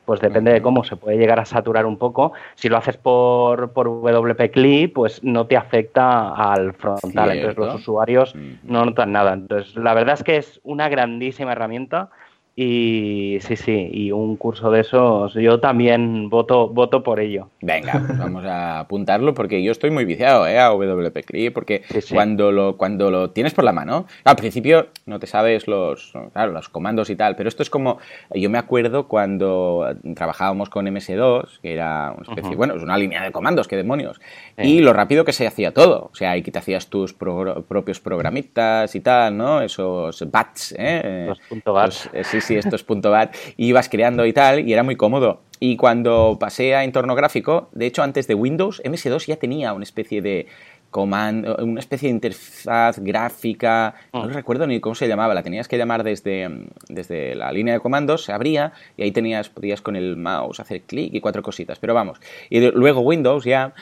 pues 0.05 0.21
depende 0.21 0.53
de 0.53 0.62
cómo 0.62 0.84
se 0.84 0.95
puede 0.95 1.17
llegar 1.17 1.39
a 1.39 1.45
saturar 1.45 1.86
un 1.86 1.97
poco. 1.97 2.34
Si 2.55 2.69
lo 2.69 2.77
haces 2.77 2.97
por, 2.97 3.71
por 3.71 3.88
WP 3.88 4.51
CLI, 4.51 4.88
pues 4.88 5.23
no 5.23 5.47
te 5.47 5.58
afecta 5.58 6.29
al 6.29 6.73
frontal. 6.73 7.31
Entonces 7.31 7.58
los 7.58 7.75
usuarios 7.75 8.36
no 8.63 8.86
notan 8.86 9.12
nada. 9.12 9.34
Entonces 9.34 9.75
la 9.75 9.93
verdad 9.93 10.13
es 10.13 10.23
que 10.23 10.38
es 10.38 10.62
una 10.63 10.88
grandísima 10.88 11.53
herramienta 11.53 12.10
y 12.58 13.38
sí, 13.41 13.58
sí, 13.58 13.89
y 13.91 14.12
un 14.13 14.38
curso 14.38 14.72
de 14.72 14.80
esos, 14.80 15.34
yo 15.34 15.60
también 15.60 16.30
voto, 16.30 16.70
voto 16.70 17.04
por 17.04 17.20
ello. 17.20 17.50
Venga, 17.62 18.02
pues 18.06 18.18
vamos 18.18 18.46
a 18.46 18.80
apuntarlo 18.80 19.34
porque 19.34 19.62
yo 19.62 19.74
estoy 19.74 19.91
muy 19.91 20.06
viciado 20.06 20.48
¿eh? 20.48 20.58
a 20.58 20.70
WP 20.70 21.54
porque 21.54 21.84
Cuando, 22.10 22.54
lo, 22.54 22.78
cuando 22.78 23.12
lo 23.12 23.32
tienes 23.32 23.54
por 23.54 23.65
la 23.65 23.74
mano, 23.74 24.06
al 24.24 24.38
principio 24.38 24.88
no 25.06 25.20
te 25.20 25.28
sabes 25.28 25.68
los, 25.68 26.13
claro, 26.32 26.54
los 26.54 26.70
comandos 26.70 27.10
y 27.10 27.18
tal, 27.18 27.36
pero 27.36 27.50
esto 27.50 27.62
es 27.62 27.70
como, 27.70 27.98
yo 28.34 28.50
me 28.50 28.58
acuerdo 28.58 29.10
cuando 29.10 29.86
trabajábamos 30.15 30.70
con 30.70 30.86
MS2, 30.86 31.60
que 31.62 31.74
era 31.74 32.13
una 32.13 32.24
especie, 32.24 32.56
bueno, 32.56 32.76
es 32.76 32.84
una 32.84 32.98
línea 32.98 33.22
de 33.22 33.34
comandos, 33.34 33.68
qué 33.68 33.76
demonios, 33.76 34.22
y 34.58 34.80
lo 34.80 34.94
rápido 34.94 35.26
que 35.26 35.34
se 35.34 35.46
hacía 35.46 35.74
todo, 35.74 36.10
o 36.12 36.15
sea, 36.15 36.38
y 36.38 36.41
que 36.41 36.52
te 36.52 36.60
hacías 36.60 36.88
tus 36.88 37.13
propios 37.13 38.00
programitas 38.00 38.96
y 38.96 39.02
tal, 39.02 39.36
¿no? 39.36 39.62
Esos 39.62 40.32
bats, 40.32 40.74
¿eh? 40.78 41.26
Los 41.28 41.39
punto 41.41 41.74
bats. 41.74 42.10
Eh, 42.13 42.24
sí, 42.24 42.39
sí, 42.45 42.55
esto 42.55 42.75
es 42.75 42.84
punto 42.84 43.12
.bat, 43.12 43.36
y 43.58 43.67
ibas 43.67 43.89
creando 43.89 44.25
y 44.25 44.34
tal, 44.34 44.67
y 44.67 44.73
era 44.73 44.84
muy 44.84 44.95
cómodo. 44.95 45.41
Y 45.60 45.77
cuando 45.77 46.38
pasé 46.39 46.75
a 46.75 46.84
entorno 46.84 47.15
gráfico, 47.15 47.69
de 47.71 47.86
hecho 47.86 48.03
antes 48.03 48.27
de 48.27 48.36
Windows, 48.36 48.81
MS2 48.84 49.27
ya 49.27 49.38
tenía 49.38 49.73
una 49.73 49.84
especie 49.84 50.21
de 50.21 50.47
comando, 50.95 51.58
una 51.58 51.81
especie 51.81 52.08
de 52.08 52.15
interfaz 52.15 52.99
gráfica, 52.99 53.95
no 54.13 54.27
mm. 54.27 54.29
recuerdo 54.29 54.65
ni 54.65 54.79
cómo 54.79 54.95
se 54.95 55.10
llamaba, 55.10 55.34
la 55.34 55.43
tenías 55.43 55.67
que 55.67 55.77
llamar 55.77 56.03
desde, 56.03 56.49
desde 56.88 57.36
la 57.36 57.51
línea 57.51 57.73
de 57.73 57.81
comandos, 57.81 58.23
se 58.23 58.31
abría 58.31 58.71
y 58.95 59.03
ahí 59.03 59.12
tenías, 59.12 59.49
podías 59.49 59.81
con 59.81 59.97
el 59.97 60.15
mouse 60.15 60.62
hacer 60.62 60.84
clic 60.84 61.13
y 61.13 61.19
cuatro 61.19 61.43
cositas, 61.43 61.79
pero 61.79 61.93
vamos. 61.93 62.21
Y 62.49 62.62
luego 62.71 63.01
Windows 63.01 63.43
ya, 63.43 63.73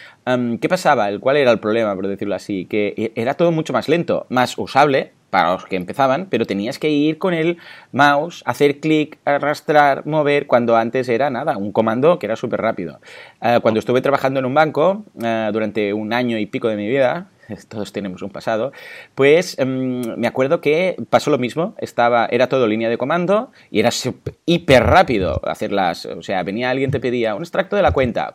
¿qué 0.60 0.68
pasaba? 0.68 1.08
¿Cuál 1.20 1.38
era 1.38 1.52
el 1.52 1.60
problema, 1.60 1.94
por 1.94 2.08
decirlo 2.08 2.34
así? 2.34 2.66
Que 2.66 2.96
e, 2.98 3.12
era 3.14 3.36
todo 3.36 3.52
mucho 3.52 3.74
más 3.74 3.88
lento, 3.88 4.26
más 4.30 4.58
usable, 4.58 5.12
para 5.34 5.54
los 5.54 5.66
que 5.66 5.78
empezaban, 5.78 6.28
pero 6.30 6.46
tenías 6.46 6.78
que 6.78 6.92
ir 6.92 7.18
con 7.18 7.34
el 7.34 7.58
mouse, 7.92 8.44
hacer 8.46 8.80
clic, 8.80 9.18
arrastrar, 9.26 10.06
mover, 10.06 10.46
cuando 10.46 10.78
antes 10.78 11.10
era 11.10 11.32
nada, 11.32 11.58
un 11.58 11.72
comando 11.72 12.20
que 12.20 12.28
era 12.28 12.36
súper 12.36 12.62
rápido. 12.62 13.00
Eh, 13.42 13.58
cuando 13.64 13.80
estuve 13.80 14.02
trabajando 14.02 14.40
en 14.40 14.46
un 14.46 14.54
banco 14.54 15.06
eh, 15.24 15.50
durante 15.52 15.92
un 15.92 16.14
año 16.14 16.38
y 16.38 16.46
pico 16.46 16.68
de 16.68 16.76
mi 16.76 16.88
vida, 16.88 17.32
todos 17.70 17.92
tenemos 17.92 18.22
un 18.22 18.30
pasado, 18.30 18.72
pues 19.16 19.58
em, 19.60 20.02
me 20.18 20.28
acuerdo 20.28 20.62
que 20.62 20.96
pasó 21.10 21.32
lo 21.32 21.38
mismo, 21.38 21.76
estaba, 21.78 22.28
era 22.32 22.48
todo 22.48 22.68
línea 22.68 22.90
de 22.90 22.98
comando 22.98 23.52
y 23.72 23.80
era 23.80 23.90
hiper 24.46 24.84
rápido 24.84 25.42
hacerlas, 25.46 26.06
o 26.06 26.22
sea, 26.22 26.44
venía 26.44 26.70
alguien, 26.70 26.92
te 26.92 27.00
pedía 27.00 27.36
un 27.36 27.42
extracto 27.42 27.76
de 27.76 27.82
la 27.82 27.92
cuenta, 27.92 28.34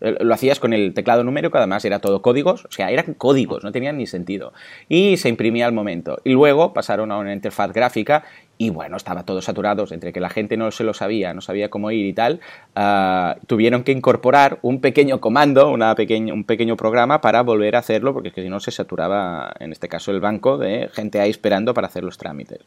eh, 0.00 0.16
lo 0.20 0.34
hacías 0.34 0.60
con 0.60 0.72
el 0.72 0.94
teclado 0.94 1.24
numérico, 1.24 1.58
además 1.58 1.84
era 1.84 1.98
todo 1.98 2.22
códigos, 2.22 2.64
o 2.64 2.70
sea, 2.70 2.90
eran 2.90 3.14
códigos, 3.14 3.64
no 3.64 3.72
tenían 3.72 3.96
ni 3.96 4.06
sentido, 4.06 4.52
y 4.88 5.16
se 5.16 5.28
imprimía 5.28 5.66
al 5.66 5.72
momento. 5.72 6.18
Y 6.24 6.30
luego 6.30 6.72
pasaron 6.72 7.12
a 7.12 7.18
una 7.18 7.32
interfaz 7.32 7.72
gráfica 7.72 8.24
y 8.58 8.70
bueno, 8.70 8.96
estaba 8.96 9.22
todo 9.22 9.40
saturado, 9.40 9.84
entre 9.90 10.12
que 10.12 10.18
la 10.18 10.28
gente 10.28 10.56
no 10.56 10.72
se 10.72 10.82
lo 10.82 10.92
sabía, 10.92 11.32
no 11.32 11.40
sabía 11.40 11.70
cómo 11.70 11.92
ir 11.92 12.04
y 12.06 12.12
tal, 12.12 12.40
ah, 12.74 13.36
tuvieron 13.46 13.84
que 13.84 13.92
incorporar 13.92 14.58
un 14.62 14.80
pequeño 14.80 15.20
comando, 15.20 15.70
una 15.70 15.94
pequeña, 15.94 16.34
un 16.34 16.42
pequeño 16.42 16.76
programa 16.76 17.20
para 17.20 17.42
volver 17.42 17.76
a 17.76 17.78
hacerlo, 17.78 18.12
porque 18.12 18.28
es 18.28 18.34
que 18.34 18.42
si 18.42 18.48
no 18.48 18.58
se 18.58 18.72
saturaba, 18.72 19.54
en 19.60 19.70
este 19.70 19.88
caso, 19.88 20.10
el 20.10 20.20
banco 20.20 20.58
de 20.58 20.90
gente 20.92 21.20
ahí 21.20 21.30
esperando 21.30 21.72
para 21.72 21.86
hacer 21.86 22.02
los 22.02 22.18
trámites. 22.18 22.58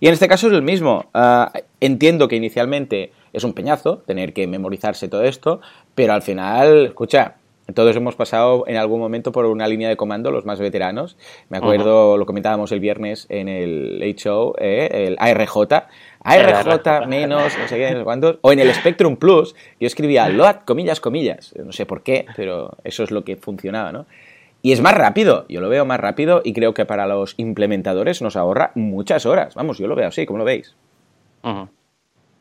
Y 0.00 0.08
en 0.08 0.12
este 0.12 0.26
caso 0.26 0.48
es 0.48 0.52
el 0.52 0.62
mismo. 0.62 1.06
Ah, 1.14 1.52
entiendo 1.80 2.26
que 2.26 2.34
inicialmente 2.34 3.12
es 3.32 3.44
un 3.44 3.52
peñazo 3.52 3.98
tener 3.98 4.32
que 4.32 4.48
memorizarse 4.48 5.08
todo 5.08 5.22
esto, 5.22 5.60
pero 5.94 6.12
al 6.12 6.22
final, 6.22 6.86
escucha, 6.86 7.36
todos 7.72 7.96
hemos 7.96 8.14
pasado 8.14 8.64
en 8.66 8.76
algún 8.76 9.00
momento 9.00 9.32
por 9.32 9.46
una 9.46 9.66
línea 9.66 9.88
de 9.88 9.96
comando, 9.96 10.30
los 10.30 10.44
más 10.44 10.60
veteranos. 10.60 11.16
Me 11.48 11.56
acuerdo, 11.56 12.18
lo 12.18 12.26
comentábamos 12.26 12.72
el 12.72 12.80
viernes 12.80 13.26
en 13.30 13.48
el 13.48 13.98
Late 13.98 14.16
Show, 14.16 14.54
eh, 14.58 14.88
el 15.08 15.16
ARJ. 15.18 15.86
ARJ 16.20 17.06
menos, 17.06 17.56
no 17.58 17.68
sé 17.68 17.76
qué, 17.76 17.90
no 17.92 17.98
sé 17.98 18.04
cuántos. 18.04 18.38
O 18.42 18.52
en 18.52 18.58
el 18.58 18.72
Spectrum 18.74 19.16
Plus, 19.16 19.54
yo 19.80 19.86
escribía 19.86 20.28
load, 20.28 20.56
comillas, 20.66 21.00
comillas. 21.00 21.54
No 21.56 21.72
sé 21.72 21.86
por 21.86 22.02
qué, 22.02 22.26
pero 22.36 22.76
eso 22.84 23.02
es 23.02 23.10
lo 23.10 23.24
que 23.24 23.36
funcionaba, 23.36 23.92
¿no? 23.92 24.06
Y 24.60 24.72
es 24.72 24.80
más 24.80 24.94
rápido, 24.94 25.44
yo 25.48 25.60
lo 25.60 25.68
veo 25.68 25.84
más 25.84 26.00
rápido 26.00 26.40
y 26.42 26.54
creo 26.54 26.72
que 26.72 26.86
para 26.86 27.06
los 27.06 27.34
implementadores 27.36 28.22
nos 28.22 28.34
ahorra 28.34 28.72
muchas 28.74 29.26
horas. 29.26 29.54
Vamos, 29.54 29.76
yo 29.78 29.86
lo 29.86 29.94
veo 29.94 30.08
así, 30.08 30.24
¿cómo 30.24 30.38
lo 30.38 30.44
veis? 30.46 30.74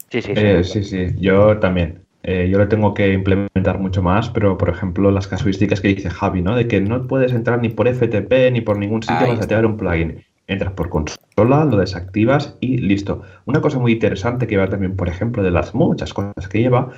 Sí, 0.09 0.21
sí, 0.21 0.33
sí. 0.33 0.41
Eh, 0.41 0.63
sí, 0.63 0.83
sí, 0.83 1.07
yo 1.19 1.57
también. 1.59 2.03
Eh, 2.23 2.47
yo 2.49 2.57
lo 2.57 2.69
tengo 2.69 2.93
que 2.93 3.11
implementar 3.11 3.79
mucho 3.79 4.01
más, 4.01 4.29
pero 4.29 4.57
por 4.57 4.69
ejemplo 4.69 5.11
las 5.11 5.27
casuísticas 5.27 5.81
que 5.81 5.89
dice 5.89 6.09
Javi, 6.09 6.41
¿no? 6.41 6.55
De 6.55 6.67
que 6.67 6.79
no 6.79 7.05
puedes 7.05 7.33
entrar 7.33 7.61
ni 7.61 7.69
por 7.69 7.87
FTP 7.87 8.51
ni 8.51 8.61
por 8.61 8.77
ningún 8.77 9.03
sitio 9.03 9.27
para 9.27 9.33
activar 9.33 9.65
un 9.65 9.77
plugin. 9.77 10.23
Entras 10.47 10.73
por 10.73 10.89
consola, 10.89 11.65
lo 11.65 11.77
desactivas 11.77 12.57
y 12.61 12.77
listo. 12.77 13.21
Una 13.45 13.61
cosa 13.61 13.79
muy 13.79 13.93
interesante 13.93 14.47
que 14.47 14.57
va 14.57 14.67
también, 14.67 14.95
por 14.95 15.09
ejemplo, 15.09 15.43
de 15.43 15.51
las 15.51 15.73
muchas 15.75 16.13
cosas 16.13 16.47
que 16.49 16.59
lleva, 16.59 16.91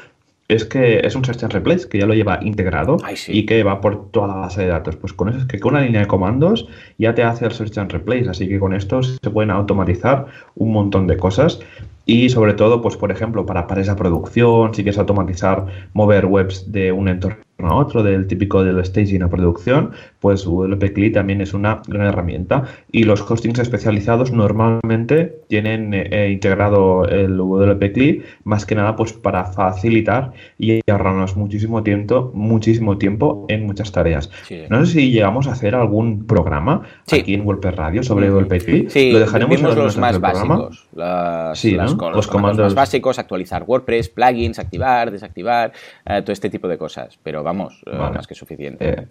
es 0.47 0.65
que 0.65 0.99
es 0.99 1.15
un 1.15 1.25
Search 1.25 1.43
and 1.43 1.53
Replace 1.53 1.87
que 1.89 1.97
ya 1.97 2.05
lo 2.05 2.13
lleva 2.13 2.39
integrado 2.43 2.97
y 3.27 3.45
que 3.47 3.63
va 3.63 3.81
por 3.81 4.11
toda 4.11 4.27
la 4.27 4.35
base 4.35 4.61
de 4.61 4.67
datos. 4.67 4.95
Pues 4.95 5.13
con 5.13 5.29
eso 5.29 5.39
es 5.39 5.45
que 5.45 5.59
con 5.59 5.73
una 5.73 5.83
línea 5.83 6.01
de 6.01 6.07
comandos 6.07 6.67
ya 6.99 7.15
te 7.15 7.23
hace 7.23 7.45
el 7.45 7.51
Search 7.51 7.77
and 7.79 7.91
Replace, 7.91 8.29
así 8.29 8.47
que 8.47 8.59
con 8.59 8.73
esto 8.73 9.01
se 9.01 9.29
pueden 9.31 9.49
automatizar 9.49 10.27
un 10.55 10.71
montón 10.71 11.07
de 11.07 11.17
cosas 11.17 11.59
y 12.05 12.29
sobre 12.29 12.53
todo, 12.53 12.81
pues 12.81 12.97
por 12.97 13.11
ejemplo, 13.11 13.45
para, 13.45 13.67
para 13.67 13.81
esa 13.81 13.95
producción, 13.95 14.73
si 14.73 14.83
quieres 14.83 14.99
automatizar, 14.99 15.65
mover 15.93 16.25
webs 16.25 16.71
de 16.71 16.91
un 16.91 17.07
entorno 17.07 17.45
a 17.59 17.75
otro, 17.75 18.03
del 18.03 18.27
típico 18.27 18.63
del 18.63 18.83
staging 18.83 19.23
a 19.23 19.29
producción, 19.29 19.91
pues 20.19 20.45
WP 20.45 21.13
también 21.13 21.41
es 21.41 21.53
una 21.53 21.81
gran 21.87 22.07
herramienta. 22.07 22.65
Y 22.91 23.03
los 23.03 23.21
hostings 23.21 23.59
especializados 23.59 24.31
normalmente 24.31 25.39
tienen 25.47 25.93
eh, 25.93 26.29
integrado 26.31 27.07
el 27.07 27.37
WP 27.37 28.23
más 28.43 28.65
que 28.65 28.75
nada 28.75 28.95
pues 28.95 29.13
para 29.13 29.45
facilitar 29.45 30.33
y 30.57 30.81
ahorrarnos 30.89 31.37
muchísimo 31.37 31.83
tiempo, 31.83 32.31
muchísimo 32.33 32.97
tiempo 32.97 33.45
en 33.47 33.65
muchas 33.65 33.91
tareas. 33.91 34.29
No 34.69 34.85
sé 34.85 34.93
si 34.93 35.11
llegamos 35.11 35.47
a 35.47 35.53
hacer 35.53 35.75
algún 35.75 36.25
programa 36.25 36.81
aquí 37.11 37.33
en 37.33 37.45
WordPress 37.45 37.75
Radio 37.75 38.03
sobre 38.03 38.29
WP 38.29 38.89
Sí, 38.89 39.11
lo 39.11 39.19
dejaremos 39.19 39.59
en 39.59 39.75
los 39.75 39.97
más 39.97 40.19
básicos. 40.19 40.87
Las, 40.93 41.94
los, 41.97 42.27
comandos. 42.27 42.65
más 42.65 42.75
básicos, 42.75 43.19
actualizar 43.19 43.63
WordPress, 43.65 44.09
plugins, 44.09 44.59
activar, 44.59 45.11
desactivar, 45.11 45.73
eh, 46.05 46.21
todo 46.21 46.31
este 46.31 46.49
tipo 46.49 46.67
de 46.67 46.77
cosas. 46.77 47.19
Pero 47.21 47.43
vamos, 47.43 47.81
eh, 47.85 47.95
más 47.95 48.27
que 48.27 48.35
suficiente. 48.35 49.07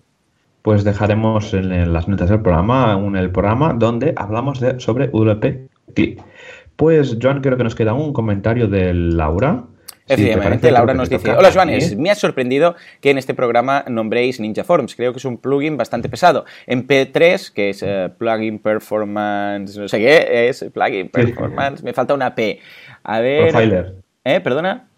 pues 0.63 0.85
dejaremos 0.85 1.53
en, 1.55 1.93
las 1.93 2.09
notas 2.09 2.31
del 2.31 2.41
programa, 2.41 2.93
en 2.93 3.17
el 3.17 3.31
programa 3.31 3.75
donde 3.75 4.15
hablamos 4.17 4.61
de, 4.61 4.81
sobre 4.81 5.09
WP 5.09 5.69
Click. 5.95 6.23
Pues, 6.77 7.19
Joan, 7.21 7.41
creo 7.41 7.57
que 7.57 7.65
nos 7.65 7.75
queda 7.75 7.95
un 7.95 8.13
comentario 8.13 8.67
de 8.67 8.93
Laura. 8.95 9.65
Efectivamente, 10.07 10.71
Laura 10.71 10.93
nos 10.93 11.09
dice, 11.09 11.31
hola 11.31 11.51
Joanes, 11.51 11.97
me 11.97 12.11
ha 12.11 12.15
sorprendido 12.15 12.77
que 13.01 13.11
en 13.11 13.19
este 13.19 13.33
programa 13.33 13.85
nombréis 13.89 14.39
Ninja 14.39 14.63
Forms, 14.63 14.95
creo 14.95 15.13
que 15.13 15.19
es 15.19 15.25
un 15.25 15.39
plugin 15.39 15.77
bastante 15.77 16.09
pesado. 16.11 16.45
En 16.67 16.87
P3, 16.87 17.53
que 17.53 17.71
es 17.71 17.83
eh, 17.83 18.11
Plugin 18.19 18.59
Performance, 18.59 19.79
no 19.79 19.89
sé 19.89 19.99
qué, 19.99 20.49
es 20.49 20.65
Plugin 20.73 21.09
Performance, 21.09 21.83
me 21.83 21.95
falta 21.95 22.13
una 22.13 22.35
P. 22.35 22.61
A 23.03 23.21
ver... 23.21 23.51
Profiler. 23.51 23.95
¿Eh? 24.25 24.41
¿Perdona? 24.41 24.89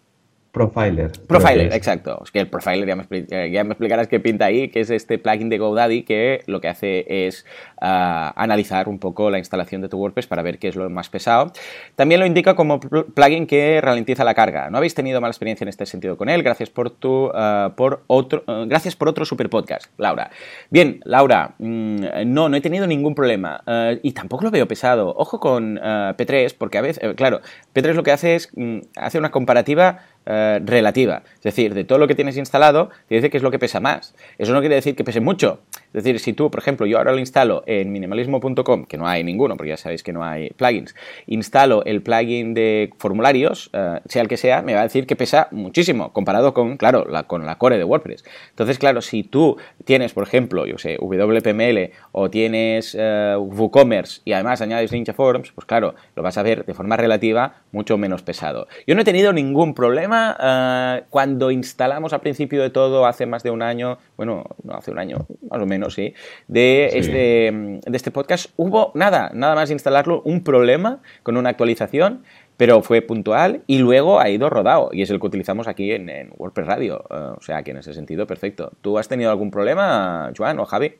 Profiler. 0.51 1.11
Profiler, 1.27 1.73
exacto. 1.73 2.19
Es 2.23 2.31
que 2.31 2.39
el 2.39 2.47
Profiler, 2.47 2.87
ya 2.87 2.95
me, 2.95 3.05
eh, 3.09 3.51
ya 3.51 3.63
me, 3.63 3.71
explicarás 3.71 4.07
qué 4.07 4.19
pinta 4.19 4.45
ahí, 4.45 4.69
que 4.69 4.79
es 4.79 4.89
este 4.89 5.17
plugin 5.19 5.49
de 5.49 5.57
GoDaddy 5.57 6.03
que 6.03 6.41
lo 6.47 6.61
que 6.61 6.67
hace 6.67 7.27
es 7.27 7.45
ah, 7.79 8.33
analizar 8.35 8.89
un 8.89 8.99
poco 8.99 9.29
la 9.29 9.37
instalación 9.37 9.81
de 9.81 9.89
tu 9.89 9.97
WordPress 9.97 10.27
para 10.27 10.41
ver 10.41 10.57
qué 10.57 10.69
es 10.69 10.75
lo 10.75 10.89
más 10.89 11.09
pesado. 11.09 11.51
También 11.95 12.19
lo 12.19 12.25
indica 12.25 12.55
como 12.55 12.79
plugin 12.79 13.45
que 13.47 13.79
ralentiza 13.81 14.23
la 14.23 14.33
carga. 14.33 14.69
¿No 14.69 14.77
habéis 14.77 14.95
tenido 14.95 15.21
mala 15.21 15.31
experiencia 15.31 15.63
en 15.63 15.69
este 15.69 15.85
sentido 15.85 16.17
con 16.17 16.29
él? 16.29 16.43
Gracias 16.43 16.69
por 16.69 16.89
tu, 16.89 17.29
ah, 17.33 17.73
por 17.75 18.03
otro, 18.07 18.43
ah, 18.47 18.65
gracias 18.67 18.95
por 18.95 19.09
otro 19.09 19.25
super 19.25 19.49
podcast, 19.49 19.91
Laura. 19.97 20.31
Bien, 20.69 21.01
Laura, 21.03 21.55
mm, 21.59 21.97
no, 22.25 22.49
no 22.49 22.57
he 22.57 22.61
tenido 22.61 22.87
ningún 22.87 23.15
problema 23.15 23.63
y 24.01 24.11
tampoco 24.13 24.45
lo 24.45 24.51
veo 24.51 24.67
pesado. 24.67 25.13
Ojo 25.17 25.39
con 25.39 25.77
P3 25.77 26.55
porque 26.57 26.77
a 26.77 26.81
veces, 26.81 27.03
eh, 27.03 27.15
claro, 27.15 27.41
P3 27.73 27.93
lo 27.93 28.03
que 28.03 28.11
hace 28.11 28.35
es 28.35 28.49
mm, 28.55 28.79
hace 28.95 29.17
una 29.17 29.31
comparativa 29.31 29.99
eh, 30.29 30.59
relativa. 30.61 31.23
Es 31.35 31.43
decir, 31.43 31.73
de 31.73 31.85
todo 31.85 31.99
lo 31.99 32.07
que 32.07 32.13
tienes 32.13 32.35
instalado, 32.35 32.89
te 33.07 33.15
dice 33.15 33.29
que 33.29 33.37
es 33.37 33.43
lo 33.43 33.49
que 33.49 33.59
pesa 33.59 33.79
más. 33.79 34.13
Eso 34.37 34.51
no 34.51 34.59
quiere 34.59 34.75
decir 34.75 34.93
que 34.93 35.05
pese 35.05 35.21
mucho. 35.21 35.61
Es 35.71 36.03
decir, 36.03 36.19
si 36.19 36.33
tú, 36.33 36.51
por 36.51 36.59
ejemplo, 36.59 36.85
yo 36.85 36.97
ahora 36.97 37.13
lo 37.13 37.19
instalo 37.19 37.63
en 37.65 37.93
minimalismo.com, 37.93 38.85
que 38.87 38.97
no 38.97 39.07
hay 39.07 39.23
ninguno, 39.23 39.55
porque 39.55 39.69
ya 39.69 39.77
sabéis 39.77 40.03
que 40.03 40.11
no 40.11 40.25
hay 40.25 40.49
plugins, 40.49 40.95
instalo 41.27 41.81
el 41.85 42.01
plugin 42.01 42.53
de 42.53 42.89
formularios, 42.97 43.69
eh, 43.71 44.01
sea 44.05 44.21
el 44.21 44.27
que 44.27 44.35
sea, 44.35 44.61
me 44.61 44.73
va 44.73 44.81
a 44.81 44.83
decir 44.83 45.07
que 45.07 45.15
pesa 45.15 45.47
muchísimo, 45.51 46.11
comparado 46.11 46.53
con, 46.53 46.75
claro, 46.75 47.05
la, 47.09 47.23
con 47.23 47.45
la 47.45 47.57
core 47.57 47.77
de 47.77 47.85
WordPress. 47.85 48.25
Entonces, 48.49 48.79
claro, 48.79 49.01
si 49.01 49.23
tú 49.23 49.55
tienes, 49.85 50.11
por 50.11 50.23
ejemplo, 50.23 50.65
yo 50.65 50.77
sé, 50.77 50.97
WPML 50.99 51.91
o 52.11 52.29
tienes 52.29 52.97
eh, 52.99 53.35
WooCommerce 53.39 54.23
y 54.25 54.33
además 54.33 54.59
añades 54.59 54.91
Ninja 54.91 55.13
Forms, 55.13 55.53
pues 55.53 55.65
claro, 55.65 55.95
lo 56.17 56.21
vas 56.21 56.37
a 56.37 56.43
ver 56.43 56.65
de 56.65 56.73
forma 56.73 56.97
relativa 56.97 57.61
mucho 57.71 57.97
menos 57.97 58.23
pesado. 58.23 58.67
Yo 58.85 58.93
no 58.93 59.03
he 59.03 59.05
tenido 59.05 59.31
ningún 59.31 59.73
problema 59.73 60.16
eh, 60.39 61.03
cuando 61.09 61.51
instalamos 61.51 62.13
al 62.13 62.21
principio 62.21 62.61
de 62.61 62.69
todo, 62.69 63.05
hace 63.05 63.25
más 63.25 63.43
de 63.43 63.51
un 63.51 63.61
año, 63.61 63.97
bueno, 64.15 64.43
no 64.63 64.73
hace 64.73 64.91
un 64.91 64.99
año, 64.99 65.25
más 65.49 65.61
o 65.61 65.65
menos, 65.65 65.93
sí, 65.93 66.13
de, 66.47 66.89
Este, 66.93 67.51
de 67.85 67.97
este 67.97 68.11
podcast, 68.11 68.51
hubo 68.55 68.91
nada, 68.95 69.31
nada 69.33 69.55
más 69.55 69.71
instalarlo, 69.71 70.21
un 70.23 70.43
problema 70.43 70.99
con 71.23 71.37
una 71.37 71.49
actualización 71.49 72.23
pero 72.57 72.81
fue 72.81 73.01
puntual 73.01 73.61
y 73.67 73.77
luego 73.77 74.19
ha 74.19 74.29
ido 74.29 74.49
rodado 74.49 74.89
y 74.91 75.03
es 75.03 75.11
el 75.11 75.19
que 75.19 75.27
utilizamos 75.27 75.67
aquí 75.67 75.91
en, 75.91 76.31
WordPress 76.37 76.67
Radio. 76.67 77.05
Eh, 77.09 77.33
o 77.37 77.41
sea 77.41 77.61
que 77.63 77.71
en 77.71 77.77
ese 77.77 77.93
sentido, 77.93 78.25
perfecto. 78.25 78.71
¿Tú 78.81 78.97
has 78.97 79.07
tenido 79.07 79.29
algún 79.29 79.51
problema, 79.51 80.31
Joan 80.35 80.59
o 80.59 80.65
Javi? 80.65 80.95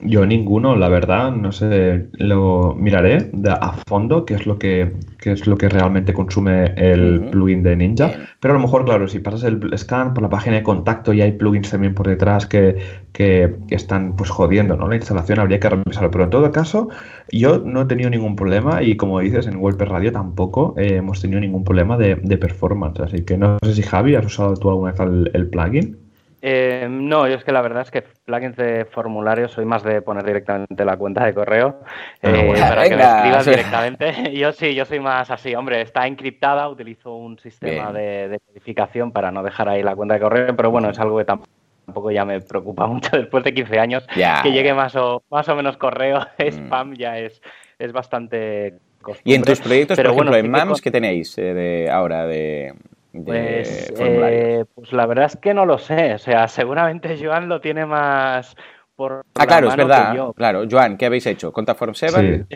Yo 0.00 0.26
ninguno, 0.26 0.74
la 0.74 0.88
verdad, 0.88 1.30
no 1.30 1.52
sé, 1.52 2.08
lo 2.14 2.74
miraré 2.74 3.30
a 3.48 3.72
fondo 3.86 4.24
qué 4.24 4.34
es 4.34 4.44
lo 4.44 4.58
que, 4.58 4.92
es 5.22 5.46
lo 5.46 5.56
que 5.56 5.68
realmente 5.68 6.12
consume 6.12 6.74
el 6.76 7.28
plugin 7.30 7.62
de 7.62 7.76
Ninja. 7.76 8.12
Pero 8.40 8.54
a 8.54 8.56
lo 8.56 8.62
mejor, 8.62 8.84
claro, 8.84 9.06
si 9.06 9.20
pasas 9.20 9.44
el 9.44 9.78
scan 9.78 10.12
por 10.12 10.22
la 10.22 10.28
página 10.28 10.56
de 10.56 10.62
contacto 10.64 11.12
y 11.12 11.22
hay 11.22 11.32
plugins 11.32 11.70
también 11.70 11.94
por 11.94 12.08
detrás 12.08 12.46
que, 12.46 12.76
que, 13.12 13.54
están 13.70 14.16
pues 14.16 14.30
jodiendo 14.30 14.76
¿no? 14.76 14.88
la 14.88 14.96
instalación, 14.96 15.38
habría 15.38 15.60
que 15.60 15.70
revisarlo. 15.70 16.10
Pero 16.10 16.24
en 16.24 16.30
todo 16.30 16.50
caso, 16.50 16.88
yo 17.30 17.60
no 17.64 17.82
he 17.82 17.86
tenido 17.86 18.10
ningún 18.10 18.34
problema 18.34 18.82
y 18.82 18.96
como 18.96 19.20
dices, 19.20 19.46
en 19.46 19.56
WordPress 19.56 19.88
Radio 19.88 20.12
tampoco 20.12 20.74
eh, 20.76 20.96
hemos 20.96 21.20
tenido 21.20 21.40
ningún 21.40 21.62
problema 21.62 21.96
de, 21.96 22.16
performance. 22.36 23.00
Así 23.00 23.24
que 23.24 23.38
no 23.38 23.58
sé 23.62 23.74
si 23.74 23.82
Javi, 23.82 24.16
¿has 24.16 24.26
usado 24.26 24.54
tú 24.54 24.68
alguna 24.70 24.92
vez 24.92 25.30
el 25.32 25.48
plugin? 25.48 26.03
Eh, 26.46 26.86
no, 26.90 27.26
yo 27.26 27.36
es 27.36 27.44
que 27.44 27.52
la 27.52 27.62
verdad 27.62 27.80
es 27.80 27.90
que 27.90 28.02
plugins 28.02 28.54
de 28.54 28.84
formulario 28.84 29.48
soy 29.48 29.64
más 29.64 29.82
de 29.82 30.02
poner 30.02 30.26
directamente 30.26 30.84
la 30.84 30.98
cuenta 30.98 31.24
de 31.24 31.32
correo 31.32 31.80
ah, 32.22 32.30
eh, 32.30 32.54
para 32.60 32.86
que 32.86 32.96
me 32.96 33.02
escribas 33.02 33.46
directamente. 33.46 34.30
Yo 34.34 34.52
sí, 34.52 34.74
yo 34.74 34.84
soy 34.84 35.00
más 35.00 35.30
así, 35.30 35.54
hombre, 35.54 35.80
está 35.80 36.06
encriptada, 36.06 36.68
utilizo 36.68 37.14
un 37.14 37.38
sistema 37.38 37.90
de, 37.92 38.28
de, 38.28 38.40
codificación 38.40 39.10
para 39.10 39.30
no 39.30 39.42
dejar 39.42 39.70
ahí 39.70 39.82
la 39.82 39.96
cuenta 39.96 40.16
de 40.16 40.20
correo, 40.20 40.54
pero 40.54 40.70
bueno, 40.70 40.90
es 40.90 40.98
algo 40.98 41.16
que 41.16 41.24
tampoco 41.24 42.10
ya 42.10 42.26
me 42.26 42.38
preocupa 42.42 42.86
mucho 42.88 43.16
después 43.16 43.42
de 43.42 43.54
15 43.54 43.78
años 43.78 44.06
que 44.42 44.52
llegue 44.52 44.74
más 44.74 44.94
o, 44.96 45.22
más 45.30 45.48
o 45.48 45.56
menos 45.56 45.78
correo, 45.78 46.26
mm. 46.38 46.42
spam 46.42 46.94
ya 46.94 47.18
es, 47.18 47.40
es 47.78 47.90
bastante... 47.92 48.74
Costumbre. 49.00 49.32
Y 49.32 49.34
en 49.34 49.42
tus 49.42 49.60
proyectos, 49.60 49.96
por 49.96 50.06
ejemplo, 50.06 50.36
en 50.36 50.50
MAMS, 50.50 50.80
¿qué 50.82 50.90
tenéis 50.90 51.36
eh, 51.38 51.52
de 51.54 51.90
ahora 51.90 52.26
de, 52.26 52.74
pues, 53.24 53.92
eh, 53.98 54.64
pues 54.74 54.92
la 54.92 55.06
verdad 55.06 55.26
es 55.26 55.36
que 55.36 55.54
no 55.54 55.66
lo 55.66 55.78
sé. 55.78 56.14
O 56.14 56.18
sea, 56.18 56.48
seguramente 56.48 57.16
Joan 57.22 57.48
lo 57.48 57.60
tiene 57.60 57.86
más 57.86 58.56
por. 58.96 59.24
Ah, 59.34 59.46
claro, 59.46 59.68
es 59.68 59.76
verdad. 59.76 60.32
Claro, 60.34 60.64
Joan, 60.70 60.96
¿qué 60.96 61.06
habéis 61.06 61.26
hecho? 61.26 61.52
¿Contact 61.52 61.78
Form 61.78 61.94
7? 61.94 62.46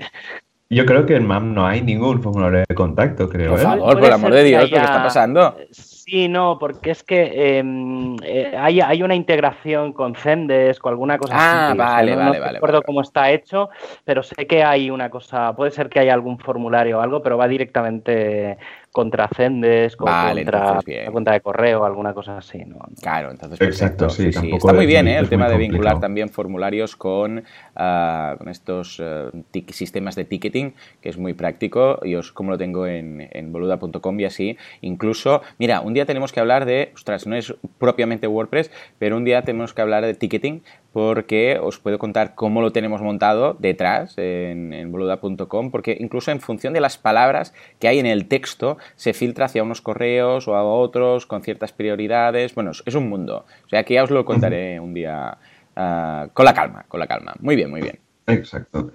Yo 0.71 0.85
creo 0.85 1.07
que 1.07 1.17
en 1.17 1.27
MAM 1.27 1.55
no 1.55 1.67
hay 1.67 1.81
ningún 1.81 2.23
formulario 2.23 2.63
de 2.69 2.75
contacto, 2.75 3.27
creo. 3.27 3.53
Por 3.53 3.61
¿eh? 3.61 3.63
favor, 3.63 3.95
por 3.95 4.05
el 4.05 4.13
amor 4.13 4.35
de 4.35 4.45
Dios, 4.45 4.69
¿qué 4.69 4.77
está 4.77 5.03
pasando? 5.03 5.57
Sí, 5.71 6.29
no, 6.29 6.59
porque 6.59 6.91
es 6.91 7.03
que 7.03 7.59
em, 7.59 8.17
eh, 8.23 8.55
hay, 8.55 8.83
hay, 8.83 9.03
una 9.03 9.15
integración 9.15 9.95
con 9.95 10.15
Zendesk 10.15 10.85
o 10.85 10.91
alguna 10.91 11.17
cosa 11.17 11.35
ah, 11.37 11.69
así. 11.69 11.79
Vale, 11.79 12.17
no, 12.17 12.19
vale, 12.19 12.41
no 12.41 12.53
recuerdo 12.53 12.83
cómo 12.83 13.01
está 13.01 13.31
hecho, 13.31 13.71
pero 14.05 14.23
sé 14.23 14.47
que 14.47 14.63
hay 14.63 14.91
una 14.91 15.09
cosa, 15.09 15.57
puede 15.57 15.71
ser 15.71 15.89
que 15.89 16.01
haya 16.01 16.13
algún 16.13 16.39
formulario 16.39 16.99
o 16.99 17.01
algo, 17.01 17.23
pero 17.23 17.39
va 17.39 17.49
directamente 17.49 18.59
contra 18.93 19.29
Zendes, 19.29 19.97
contra 19.97 20.35
la 20.35 20.83
cuenta 21.11 21.33
de 21.33 21.41
correo, 21.41 21.85
alguna 21.85 22.15
cosa 22.15 22.39
así. 22.39 22.65
¿no? 22.65 22.79
Claro, 23.01 23.31
entonces 23.31 23.61
Exacto, 23.61 24.11
sí, 24.11 24.29
Está 24.29 24.73
muy 24.73 24.87
bien 24.87 25.09
¿eh? 25.09 25.19
el 25.19 25.29
tema 25.29 25.49
de 25.49 25.57
vincular 25.57 26.01
también 26.01 26.29
formularios 26.29 26.97
con, 26.97 27.45
ah, 27.77 28.35
con 28.39 28.49
estos 28.49 29.01
uh, 29.01 29.31
sistemas 29.69 30.15
de 30.17 30.25
ticketing, 30.25 30.75
que 31.01 31.09
es 31.09 31.19
muy 31.19 31.35
práctico. 31.35 32.05
Yo 32.05 32.21
como 32.35 32.51
lo 32.51 32.59
tengo 32.59 32.87
en, 32.87 33.29
en 33.31 33.53
boluda.com 33.53 34.21
y 34.21 34.25
así. 34.25 34.57
Incluso, 34.81 35.43
mira, 35.59 35.81
un 35.81 35.95
día 35.95 36.07
tenemos 36.07 36.33
que 36.33 36.41
hablar 36.41 36.65
de, 36.65 36.93
ostras, 36.95 37.27
no 37.27 37.37
es 37.37 37.55
propiamente 37.79 38.27
WordPress, 38.27 38.71
pero 38.99 39.17
un 39.17 39.25
día 39.25 39.43
tenemos 39.43 39.75
que 39.75 39.83
hablar 39.83 40.05
de 40.05 40.15
ticketing 40.15 40.63
porque 40.99 41.61
os 41.63 41.79
puedo 41.79 41.97
contar 41.97 42.35
cómo 42.35 42.61
lo 42.61 42.73
tenemos 42.73 43.01
montado 43.01 43.57
detrás 43.57 44.15
en, 44.17 44.91
boluda.com, 44.91 45.71
porque 45.71 45.97
incluso 46.01 46.33
en 46.33 46.41
función 46.41 46.73
de 46.73 46.81
las 46.81 46.99
palabras 46.99 47.55
que 47.79 47.87
hay 47.87 48.01
en 48.01 48.07
el 48.07 48.27
texto, 48.27 48.79
se 48.97 49.13
filtra 49.13 49.45
hacia 49.45 49.63
unos 49.63 49.81
correos 49.81 50.49
o 50.49 50.57
a 50.57 50.65
otros 50.65 51.25
con 51.25 51.43
ciertas 51.43 51.71
prioridades. 51.71 52.53
Bueno, 52.53 52.73
es 52.85 52.95
un 52.97 53.09
mundo. 53.09 53.47
O 53.65 53.69
sea 53.69 53.85
que 53.85 53.95
ya 53.95 54.03
os 54.03 54.11
lo 54.11 54.25
contaré 54.25 54.81
un 54.81 54.93
día 54.93 55.39
ah, 55.77 56.27
con 56.35 56.45
la 56.45 56.53
calma, 56.53 56.85
con 56.89 56.99
la 56.99 57.07
calma. 57.07 57.33
Muy 57.39 57.55
bien, 57.55 57.71
muy 57.71 57.81
bien. 57.81 58.01
Exacto. 58.27 58.91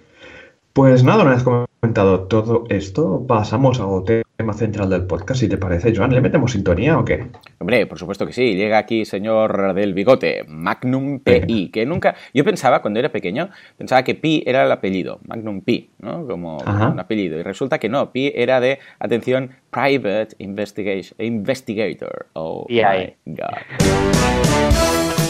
Pues 0.74 1.06
nada, 1.06 1.24
una 1.24 1.36
vez 1.36 1.45
comentado 1.84 2.22
todo 2.28 2.64
esto, 2.70 3.26
pasamos 3.28 3.82
al 3.82 4.24
tema 4.38 4.54
central 4.54 4.90
del 4.90 5.06
podcast, 5.06 5.42
si 5.42 5.50
te 5.50 5.58
parece, 5.58 5.94
Joan. 5.94 6.14
¿Le 6.14 6.22
metemos 6.22 6.54
sintonía 6.54 6.98
o 6.98 7.04
qué? 7.04 7.28
Hombre, 7.60 7.86
por 7.88 8.00
supuesto 8.00 8.26
que 8.26 8.32
sí. 8.32 8.56
Llega 8.56 8.78
aquí, 8.78 9.04
señor 9.04 9.74
del 9.74 9.94
bigote, 9.94 10.46
Magnum 10.48 11.20
PI, 11.20 11.72
que 11.74 11.86
nunca... 11.86 12.16
Yo 12.34 12.46
pensaba, 12.46 12.82
cuando 12.82 13.02
era 13.02 13.10
pequeño, 13.12 13.50
pensaba 13.78 14.02
que 14.04 14.16
Pi 14.16 14.44
era 14.46 14.64
el 14.64 14.72
apellido, 14.72 15.20
Magnum 15.28 15.60
Pi, 15.60 15.90
¿no? 16.00 16.26
Como 16.26 16.60
un 16.60 17.00
apellido. 17.02 17.38
Y 17.38 17.44
resulta 17.44 17.80
que 17.80 17.90
no, 17.90 18.14
Pi 18.14 18.32
era 18.34 18.62
de, 18.62 18.80
atención, 19.00 19.50
Private 19.70 20.38
Investigation, 20.38 21.18
Investigator. 21.20 22.28
Oh, 22.32 22.66
my 22.70 23.14
God. 23.26 25.22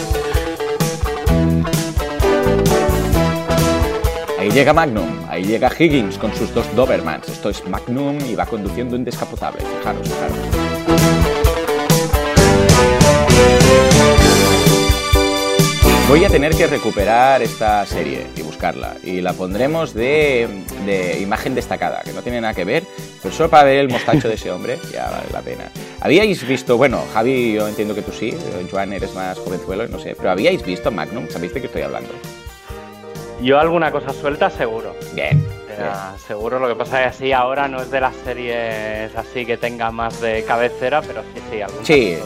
Ahí 4.44 4.50
llega 4.50 4.74
Magnum, 4.74 5.08
ahí 5.30 5.42
llega 5.42 5.72
Higgins 5.74 6.18
con 6.18 6.30
sus 6.34 6.52
dos 6.52 6.66
Dobermans. 6.76 7.26
Esto 7.30 7.48
es 7.48 7.66
Magnum 7.66 8.18
y 8.26 8.34
va 8.34 8.44
conduciendo 8.44 8.94
un 8.94 9.02
descapotable. 9.02 9.62
Fijaros, 9.78 10.06
fijaros. 10.06 10.36
Voy 16.10 16.24
a 16.26 16.28
tener 16.28 16.54
que 16.54 16.66
recuperar 16.66 17.42
esta 17.42 17.86
serie 17.86 18.26
y 18.36 18.42
buscarla. 18.42 18.96
Y 19.02 19.22
la 19.22 19.32
pondremos 19.32 19.94
de, 19.94 20.46
imagen 21.22 21.54
destacada, 21.54 22.02
que 22.02 22.12
no 22.12 22.20
tiene 22.20 22.42
nada 22.42 22.52
que 22.52 22.66
ver, 22.66 22.84
pero 23.22 23.34
solo 23.34 23.48
para 23.48 23.64
ver 23.64 23.78
el 23.78 23.88
mostacho 23.88 24.28
de 24.28 24.34
ese 24.34 24.50
hombre, 24.50 24.78
ya 24.92 25.08
vale 25.08 25.28
la 25.32 25.40
pena. 25.40 25.70
¿Habíais 26.02 26.46
visto, 26.46 26.76
bueno, 26.76 27.02
Javi, 27.14 27.54
yo 27.54 27.66
entiendo 27.66 27.94
que 27.94 28.02
tú 28.02 28.12
sí, 28.12 28.34
Joan 28.70 28.92
eres 28.92 29.14
más 29.14 29.38
jovenzuelo, 29.38 29.88
no 29.88 29.98
sé, 29.98 30.14
pero 30.14 30.32
¿habíais 30.32 30.62
visto 30.62 30.90
Magnum? 30.90 31.30
¿Sabéis 31.30 31.54
de 31.54 31.62
qué 31.62 31.66
estoy 31.66 31.80
hablando? 31.80 32.12
Yo 33.42 33.58
alguna 33.58 33.90
cosa 33.90 34.12
suelta 34.12 34.50
seguro. 34.50 34.94
Bien. 35.14 35.44
seguro, 36.26 36.58
lo 36.58 36.68
que 36.68 36.76
pasa 36.76 37.00
es 37.00 37.02
que 37.02 37.08
así 37.08 37.32
ahora 37.32 37.68
no 37.68 37.82
es 37.82 37.90
de 37.90 38.00
las 38.00 38.14
series 38.16 39.14
así 39.16 39.44
que 39.44 39.56
tenga 39.56 39.90
más 39.90 40.20
de 40.20 40.44
cabecera, 40.44 41.02
pero 41.02 41.22
sí, 41.22 41.40
sí, 41.50 41.60
algún 41.60 41.84
Sí, 41.84 42.16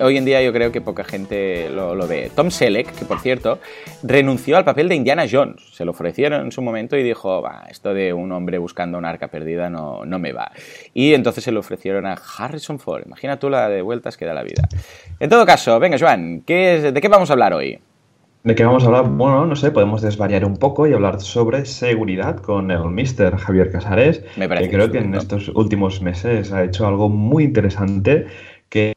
hoy, 0.00 0.16
en 0.16 0.24
día 0.24 0.42
yo 0.42 0.52
creo 0.52 0.72
que 0.72 0.80
poca 0.80 1.04
gente 1.04 1.68
lo, 1.70 2.06
ve. 2.06 2.30
Tom 2.34 2.50
Selleck, 2.50 2.90
que 2.92 3.04
por 3.04 3.20
cierto, 3.20 3.58
renunció 4.02 4.56
al 4.56 4.64
papel 4.64 4.88
de 4.88 4.94
Indiana 4.94 5.24
Jones. 5.30 5.62
Se 5.72 5.84
lo 5.84 5.92
ofrecieron 5.92 6.42
en 6.42 6.52
su 6.52 6.62
momento 6.62 6.96
y 6.96 7.02
dijo, 7.02 7.42
va, 7.42 7.66
esto 7.70 7.94
de 7.94 8.12
un 8.12 8.32
hombre 8.32 8.58
buscando 8.58 8.98
una 8.98 9.10
arca 9.10 9.28
perdida 9.28 9.70
no, 9.70 10.04
no 10.04 10.18
me 10.18 10.32
va. 10.32 10.50
Y 10.94 11.14
entonces 11.14 11.44
se 11.44 11.52
lo 11.52 11.60
ofrecieron 11.60 12.06
a 12.06 12.14
Harrison 12.14 12.78
Ford. 12.78 13.04
Imagina 13.06 13.38
tú 13.38 13.50
la 13.50 13.68
de 13.68 13.82
vueltas 13.82 14.16
que 14.16 14.24
da 14.24 14.34
la 14.34 14.42
vida. 14.42 14.68
En 15.20 15.28
todo 15.28 15.44
caso, 15.46 15.78
venga, 15.78 15.98
Joan, 15.98 16.42
¿qué 16.46 16.92
¿de 16.92 17.00
qué 17.00 17.08
vamos 17.08 17.30
a 17.30 17.34
hablar 17.34 17.52
hoy? 17.52 17.78
¿De 18.48 18.54
qué 18.54 18.64
vamos 18.64 18.82
a 18.82 18.86
hablar? 18.86 19.10
Bueno, 19.10 19.44
no 19.44 19.54
sé, 19.56 19.70
podemos 19.72 20.00
desvariar 20.00 20.42
un 20.46 20.56
poco 20.56 20.86
y 20.86 20.94
hablar 20.94 21.20
sobre 21.20 21.66
seguridad 21.66 22.38
con 22.38 22.70
el 22.70 22.80
Mr. 22.80 23.36
Javier 23.36 23.70
Casares, 23.70 24.24
Me 24.38 24.48
que 24.48 24.70
creo 24.70 24.90
que 24.90 24.96
en 24.96 25.14
estos 25.14 25.50
últimos 25.50 26.00
meses 26.00 26.50
ha 26.50 26.64
hecho 26.64 26.86
algo 26.86 27.10
muy 27.10 27.44
interesante 27.44 28.24
que, 28.70 28.94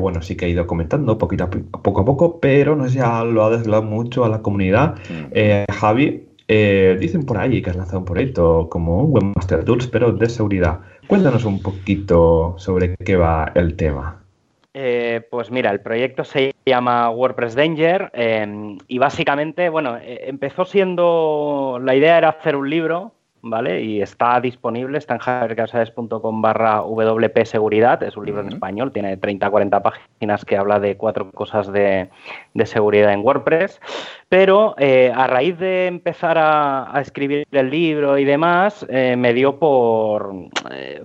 bueno, 0.00 0.22
sí 0.22 0.36
que 0.36 0.46
ha 0.46 0.48
ido 0.48 0.66
comentando 0.66 1.16
poquito 1.18 1.44
a 1.44 1.50
poco 1.50 2.00
a 2.00 2.04
poco, 2.04 2.40
pero 2.40 2.74
no 2.74 2.88
sé, 2.88 2.96
ya 2.96 3.22
lo 3.22 3.44
ha 3.44 3.50
desvelado 3.50 3.84
mucho 3.84 4.24
a 4.24 4.28
la 4.28 4.42
comunidad. 4.42 4.96
Mm. 5.08 5.26
Eh, 5.30 5.66
Javi, 5.70 6.26
eh, 6.48 6.96
dicen 6.98 7.26
por 7.26 7.38
ahí 7.38 7.62
que 7.62 7.70
has 7.70 7.76
lanzado 7.76 8.00
un 8.00 8.04
proyecto 8.04 8.68
como 8.68 9.04
un 9.04 9.12
Webmaster 9.12 9.64
Tools, 9.64 9.86
pero 9.86 10.10
de 10.10 10.28
seguridad. 10.28 10.80
Cuéntanos 11.06 11.44
un 11.44 11.62
poquito 11.62 12.56
sobre 12.58 12.96
qué 12.96 13.14
va 13.14 13.52
el 13.54 13.76
tema. 13.76 14.23
Eh, 14.76 15.24
pues 15.30 15.52
mira, 15.52 15.70
el 15.70 15.80
proyecto 15.80 16.24
se 16.24 16.52
llama 16.66 17.08
WordPress 17.08 17.54
Danger 17.54 18.10
em, 18.12 18.76
y 18.88 18.98
básicamente, 18.98 19.68
bueno, 19.68 19.96
eh, 19.98 20.24
empezó 20.26 20.64
siendo, 20.64 21.78
la 21.80 21.94
idea 21.94 22.18
era 22.18 22.30
hacer 22.30 22.56
un 22.56 22.68
libro, 22.68 23.13
¿vale? 23.44 23.82
Y 23.82 24.02
está 24.02 24.40
disponible, 24.40 24.98
está 24.98 25.14
en 25.14 25.20
javiercasades.com 25.20 26.42
barra 26.42 26.80
WP 26.80 27.44
Seguridad, 27.44 28.02
es 28.02 28.16
un 28.16 28.26
libro 28.26 28.40
en 28.40 28.48
español, 28.48 28.92
tiene 28.92 29.18
30-40 29.18 29.82
páginas 29.82 30.44
que 30.44 30.56
habla 30.56 30.80
de 30.80 30.96
cuatro 30.96 31.30
cosas 31.30 31.70
de, 31.72 32.08
seguridad 32.64 33.12
en 33.12 33.20
WordPress, 33.20 33.80
pero 34.28 34.74
eh, 34.78 35.12
a 35.14 35.26
raíz 35.26 35.58
de 35.58 35.86
empezar 35.86 36.38
a, 36.38 36.92
escribir 37.00 37.46
el 37.52 37.70
libro 37.70 38.18
y 38.18 38.24
demás, 38.24 38.86
me 38.88 39.34
dio 39.34 39.58
por, 39.58 40.32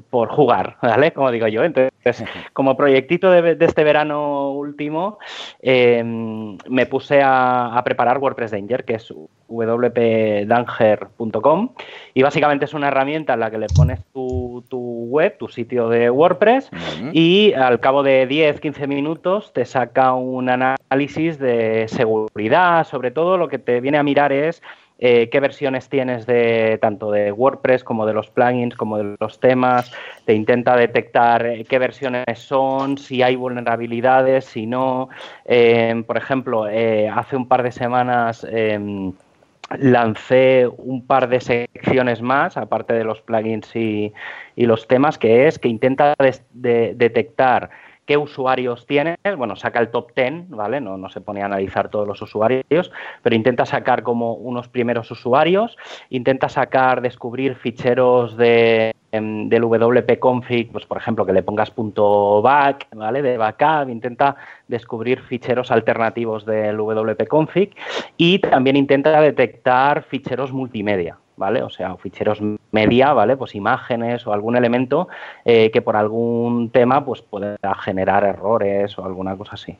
por 0.09 0.29
jugar, 0.29 0.77
¿vale? 0.81 1.11
Como 1.13 1.31
digo 1.31 1.47
yo, 1.47 1.63
entonces 1.63 1.89
como 2.53 2.77
proyectito 2.77 3.31
de, 3.31 3.57
este 3.59 3.83
verano 3.83 4.51
último, 4.51 5.17
eh, 5.61 6.01
me 6.03 6.85
puse 6.85 7.21
a, 7.23 7.81
preparar 7.83 8.19
WordPress 8.19 8.51
Danger, 8.51 8.85
que 8.85 8.93
es 8.95 9.13
wpdanger.com, 9.47 11.69
y 12.13 12.21
básicamente 12.29 12.65
es 12.65 12.75
una 12.75 12.89
herramienta 12.89 13.33
en 13.33 13.39
la 13.39 13.49
que 13.49 13.57
le 13.57 13.65
pones 13.75 14.05
tu, 14.13 14.63
web, 14.69 15.35
tu 15.39 15.47
sitio 15.47 15.89
de 15.89 16.11
WordPress, 16.11 16.69
y 17.11 17.53
al 17.53 17.79
cabo 17.79 18.03
de 18.03 18.29
10-15 18.29 18.87
minutos 18.87 19.51
te 19.51 19.65
saca 19.65 20.13
un 20.13 20.47
análisis 20.47 21.39
de 21.39 21.87
seguridad, 21.87 22.85
sobre 22.85 23.09
todo 23.09 23.39
lo 23.39 23.47
que 23.47 23.57
te 23.57 23.81
viene 23.81 23.97
a 23.97 24.03
mirar 24.03 24.31
es 24.31 24.61
eh, 24.99 25.29
qué 25.31 25.39
versiones 25.39 25.89
tienes 25.89 26.27
de 26.27 26.77
tanto 26.79 27.09
de 27.09 27.31
WordPress 27.31 27.83
como 27.83 28.05
de 28.05 28.13
los 28.13 28.29
plugins, 28.29 28.75
como 28.75 28.99
de 28.99 29.15
los 29.19 29.39
temas, 29.39 29.91
te 30.25 30.35
intenta 30.35 30.75
detectar 30.75 31.47
eh, 31.47 31.65
qué 31.67 31.79
versiones 31.79 32.37
son, 32.37 32.99
si 32.99 33.23
hay 33.23 33.35
vulnerabilidades, 33.35 34.45
si 34.45 34.67
no. 34.67 35.09
Eh, 35.45 36.03
por 36.05 36.17
ejemplo, 36.17 36.65
hace 36.65 37.35
un 37.35 37.47
par 37.47 37.63
de 37.63 37.71
semanas 37.71 38.45
em, 38.51 39.13
lancé 39.77 40.67
un 40.77 41.05
par 41.05 41.29
de 41.29 41.39
secciones 41.39 42.21
más, 42.21 42.57
aparte 42.57 42.93
de 42.93 43.03
los 43.03 43.21
plugins 43.21 43.75
y, 43.75 44.13
los 44.55 44.87
temas, 44.87 45.17
que 45.17 45.47
es 45.47 45.59
que 45.59 45.67
intenta 45.67 46.15
detectar 46.53 47.69
qué 48.09 48.17
usuarios 48.17 48.87
tienes, 48.87 49.19
bueno, 49.37 49.55
saca 49.55 49.79
el 49.79 49.91
top 49.91 50.15
10, 50.15 50.49
¿vale? 50.49 50.81
No, 50.81 51.07
se 51.09 51.21
pone 51.21 51.43
a 51.43 51.45
analizar 51.45 51.89
todos 51.89 52.07
los 52.07 52.19
usuarios, 52.19 52.91
pero 53.21 53.35
intenta 53.35 53.67
sacar 53.67 54.01
como 54.01 54.33
unos 54.33 54.67
primeros 54.67 55.11
usuarios, 55.11 55.77
intenta 56.09 56.49
sacar, 56.49 57.01
descubrir 57.01 57.53
ficheros 57.53 58.35
de, 58.35 58.95
em, 59.11 59.47
del 59.47 59.61
WP 59.61 60.17
config, 60.17 60.71
pues 60.71 60.87
por 60.87 60.97
ejemplo, 60.97 61.23
que 61.23 61.33
le 61.33 61.43
pongas 61.43 61.69
punto 61.69 62.41
.back, 62.41 62.87
¿vale? 62.95 63.21
De 63.21 63.37
backup, 63.37 63.91
intenta 63.91 64.35
descubrir 64.67 65.21
ficheros 65.21 65.69
alternativos 65.69 66.47
del 66.47 66.77
WP 66.77 67.27
config 67.27 67.75
y 68.17 68.39
también 68.39 68.75
intenta 68.75 69.21
detectar 69.21 70.01
ficheros 70.01 70.51
multimedia, 70.51 71.19
¿vale? 71.39 71.63
O 71.63 71.69
sea, 71.71 71.95
ficheros 71.95 72.39
media, 72.71 73.13
¿vale? 73.13 73.37
Pues 73.37 73.55
imágenes 73.55 74.27
o 74.27 74.33
algún 74.33 74.55
elemento 74.55 75.07
eh, 75.45 75.71
que 75.71 75.81
por 75.81 75.95
algún 75.95 76.69
tema 76.69 77.03
pues 77.03 77.21
pueda 77.23 77.57
generar 77.81 78.23
errores 78.25 78.95
o 78.99 79.05
alguna 79.05 79.35
cosa 79.35 79.53
así. 79.53 79.75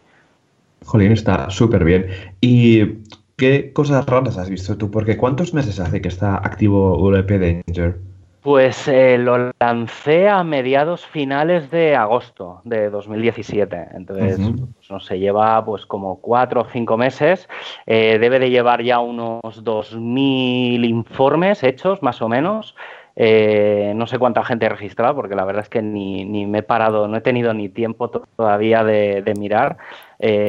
Jolín, 0.85 1.11
está 1.11 1.49
súper 1.49 1.83
bien. 1.83 2.07
¿Y 2.41 3.03
qué 3.35 3.73
cosas 3.73 4.05
raras 4.05 4.37
has 4.37 4.49
visto 4.49 4.77
tú? 4.77 4.89
Porque 4.89 5.17
¿cuántos 5.17 5.53
meses 5.53 5.79
hace 5.79 6.01
que 6.01 6.07
está 6.07 6.37
activo 6.37 6.97
WP 6.97 7.63
Danger? 7.67 7.99
Pues 8.41 8.87
eh, 8.87 9.17
lo 9.17 9.51
lancé 9.59 10.29
a 10.29 10.45
mediados 10.45 11.05
finales 11.05 11.69
de 11.71 11.97
agosto 11.97 12.61
de 12.63 12.89
2017. 12.89 13.89
Entonces, 13.93 14.39
pues, 14.39 14.89
no 14.89 15.01
se 15.01 15.19
lleva 15.19 15.63
pues 15.65 15.85
como 15.85 16.21
cuatro 16.21 16.61
o 16.61 16.65
cinco 16.65 16.95
meses. 16.95 17.49
Eh, 17.85 18.17
debe 18.17 18.39
de 18.39 18.49
llevar 18.49 18.81
ya 18.81 18.99
unos 18.99 19.41
2.000 19.43 20.85
informes 20.87 21.63
hechos, 21.63 22.01
más 22.01 22.21
o 22.21 22.29
menos. 22.29 22.75
Eh, 23.17 23.91
no 23.97 24.07
sé 24.07 24.17
cuánta 24.17 24.45
gente 24.45 24.67
he 24.67 24.69
registrado, 24.69 25.15
porque 25.15 25.35
la 25.35 25.43
verdad 25.43 25.63
es 25.63 25.69
que 25.69 25.81
ni, 25.81 26.23
ni 26.23 26.45
me 26.45 26.59
he 26.59 26.63
parado, 26.63 27.09
no 27.09 27.17
he 27.17 27.21
tenido 27.21 27.53
ni 27.53 27.67
tiempo 27.67 28.09
todavía 28.09 28.85
de, 28.85 29.33
mirar. 29.37 29.75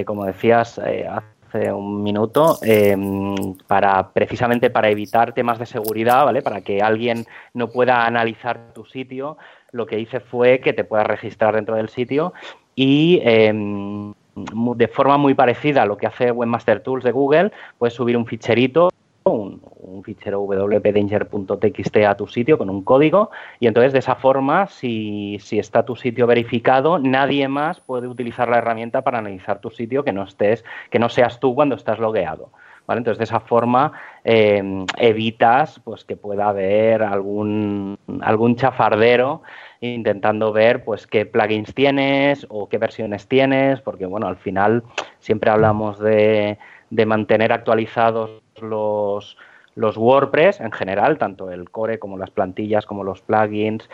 como 0.07 0.27
decías, 0.27 0.79
hace 0.79 1.40
un 1.55 2.03
minuto, 2.03 2.59
em, 2.63 3.55
para 3.67 4.13
precisamente 4.13 4.71
para 4.71 4.89
evitar 4.89 5.33
temas 5.33 5.59
de 5.59 5.67
seguridad, 5.67 6.25
¿vale? 6.25 6.43
Para 6.43 6.61
que 6.61 6.81
alguien 6.81 7.27
no 7.55 7.69
pueda 7.69 8.07
analizar 8.07 8.73
tu 8.73 8.85
sitio, 8.85 9.37
lo 9.73 9.87
que 9.87 9.99
hice 9.99 10.21
fue 10.21 10.61
que 10.61 10.73
te 10.73 10.85
puedas 10.85 11.07
registrar 11.07 11.55
dentro 11.55 11.77
del 11.77 11.89
sitio 11.89 12.33
y 12.75 13.21
em, 13.25 14.13
de 14.35 14.89
forma 14.89 15.17
muy 15.17 15.35
parecida 15.35 15.83
a 15.83 15.87
lo 15.87 15.97
que 15.97 16.07
hace 16.07 16.31
Webmaster 16.31 16.83
Tools 16.83 17.05
de 17.05 17.13
Google, 17.13 17.53
puedes 17.79 17.95
subir 17.95 18.17
un 18.17 18.27
ficherito 18.27 18.91
un, 19.25 20.03
fichero 20.05 20.41
wpdanger.txt 20.41 21.97
a 22.07 22.17
tu 22.17 22.27
sitio 22.27 22.57
con 22.57 22.71
un 22.71 22.83
código 22.83 23.31
y 23.59 23.67
entonces 23.67 23.93
de 23.93 23.99
esa 23.99 24.15
forma, 24.15 24.67
si, 24.67 25.39
está 25.51 25.85
tu 25.85 25.95
sitio 25.95 26.27
verificado, 26.27 26.99
nadie 26.99 27.47
más 27.49 27.81
puede 27.81 28.09
utilizar 28.09 28.49
la 28.49 28.59
herramienta 28.59 29.03
para 29.03 29.19
analizar 29.19 29.61
tu 29.61 29.71
sitio 29.71 30.05
que 30.05 30.13
no 30.13 30.23
estés, 30.23 30.65
que 30.91 30.99
no 30.99 31.09
seas 31.09 31.39
tú 31.39 31.55
cuando 31.55 31.75
estás 31.75 31.99
logueado. 31.99 32.51
¿Vale? 32.87 32.99
Entonces, 32.99 33.19
de 33.19 33.25
esa 33.25 33.41
forma 33.41 33.93
em, 34.25 34.85
evitas 34.99 35.79
pues, 35.85 36.05
que 36.05 36.17
pueda 36.17 36.49
haber 36.49 37.03
algún, 37.03 37.97
algún 38.23 38.57
chafardero 38.57 39.43
intentando 39.81 40.53
ver 40.53 40.83
pues, 40.83 41.07
qué 41.07 41.25
plugins 41.25 41.73
tienes 41.73 42.47
o 42.49 42.69
qué 42.69 42.79
versiones 42.79 43.29
tienes, 43.29 43.81
porque 43.81 44.07
bueno, 44.07 44.27
al 44.27 44.39
final 44.39 44.83
siempre 45.21 45.51
hablamos 45.51 46.01
de, 46.01 46.59
de 46.91 47.07
mantener 47.07 47.53
actualizados 47.53 48.43
los, 48.63 49.37
los 49.75 49.97
WordPress 49.97 50.61
en 50.61 50.73
general, 50.73 51.19
tanto 51.19 51.51
el 51.51 51.71
core 51.71 51.99
como 51.99 52.19
las 52.19 52.31
plantillas, 52.31 52.87
como 52.87 53.05
los 53.05 53.23
plugins, 53.23 53.89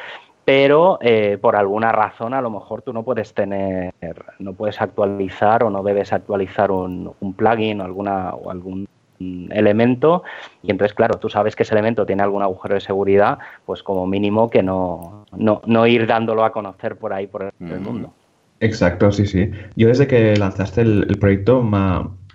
pero 0.45 0.99
eh, 1.03 1.39
por 1.41 1.57
alguna 1.57 1.91
razón 1.91 2.33
a 2.33 2.41
lo 2.41 2.51
mejor 2.51 2.81
tú 2.83 2.93
no 2.93 3.03
puedes 3.03 3.35
tener, 3.35 3.93
no 4.39 4.53
puedes 4.53 4.81
actualizar 4.81 5.65
o 5.65 5.71
no 5.71 5.83
debes 5.83 6.13
actualizar 6.13 6.71
un, 6.71 7.13
plugin 7.37 7.81
o, 7.81 7.85
alguna, 7.85 8.33
o 8.35 8.51
algún 8.51 8.87
elemento 9.19 10.23
y 10.63 10.71
entonces 10.71 10.95
claro, 10.95 11.19
tú 11.19 11.29
sabes 11.29 11.57
que 11.57 11.65
ese 11.65 11.75
elemento 11.75 12.07
tiene 12.07 12.23
algún 12.23 12.43
agujero 12.43 12.75
de 12.77 12.81
seguridad, 12.81 13.39
pues 13.65 13.83
como 13.83 14.07
mínimo 14.07 14.49
que 14.49 14.63
no, 14.63 15.27
no, 15.37 15.63
no 15.67 15.87
ir 15.87 16.07
dándolo 16.07 16.45
a 16.45 16.53
conocer 16.53 16.97
por 16.97 17.13
ahí 17.13 17.27
por 17.27 17.43
el, 17.43 17.81
mundo. 17.81 18.13
Exacto, 18.61 19.11
sí, 19.11 19.27
sí. 19.27 19.51
Yo 19.75 19.89
desde 19.89 20.07
que 20.07 20.37
lanzaste 20.37 20.83
el, 20.83 21.07
el 21.09 21.19
proyecto 21.19 21.61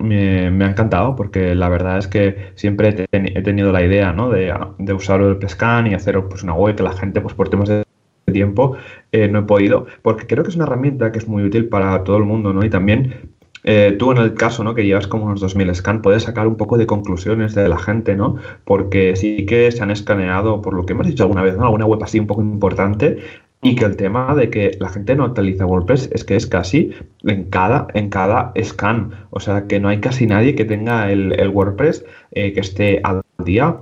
me, 0.02 0.66
ha 0.66 0.70
encantado 0.70 1.16
porque 1.16 1.56
la 1.56 1.70
verdad 1.70 1.98
es 1.98 2.08
que 2.08 2.52
siempre 2.56 3.08
he, 3.12 3.42
tenido 3.42 3.72
la 3.72 3.84
idea 3.84 4.14
¿no? 4.14 4.30
de, 4.30 4.54
de, 4.78 4.94
usar 4.94 5.22
el 5.22 5.38
Pescan 5.38 5.88
y 5.88 5.94
hacer 5.94 6.22
pues, 6.24 6.44
una 6.44 6.54
web 6.54 6.76
que 6.76 6.84
la 6.84 6.94
gente, 6.94 7.22
pues 7.22 7.34
por 7.34 7.50
temas 7.50 7.70
de 7.70 7.84
tiempo, 8.32 8.78
eh, 9.12 9.28
no 9.28 9.40
he 9.40 9.44
podido, 9.44 9.88
porque 10.02 10.28
creo 10.28 10.44
que 10.44 10.50
es 10.50 10.56
una 10.56 10.66
herramienta 10.66 11.12
que 11.12 11.20
es 11.20 11.28
muy 11.28 11.44
útil 11.44 11.68
para 11.68 12.04
todo 12.04 12.18
el 12.18 12.24
mundo, 12.24 12.54
¿no? 12.54 12.64
Y 12.64 12.70
también 12.70 13.32
eh, 13.64 13.96
tú 13.98 14.12
en 14.12 14.18
el 14.18 14.34
caso, 14.34 14.64
¿no? 14.64 14.74
Que 14.74 14.86
llevas 14.86 15.08
como 15.08 15.26
unos 15.26 15.40
2000 15.42 15.76
scan, 15.76 16.02
puedes 16.02 16.24
sacar 16.24 16.48
un 16.48 16.56
poco 16.56 16.78
de 16.78 16.88
conclusiones 16.88 17.54
de 17.54 17.68
la 17.70 17.78
gente, 17.78 18.16
¿no? 18.16 18.38
Porque 18.64 19.16
sí 19.16 19.46
que 19.46 19.72
se 19.72 19.84
han 19.84 19.92
escaneado, 19.92 20.62
por 20.62 20.74
lo 20.74 20.86
que 20.86 20.94
hemos 20.94 21.08
dicho 21.08 21.24
alguna 21.24 21.44
vez, 21.44 21.58
¿no? 21.58 21.66
Alguna 21.66 21.86
web 21.86 22.04
así 22.04 22.20
un 22.20 22.28
poco 22.28 22.42
importante, 22.42 23.20
y 23.62 23.76
que 23.76 23.86
el 23.86 23.96
tema 23.96 24.34
de 24.36 24.50
que 24.50 24.78
la 24.80 24.90
gente 24.90 25.16
no 25.16 25.26
actualiza 25.26 25.66
WordPress 25.66 26.10
es 26.14 26.24
que 26.24 26.36
es 26.36 26.48
casi 26.48 26.92
en 27.24 27.46
cada, 27.46 27.88
en 27.94 28.10
cada 28.10 28.54
scan. 28.62 29.12
O 29.30 29.40
sea 29.40 29.68
que 29.68 29.80
no 29.80 29.90
hay 29.90 30.00
casi 30.00 30.26
nadie 30.26 30.56
que 30.56 30.66
tenga 30.66 31.12
el, 31.12 31.50
WordPress 31.50 32.06
eh, 32.32 32.54
que 32.54 32.60
esté 32.60 33.02
al 33.04 33.22
día. 33.46 33.78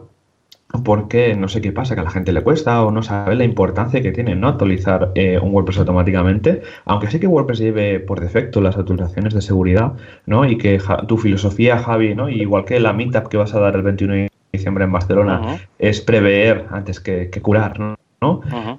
porque 0.84 1.36
no 1.36 1.48
sé 1.48 1.62
qué 1.62 1.72
pasa, 1.72 1.96
que 1.96 2.02
a 2.02 2.04
la 2.04 2.12
gente 2.12 2.32
le 2.32 2.42
cuesta 2.42 2.84
o 2.84 2.92
no 2.92 3.02
sabe 3.02 3.36
la 3.36 3.44
importancia 3.44 4.04
que 4.04 4.12
tiene 4.12 4.36
no 4.36 4.50
actualizar 4.50 5.12
eh, 5.16 5.40
un 5.42 5.52
WordPress 5.52 5.80
automáticamente, 5.80 6.62
aunque 6.86 7.10
sí 7.10 7.20
que 7.20 7.26
WordPress 7.26 7.60
lleve 7.60 8.00
por 8.00 8.20
defecto 8.20 8.62
las 8.62 8.78
actualizaciones 8.78 9.34
de 9.34 9.42
seguridad, 9.42 9.94
¿no? 10.28 10.46
Y 10.46 10.58
que 10.58 10.80
tu 11.08 11.18
filosofía, 11.18 11.80
Javi, 11.80 12.14
¿no? 12.14 12.30
igual 12.30 12.66
que 12.66 12.80
la 12.80 12.94
meetup 12.94 13.30
que 13.30 13.38
vas 13.38 13.56
a 13.56 13.60
dar 13.60 13.76
el 13.76 13.82
21 13.82 14.14
de 14.14 14.30
diciembre 14.54 14.84
en 14.84 14.92
Barcelona, 14.92 15.58
es 15.80 16.02
prever 16.02 16.68
antes 16.70 17.00
que, 17.00 17.32
curar, 17.42 17.80
¿no? 17.80 17.99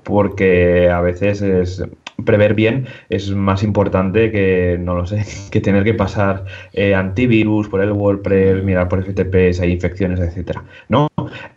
Porque 0.04 0.90
a 0.90 1.00
veces 1.00 1.42
es 1.42 1.82
prever 2.24 2.54
bien 2.54 2.86
es 3.08 3.30
más 3.30 3.62
importante 3.62 4.30
que, 4.30 4.78
no 4.80 4.94
lo 4.94 5.06
sé, 5.06 5.24
que 5.50 5.60
tener 5.60 5.84
que 5.84 5.94
pasar 5.94 6.44
eh, 6.72 6.94
antivirus 6.94 7.68
por 7.68 7.80
el 7.80 7.92
WordPress, 7.92 8.62
mirar 8.62 8.88
por 8.88 9.02
FTP 9.02 9.52
si 9.52 9.62
hay 9.62 9.72
infecciones, 9.72 10.20
etcétera. 10.20 10.64
¿No? 10.88 11.08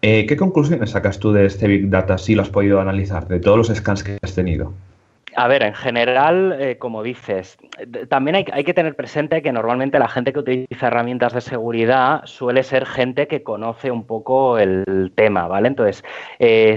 Eh, 0.01 0.25
¿Qué 0.25 0.37
conclusiones 0.37 0.91
sacas 0.91 1.19
tú 1.19 1.31
de 1.31 1.45
este 1.45 1.67
Big 1.67 1.89
Data 1.89 2.17
si 2.17 2.35
lo 2.35 2.41
has 2.41 2.49
podido 2.49 2.79
analizar, 2.79 3.27
de 3.27 3.39
todos 3.39 3.57
los 3.57 3.77
scans 3.77 4.03
que 4.03 4.17
has 4.21 4.35
tenido? 4.35 4.73
A 5.35 5.47
ver, 5.47 5.63
en 5.63 5.73
general, 5.73 6.57
eh, 6.59 6.77
como 6.77 7.03
dices, 7.03 7.57
también 8.09 8.35
hay, 8.35 8.63
que 8.63 8.73
tener 8.73 8.95
presente 8.95 9.41
que 9.41 9.51
normalmente 9.51 9.99
la 9.99 10.07
gente 10.07 10.33
que 10.33 10.39
utiliza 10.39 10.87
herramientas 10.87 11.33
de 11.33 11.41
seguridad 11.41 12.21
suele 12.25 12.63
ser 12.63 12.85
gente 12.85 13.27
que 13.27 13.43
conoce 13.43 13.91
un 13.91 14.05
poco 14.05 14.57
el 14.57 15.11
tema, 15.15 15.47
¿vale? 15.47 15.67
Entonces, 15.67 16.03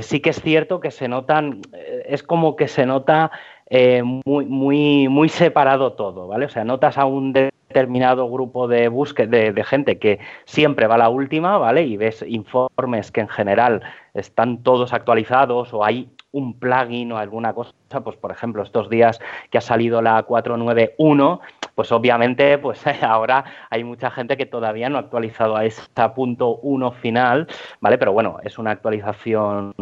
sí 0.07 0.21
que 0.21 0.31
es 0.31 0.41
cierto 0.41 0.81
que 0.81 0.91
se 0.91 1.09
notan, 1.09 1.61
es 2.07 2.23
como 2.23 2.57
que 2.57 2.69
se 2.69 2.87
nota 2.87 3.31
eh, 3.69 4.03
muy, 4.05 4.47
muy, 4.47 5.09
muy 5.09 5.29
separado 5.29 5.95
todo, 5.95 6.29
¿vale? 6.29 6.47
O 6.47 6.49
sea, 6.49 6.65
notas 6.65 6.99
a 6.99 7.05
un 7.05 7.33
determinado 7.33 8.31
grupo 8.31 8.69
de 8.69 8.87
búsqueda 8.89 9.27
de, 9.27 9.65
gente 9.65 9.99
que 9.99 10.21
siempre 10.45 10.87
va 10.87 10.95
a 10.95 10.99
la 10.99 11.09
última, 11.09 11.59
¿vale? 11.59 11.83
Y 11.83 11.97
ves 11.97 12.25
informes 12.29 13.11
que 13.11 13.23
en 13.23 13.29
general 13.29 13.83
están 14.15 14.63
todos 14.63 14.93
actualizados 14.93 15.75
o 15.75 15.85
hay 15.85 16.09
un 16.31 16.59
plugin 16.61 17.11
o 17.11 17.19
alguna 17.19 17.55
cosa, 17.55 17.73
pues 17.89 18.17
por 18.17 18.31
ejemplo, 18.31 18.63
estos 18.63 18.91
días 18.91 19.21
que 19.51 19.59
ha 19.59 19.61
salido 19.61 20.03
la 20.03 20.23
491, 20.23 21.41
pues 21.75 21.93
obviamente 21.93 22.59
pues 22.59 22.85
ahora 23.03 23.45
hay 23.71 23.85
mucha 23.85 24.11
gente 24.11 24.37
que 24.37 24.47
todavía 24.47 24.89
no 24.89 24.97
ha 24.97 25.01
actualizado 25.01 25.57
a 25.57 25.65
ese 25.65 25.83
punto 26.15 26.57
1 26.63 26.93
final, 26.93 27.47
¿vale? 27.81 27.99
Pero 27.99 28.13
bueno, 28.13 28.39
es 28.43 28.59
una 28.59 28.71
actualización 28.73 29.75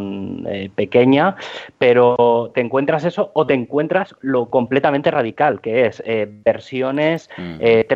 eh, 0.47 0.71
pequeña, 0.75 1.37
pero 1.79 2.51
te 2.55 2.61
encuentras 2.61 3.05
eso 3.05 3.31
o 3.35 3.47
te 3.47 3.55
encuentras 3.55 4.15
lo 4.21 4.51
completamente 4.51 5.11
radical, 5.11 5.61
que 5.61 5.87
es 5.87 6.03
eh, 6.07 6.29
versiones 6.45 7.29
3. 7.29 7.39
Mm. 7.39 7.59
Eh, 7.61 7.87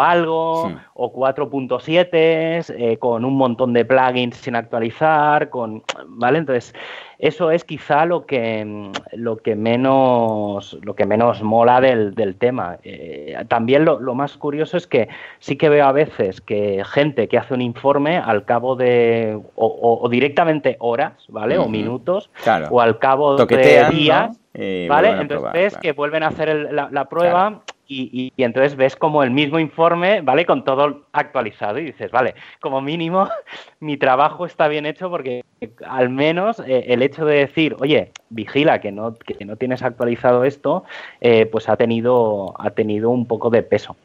algo 0.00 0.72
o 0.94 1.12
4.7 1.12 2.98
con 2.98 3.24
un 3.24 3.36
montón 3.36 3.72
de 3.72 3.84
plugins 3.84 4.36
sin 4.36 4.54
actualizar, 4.54 5.48
con, 5.50 5.82
¿vale? 6.06 6.38
Entonces, 6.38 6.74
eso 7.20 7.50
es 7.50 7.64
quizá 7.64 8.06
lo 8.06 8.24
que, 8.24 8.90
lo 9.12 9.36
que, 9.42 9.54
menos, 9.54 10.78
lo 10.82 10.94
que 10.94 11.06
menos 11.06 11.42
mola 11.42 11.80
del, 11.80 12.14
del 12.14 12.36
tema. 12.36 12.78
Eh, 12.82 13.36
también 13.48 13.84
lo, 13.84 13.98
más 14.14 14.36
curioso 14.36 14.76
es 14.76 14.86
que 14.86 15.08
sí 15.38 15.56
que 15.56 15.68
veo 15.68 15.86
a 15.86 15.92
veces 15.92 16.40
que 16.40 16.82
gente 16.84 17.28
que 17.28 17.38
hace 17.38 17.54
un 17.54 17.62
informe 17.62 18.18
al 18.18 18.44
cabo 18.44 18.76
de, 18.76 19.38
o, 19.54 20.08
directamente 20.10 20.76
horas, 20.80 21.12
¿vale? 21.28 21.58
O 21.58 21.68
minutos, 21.68 22.30
o 22.70 22.80
al 22.80 22.98
cabo 22.98 23.36
de 23.36 23.88
días, 23.90 24.39
¿vale? 24.54 25.10
Entonces 25.20 25.76
que 25.78 25.92
vuelven 25.92 26.22
a 26.22 26.28
hacer 26.28 26.72
la, 26.72 27.04
prueba 27.08 27.62
y, 27.86 28.32
entonces 28.36 28.76
ves 28.76 28.96
como 28.96 29.22
el 29.22 29.30
mismo 29.30 29.58
informe, 29.58 30.20
¿vale? 30.20 30.46
Con 30.46 30.64
todo 30.64 31.06
actualizado 31.12 31.78
y 31.78 31.86
dices, 31.86 32.10
vale, 32.10 32.34
como 32.60 32.80
mínimo 32.80 33.28
mi 33.80 33.96
trabajo 33.96 34.46
está 34.46 34.68
bien 34.68 34.86
hecho 34.86 35.10
porque 35.10 35.44
al 35.86 36.08
menos 36.08 36.60
eh, 36.60 36.84
el 36.88 37.02
hecho 37.02 37.24
de 37.24 37.36
decir, 37.36 37.76
oye, 37.80 38.12
vigila 38.28 38.80
que 38.80 38.92
no, 38.92 39.14
que 39.14 39.44
no 39.44 39.56
tienes 39.56 39.82
actualizado 39.82 40.44
esto, 40.44 40.84
eh, 41.20 41.46
pues 41.46 41.68
ha 41.68 41.76
tenido, 41.76 42.54
ha 42.60 42.70
tenido 42.70 43.10
un 43.10 43.26
poco 43.26 43.50
de 43.50 43.62
peso. 43.62 43.96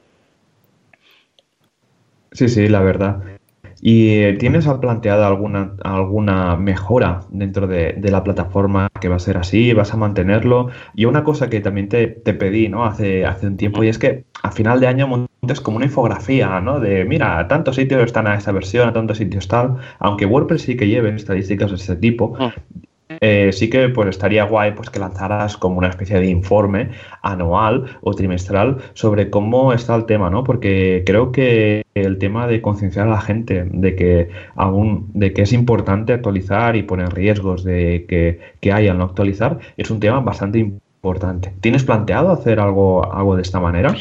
Sí, 2.32 2.50
sí, 2.50 2.68
la 2.68 2.82
verdad. 2.82 3.35
¿Y 3.82 4.34
tienes 4.38 4.68
planteado 4.82 5.26
alguna, 5.26 5.74
alguna 5.84 6.56
mejora 6.56 7.22
dentro 7.30 7.68
de, 7.68 7.96
la 8.02 8.24
plataforma 8.24 8.88
que 9.00 9.10
va 9.10 9.18
a 9.18 9.20
ser 9.20 9.38
así? 9.38 9.74
¿Vas 9.74 9.94
a 9.94 9.98
mantenerlo? 9.98 10.70
Y 10.96 11.06
una 11.06 11.24
cosa 11.24 11.50
que 11.50 11.60
también 11.60 11.90
te, 11.90 12.08
pedí 12.08 12.70
¿no? 12.70 12.86
hace, 12.86 13.26
hace 13.26 13.48
un 13.48 13.58
tiempo 13.58 13.84
y 13.84 13.90
es 13.90 14.00
que 14.00 14.26
a 14.44 14.52
final 14.52 14.80
de 14.80 14.88
año 14.88 15.08
montes 15.08 15.62
como 15.62 15.78
una 15.78 15.86
infografía, 15.86 16.60
¿no? 16.62 16.80
De, 16.80 17.06
mira, 17.06 17.48
tantos 17.48 17.76
sitios 17.76 18.04
están 18.04 18.28
a 18.28 18.36
esta 18.36 18.52
versión, 18.52 18.88
a 18.88 18.94
tantos 18.94 19.18
sitios 19.18 19.48
tal. 19.48 19.78
Aunque 20.00 20.26
WordPress 20.26 20.64
sí 20.64 20.76
que 20.78 20.88
lleve 20.88 21.14
estadísticas 21.16 21.70
de 21.70 21.78
este 21.78 21.96
tipo, 21.96 22.36
ah. 22.40 22.54
Eh, 23.22 23.52
sí 23.54 23.70
que 23.70 23.90
pues 23.90 24.10
estaría 24.10 24.44
guay 24.46 24.74
pues 24.74 24.90
que 24.90 25.00
lanzaras 25.00 25.58
como 25.58 25.78
una 25.78 25.90
especie 25.90 26.20
de 26.20 26.28
informe 26.28 26.90
anual 27.22 27.98
o 28.02 28.14
trimestral 28.14 28.78
sobre 28.94 29.30
cómo 29.30 29.74
está 29.74 29.96
el 29.96 30.06
tema, 30.06 30.30
¿no? 30.30 30.44
Porque 30.44 31.04
creo 31.06 31.32
que 31.32 31.84
el 31.94 32.18
tema 32.18 32.48
de 32.48 32.62
concienciar 32.62 33.08
a 33.08 33.12
la 33.12 33.22
gente 33.22 33.68
de 33.72 33.96
que 33.96 34.30
aún 34.56 35.10
de 35.14 35.34
que 35.34 35.44
es 35.44 35.54
importante 35.54 36.14
actualizar 36.14 36.76
y 36.76 36.84
poner 36.84 37.14
riesgos 37.14 37.64
de 37.64 38.06
que, 38.08 38.40
que 38.60 38.74
hay 38.74 38.88
al 38.88 38.98
no 38.98 39.06
actualizar 39.06 39.60
es 39.78 39.90
un 39.92 40.00
tema 40.00 40.20
bastante 40.20 40.60
importante. 40.60 41.54
¿Tienes 41.62 41.84
planteado 41.84 42.32
hacer 42.32 42.60
algo, 42.60 43.12
algo 43.14 43.36
de 43.36 43.42
esta 43.42 43.60
manera? 43.60 43.96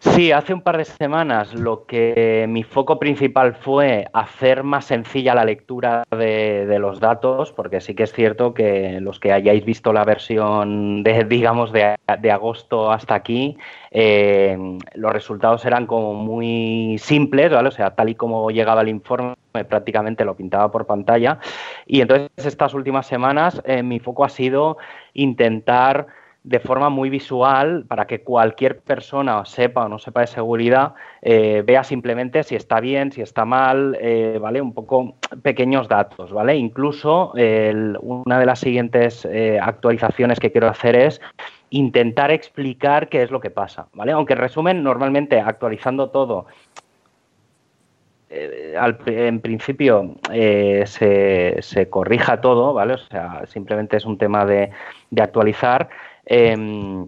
Sí, 0.00 0.30
hace 0.30 0.54
un 0.54 0.62
par 0.62 0.76
de 0.76 0.84
semanas 0.84 1.54
lo 1.54 1.84
que 1.84 2.46
mi 2.48 2.62
foco 2.62 3.00
principal 3.00 3.56
fue 3.56 4.06
hacer 4.12 4.62
más 4.62 4.84
sencilla 4.84 5.34
la 5.34 5.44
lectura 5.44 6.04
de, 6.08 6.78
los 6.78 7.00
datos, 7.00 7.50
porque 7.50 7.80
sí 7.80 7.96
que 7.96 8.04
es 8.04 8.12
cierto 8.12 8.54
que 8.54 9.00
los 9.00 9.18
que 9.18 9.32
hayáis 9.32 9.64
visto 9.64 9.92
la 9.92 10.04
versión 10.04 11.02
de, 11.02 11.24
digamos, 11.28 11.72
de, 11.72 11.96
agosto 12.30 12.92
hasta 12.92 13.16
aquí, 13.16 13.58
eh, 13.90 14.56
los 14.94 15.12
resultados 15.12 15.64
eran 15.64 15.86
como 15.88 16.14
muy 16.14 16.96
simples, 16.98 17.50
¿vale? 17.50 17.68
O 17.68 17.72
sea, 17.72 17.96
tal 17.96 18.10
y 18.10 18.14
como 18.14 18.52
llegaba 18.52 18.82
el 18.82 18.90
informe, 18.90 19.34
prácticamente 19.68 20.24
lo 20.24 20.36
pintaba 20.36 20.70
por 20.70 20.86
pantalla. 20.86 21.40
Y 21.86 22.02
entonces 22.02 22.30
estas 22.36 22.72
últimas 22.72 23.06
semanas 23.08 23.60
eh, 23.64 23.82
mi 23.82 23.98
foco 23.98 24.24
ha 24.24 24.28
sido 24.28 24.78
intentar 25.12 26.06
de 26.48 26.60
forma 26.60 26.88
muy 26.88 27.10
visual 27.10 27.84
para 27.86 28.06
que 28.06 28.22
cualquier 28.22 28.80
persona 28.80 29.44
sepa 29.44 29.84
o 29.84 29.88
no 29.88 29.98
sepa 29.98 30.22
de 30.22 30.28
seguridad 30.28 30.94
eh, 31.20 31.62
vea 31.64 31.84
simplemente 31.84 32.42
si 32.42 32.56
está 32.56 32.80
bien, 32.80 33.12
si 33.12 33.20
está 33.20 33.44
mal, 33.44 33.98
eh, 34.00 34.38
¿vale? 34.40 34.62
Un 34.62 34.72
poco 34.72 35.16
pequeños 35.42 35.88
datos, 35.88 36.32
¿vale? 36.32 36.56
Incluso 36.56 37.32
una 37.34 38.38
de 38.38 38.46
las 38.46 38.60
siguientes 38.60 39.26
eh, 39.26 39.58
actualizaciones 39.60 40.40
que 40.40 40.50
quiero 40.50 40.68
hacer 40.68 40.96
es 40.96 41.20
intentar 41.68 42.30
explicar 42.30 43.10
qué 43.10 43.22
es 43.22 43.30
lo 43.30 43.40
que 43.40 43.50
pasa, 43.50 43.88
¿vale? 43.92 44.12
Aunque 44.12 44.32
en 44.32 44.38
resumen, 44.38 44.82
normalmente 44.82 45.38
actualizando 45.40 46.08
todo 46.08 46.46
en 48.30 49.40
principio 49.40 50.16
se, 50.30 51.88
corrija 51.88 52.42
todo, 52.42 52.74
¿vale? 52.74 52.94
O 52.94 52.98
sea, 52.98 53.42
simplemente 53.46 53.96
es 53.96 54.04
un 54.04 54.18
tema 54.18 54.44
de, 54.44 54.70
de 55.10 55.22
actualizar. 55.22 55.88
Em, 56.30 57.06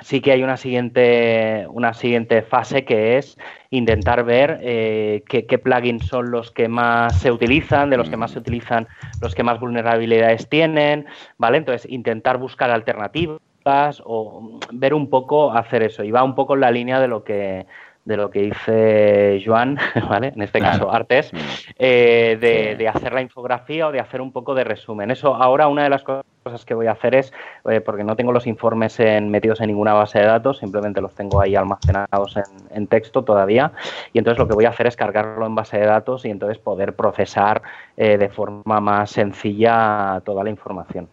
sí 0.00 0.20
que 0.20 0.32
hay 0.32 0.42
una 0.42 0.56
siguiente, 0.56 1.64
una 1.70 1.94
siguiente 1.94 2.42
fase 2.42 2.84
que 2.84 3.18
es 3.18 3.38
intentar 3.70 4.24
ver 4.24 4.58
eh, 4.62 5.22
qué, 5.28 5.58
plugins 5.58 6.06
son 6.06 6.32
los 6.32 6.50
que 6.50 6.66
más 6.66 7.16
se 7.20 7.30
utilizan, 7.30 7.88
de 7.88 7.96
los 7.96 8.10
que 8.10 8.16
más 8.16 8.32
se 8.32 8.40
utilizan, 8.40 8.88
los 9.20 9.36
que 9.36 9.44
más 9.44 9.60
vulnerabilidades 9.60 10.48
tienen, 10.48 11.06
¿vale? 11.38 11.58
Entonces, 11.58 11.90
intentar 11.90 12.38
buscar 12.38 12.70
alternativas 12.72 14.02
o 14.04 14.58
ver 14.72 14.92
un 14.92 15.08
poco 15.08 15.52
hacer 15.52 15.84
eso. 15.84 16.02
Y 16.02 16.10
va 16.10 16.24
un 16.24 16.34
poco 16.34 16.54
en 16.54 16.60
la 16.62 16.72
línea 16.72 16.98
de 16.98 17.06
lo 17.06 17.22
que 17.22 17.66
de 18.04 18.16
lo 18.16 18.30
que 18.30 18.42
dice 18.42 19.42
Joan, 19.44 19.78
¿vale? 20.08 20.32
En 20.34 20.42
este 20.42 20.60
caso, 20.60 20.92
Artes, 20.92 21.32
mm. 21.32 21.36
eh, 21.78 22.76
de, 22.78 22.88
hacer 22.88 23.12
la 23.12 23.22
infografía 23.22 23.86
o 23.86 23.92
de 23.92 24.00
hacer 24.00 24.20
un 24.20 24.32
poco 24.32 24.54
de 24.54 24.64
resumen. 24.64 25.10
Eso 25.10 25.34
ahora 25.34 25.68
una 25.68 25.84
de 25.84 25.90
las 25.90 26.02
cosas 26.02 26.64
que 26.64 26.74
voy 26.74 26.88
a 26.88 26.92
hacer 26.92 27.14
es, 27.14 27.32
eh, 27.70 27.80
porque 27.80 28.02
no 28.02 28.16
tengo 28.16 28.32
los 28.32 28.46
informes 28.46 28.98
en, 28.98 29.30
metidos 29.30 29.60
en 29.60 29.68
ninguna 29.68 29.94
base 29.94 30.18
de 30.18 30.26
datos, 30.26 30.58
simplemente 30.58 31.00
los 31.00 31.14
tengo 31.14 31.40
ahí 31.40 31.54
almacenados 31.54 32.36
en, 32.70 32.86
texto 32.88 33.22
todavía, 33.22 33.72
y 34.12 34.18
entonces 34.18 34.38
lo 34.38 34.48
que 34.48 34.54
voy 34.54 34.64
a 34.64 34.70
hacer 34.70 34.88
es 34.88 34.96
cargarlo 34.96 35.46
en 35.46 35.54
base 35.54 35.78
de 35.78 35.86
datos 35.86 36.24
y 36.24 36.30
entonces 36.30 36.58
poder 36.58 36.94
procesar 36.94 37.62
eh, 37.96 38.18
de 38.18 38.28
forma 38.28 38.80
más 38.80 39.10
sencilla 39.10 40.20
toda 40.24 40.42
la 40.42 40.50
información. 40.50 41.08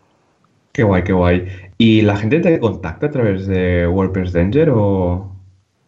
Qué 0.74 0.84
guay, 0.84 1.04
qué 1.04 1.14
guay. 1.14 1.48
¿Y 1.78 2.02
la 2.02 2.16
gente 2.16 2.40
te 2.40 2.60
contacta 2.60 3.08
a 3.08 3.12
través 3.12 3.48
de 3.48 3.88
WordPress 3.88 4.34
Danger 4.34 4.72
o...? 4.72 5.39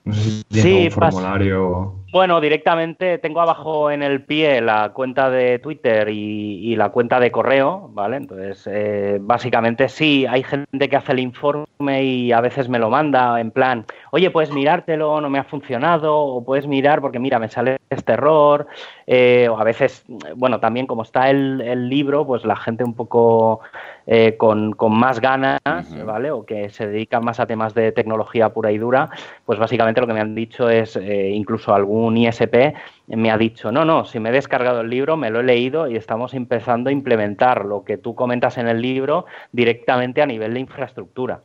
No 0.04 0.14
sé 0.14 0.44
si 0.50 0.62
sí, 0.62 0.86
un 0.86 0.92
formulario. 0.92 1.96
Bueno, 2.12 2.42
directamente 2.42 3.20
tengo 3.20 3.40
abajo 3.40 3.90
en 3.90 4.04
el 4.04 4.24
pie 4.26 4.60
la 4.60 4.92
cuenta 4.94 5.30
de 5.30 5.60
Twitter 5.60 6.10
y, 6.10 6.76
la 6.76 6.90
cuenta 6.90 7.20
de 7.20 7.32
correo, 7.32 7.90
¿vale? 7.94 8.18
Entonces, 8.18 8.68
eh, 8.70 9.18
básicamente 9.22 9.88
sí, 9.88 10.26
hay 10.26 10.44
gente 10.44 10.90
que 10.90 10.96
hace 10.98 11.14
el 11.14 11.20
informe 11.20 12.04
y 12.04 12.32
a 12.32 12.42
veces 12.42 12.68
me 12.68 12.80
lo 12.80 12.90
manda 12.90 13.40
en 13.40 13.52
plan, 13.52 13.86
oye, 14.12 14.30
puedes 14.30 14.52
mirártelo, 14.52 15.22
no 15.22 15.30
me 15.30 15.40
ha 15.40 15.44
funcionado, 15.44 16.18
o 16.18 16.44
puedes 16.44 16.68
mirar 16.68 17.00
porque 17.00 17.20
mira, 17.20 17.40
me 17.40 17.48
sale 17.50 17.78
terror, 18.00 18.68
eh, 19.08 19.48
o 19.50 19.58
a 19.58 19.64
veces, 19.64 20.06
bueno, 20.36 20.60
también 20.60 20.88
como 20.88 21.04
está 21.04 21.30
el, 21.30 21.90
libro, 21.90 22.26
pues 22.26 22.46
la 22.46 22.56
gente 22.56 22.84
un 22.84 22.94
poco 22.94 23.62
eh, 24.08 24.36
con, 24.38 24.76
más 24.90 25.20
ganas, 25.20 25.60
¿vale? 26.06 26.32
O 26.32 26.46
que 26.46 26.70
se 26.70 26.88
dedica 26.88 27.20
más 27.20 27.40
a 27.40 27.46
temas 27.46 27.74
de 27.74 27.92
tecnología 27.92 28.50
pura 28.50 28.72
y 28.72 28.78
dura, 28.78 29.10
pues 29.46 29.60
básicamente 29.60 30.02
lo 30.02 30.08
que 30.08 30.14
me 30.14 30.20
han 30.20 30.36
dicho 30.36 30.70
es, 30.70 30.96
eh, 30.96 31.30
incluso 31.30 31.74
algún 31.74 32.18
ISP 32.18 32.74
me 33.08 33.32
ha 33.32 33.38
dicho, 33.38 33.72
no, 33.72 33.86
no, 33.86 34.06
si 34.06 34.20
me 34.20 34.30
he 34.30 34.32
descargado 34.32 34.82
el 34.82 34.90
libro, 34.90 35.18
me 35.18 35.30
lo 35.30 35.42
he 35.42 35.44
leído 35.44 35.88
y 35.88 35.96
estamos 35.96 36.34
empezando 36.34 36.90
a 36.90 36.94
implementar 36.94 37.66
lo 37.66 37.84
que 37.84 37.98
tú 37.98 38.16
comentas 38.16 38.58
en 38.58 38.68
el 38.68 38.82
libro 38.82 39.26
directamente 39.52 40.22
a 40.22 40.26
nivel 40.26 40.54
de 40.54 40.60
infraestructura. 40.62 41.42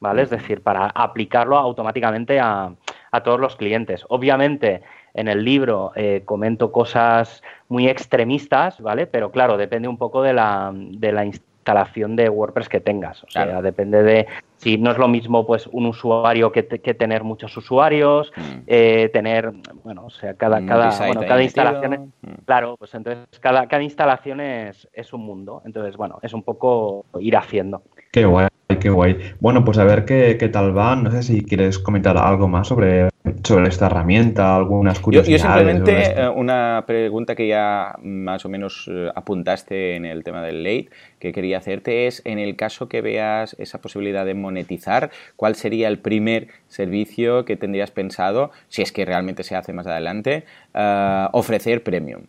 ¿Vale? 0.00 0.20
Es 0.20 0.28
decir, 0.28 0.60
para 0.60 0.88
aplicarlo 0.88 1.56
automáticamente 1.56 2.38
a, 2.38 2.74
a 3.14 3.22
todos 3.22 3.40
los 3.40 3.56
clientes. 3.56 4.04
Obviamente, 4.08 4.82
en 5.14 5.28
el 5.28 5.44
libro 5.44 5.92
eh, 5.94 6.22
comento 6.24 6.72
cosas 6.72 7.42
muy 7.68 7.88
extremistas, 7.88 8.80
¿vale? 8.80 9.06
Pero 9.06 9.30
claro, 9.30 9.56
depende 9.56 9.86
un 9.86 9.96
poco 9.96 10.20
de 10.22 10.32
la, 10.32 10.72
de 10.74 11.12
la 11.12 11.24
instalación 11.64 12.14
de 12.14 12.28
WordPress 12.28 12.68
que 12.68 12.80
tengas. 12.80 13.24
O 13.24 13.30
sea, 13.30 13.62
depende 13.62 14.02
de 14.02 14.26
si 14.56 14.76
no 14.76 14.90
es 14.90 14.98
lo 14.98 15.08
mismo 15.08 15.46
pues 15.46 15.66
un 15.68 15.86
usuario 15.86 16.52
que, 16.52 16.66
que 16.66 16.92
tener 16.92 17.24
muchos 17.24 17.56
usuarios, 17.56 18.30
mm. 18.36 18.60
eh, 18.66 19.10
tener, 19.12 19.50
bueno, 19.82 20.04
o 20.06 20.10
sea, 20.10 20.34
cada, 20.34 20.64
cada, 20.66 20.90
cada 21.26 21.42
instalación, 21.42 21.92
es, 21.94 22.00
mm. 22.00 22.44
claro, 22.44 22.76
pues 22.76 22.94
entonces 22.94 23.26
cada, 23.40 23.66
cada 23.66 23.82
instalación 23.82 24.40
es, 24.40 24.86
es 24.92 25.12
un 25.14 25.22
mundo. 25.24 25.62
Entonces, 25.64 25.96
bueno, 25.96 26.18
es 26.20 26.34
un 26.34 26.42
poco 26.42 27.06
ir 27.18 27.34
haciendo. 27.36 27.82
Qué 28.14 28.26
guay, 28.26 28.46
qué 28.78 28.90
guay. 28.90 29.18
Bueno, 29.40 29.64
pues 29.64 29.76
a 29.78 29.82
ver 29.82 30.04
qué, 30.04 30.36
qué 30.38 30.48
tal 30.48 30.76
va. 30.76 30.94
No 30.94 31.10
sé 31.10 31.24
si 31.24 31.42
quieres 31.42 31.80
comentar 31.80 32.16
algo 32.16 32.46
más 32.46 32.68
sobre 32.68 33.08
sobre 33.42 33.68
esta 33.68 33.86
herramienta, 33.86 34.54
algunas 34.54 35.00
curiosidades. 35.00 35.42
Yo, 35.42 35.48
simplemente 35.48 36.22
eh, 36.22 36.28
una 36.28 36.84
pregunta 36.86 37.34
que 37.34 37.48
ya 37.48 37.96
más 38.04 38.44
o 38.44 38.48
menos 38.48 38.88
eh, 38.88 39.10
apuntaste 39.16 39.96
en 39.96 40.04
el 40.04 40.22
tema 40.22 40.42
del 40.42 40.62
late, 40.62 40.90
que 41.18 41.32
quería 41.32 41.58
hacerte 41.58 42.06
es, 42.06 42.22
en 42.24 42.38
el 42.38 42.54
caso 42.54 42.88
que 42.88 43.00
veas 43.00 43.56
esa 43.58 43.80
posibilidad 43.80 44.24
de 44.24 44.34
monetizar, 44.34 45.10
¿cuál 45.34 45.56
sería 45.56 45.88
el 45.88 45.98
primer 45.98 46.46
servicio 46.68 47.44
que 47.44 47.56
tendrías 47.56 47.90
pensado, 47.90 48.52
si 48.68 48.82
es 48.82 48.92
que 48.92 49.04
realmente 49.04 49.42
se 49.42 49.56
hace 49.56 49.72
más 49.72 49.88
adelante, 49.88 50.44
eh, 50.72 51.26
ofrecer 51.32 51.82
premium? 51.82 52.26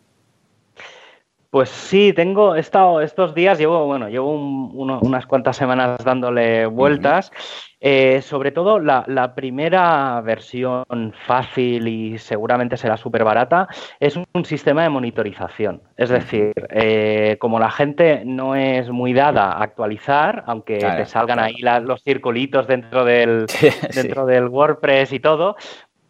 Pues 1.56 1.70
sí, 1.70 2.12
tengo, 2.12 2.58
he 2.58 2.60
estado 2.60 3.00
estos 3.00 3.34
días, 3.34 3.58
llevo, 3.58 3.86
bueno, 3.86 4.10
llevo 4.10 4.30
unas 4.34 5.26
cuantas 5.26 5.56
semanas 5.56 6.04
dándole 6.04 6.66
vueltas. 6.66 7.32
Eh, 7.80 8.22
sobre 8.22 8.52
todo 8.52 8.78
la, 8.78 9.34
primera 9.36 10.20
versión 10.20 10.84
fácil 11.26 11.88
y 11.88 12.18
seguramente 12.18 12.76
será 12.76 12.98
súper 12.98 13.24
barata 13.24 13.70
es 14.02 14.18
un, 14.18 14.44
sistema 14.44 14.84
de 14.84 14.90
monitorización. 14.90 15.82
Es 15.96 16.10
decir, 16.10 16.52
eh, 16.72 17.38
como 17.40 17.58
la 17.58 17.72
gente 17.72 18.24
no 18.26 18.56
es 18.56 18.90
muy 18.90 19.14
dada 19.14 19.54
a 19.54 19.64
actualizar, 19.64 20.44
aunque 20.48 20.80
te 20.80 21.06
salgan 21.06 21.40
ahí 21.40 21.56
los 21.84 22.04
circulitos 22.04 22.68
dentro 22.68 23.06
del, 23.06 23.46
dentro 23.96 24.26
del 24.26 24.50
WordPress 24.50 25.14
y 25.14 25.22
todo, 25.22 25.56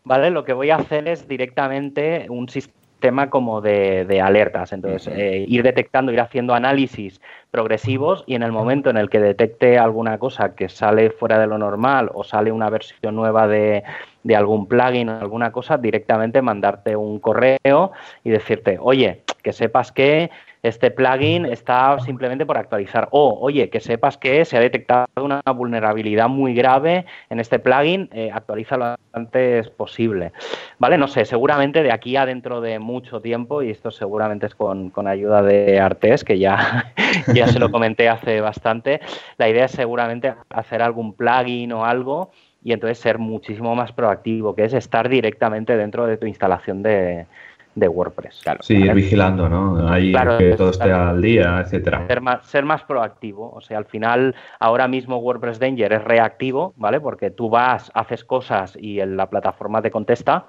¿vale? 0.03 0.31
Lo 0.31 0.43
que 0.43 0.53
voy 0.53 0.71
a 0.71 0.77
hacer 0.77 1.07
es 1.07 1.27
directamente 1.27 2.25
un 2.29 2.49
sistema 2.49 2.84
tema 3.05 3.29
como 3.29 3.61
de, 3.61 4.19
alertas. 4.19 4.73
Entonces, 4.73 5.13
eh, 5.15 5.45
ir 5.47 5.61
detectando, 5.61 6.11
ir 6.11 6.19
haciendo 6.19 6.55
análisis 6.55 7.21
progresivos 7.51 8.23
y 8.25 8.33
en 8.33 8.41
el 8.41 8.51
momento 8.51 8.89
en 8.89 8.97
el 8.97 9.11
que 9.11 9.19
detecte 9.19 9.77
alguna 9.77 10.17
cosa 10.17 10.55
que 10.55 10.69
sale 10.69 11.11
fuera 11.11 11.37
de 11.37 11.45
lo 11.45 11.59
normal 11.59 12.09
o 12.15 12.23
sale 12.23 12.51
una 12.51 12.71
versión 12.71 13.15
nueva 13.15 13.47
de, 13.47 13.83
de 14.23 14.35
algún 14.35 14.67
plugin 14.67 15.09
o 15.09 15.19
alguna 15.19 15.51
cosa, 15.51 15.77
directamente 15.77 16.41
mandarte 16.41 16.95
un 16.95 17.19
correo 17.19 17.91
y 18.23 18.31
decirte, 18.31 18.79
oye, 18.81 19.21
que 19.43 19.53
sepas 19.53 19.91
que 19.91 20.31
este 20.67 20.89
plugin 20.89 21.45
está 21.45 21.99
simplemente 21.99 22.45
por 22.45 22.57
actualizar. 22.57 23.07
O, 23.11 23.37
oye, 23.39 23.69
que 23.69 23.79
sepas 23.79 24.17
que 24.17 24.45
se 24.45 24.57
ha 24.57 24.59
detectado 24.59 25.05
una 25.17 25.41
vulnerabilidad 25.53 26.27
muy 26.27 26.55
grave 26.55 27.05
en 27.29 27.39
este 27.39 27.59
plugin, 27.59 28.09
eh, 28.11 28.31
actualízalo 28.33 28.85
lo 28.85 28.95
antes 29.13 29.69
posible. 29.69 30.31
Vale, 30.79 30.97
no 30.97 31.07
sé, 31.07 31.25
seguramente 31.25 31.83
de 31.83 31.91
aquí 31.91 32.17
a 32.17 32.25
dentro 32.25 32.61
de 32.61 32.79
mucho 32.79 33.21
tiempo, 33.21 33.61
y 33.61 33.69
esto 33.69 33.91
seguramente 33.91 34.47
es 34.47 34.55
con, 34.55 34.91
ayuda 35.07 35.43
de 35.43 35.79
Artes, 35.79 36.23
que 36.23 36.39
ya, 36.39 36.93
ya 37.33 37.47
se 37.47 37.59
lo 37.59 37.69
comenté 37.69 38.09
hace 38.09 38.41
bastante, 38.41 39.01
la 39.37 39.47
idea 39.47 39.65
es 39.65 39.71
seguramente 39.71 40.33
hacer 40.49 40.81
algún 40.81 41.13
plugin 41.13 41.71
o 41.73 41.85
algo 41.85 42.31
y 42.63 42.73
entonces 42.73 42.97
ser 42.97 43.19
muchísimo 43.19 43.75
más 43.75 43.91
proactivo, 43.91 44.55
que 44.55 44.65
es 44.65 44.73
estar 44.73 45.07
directamente 45.07 45.77
dentro 45.77 46.07
de 46.07 46.17
tu 46.17 46.25
instalación 46.25 46.81
de, 46.81 47.27
de 47.75 47.87
WordPress. 47.87 48.41
sí, 48.61 48.75
ir 48.75 48.93
vigilando, 48.93 49.49
¿no? 49.49 49.87
Ahí 49.87 50.13
que 50.37 50.55
todo 50.55 50.69
esté 50.71 50.91
al 50.91 51.21
día, 51.21 51.59
etcétera. 51.59 52.07
Ser 52.07 52.21
más, 52.21 52.45
ser 52.45 52.65
más 52.65 52.83
proactivo. 52.83 53.51
O 53.53 53.61
sea, 53.61 53.77
al 53.77 53.85
final, 53.85 54.33
ahora 54.59 54.87
mismo 54.87 55.17
WordPress 55.17 55.59
Danger 55.59 55.93
es 55.93 56.03
reactivo, 56.03 56.73
¿vale? 56.77 56.99
Porque 57.01 57.31
tú 57.31 57.49
vas, 57.49 57.91
haces 57.93 58.23
cosas 58.23 58.77
y 58.79 59.03
la 59.05 59.29
plataforma 59.29 59.81
te 59.81 59.91
contesta 59.91 60.45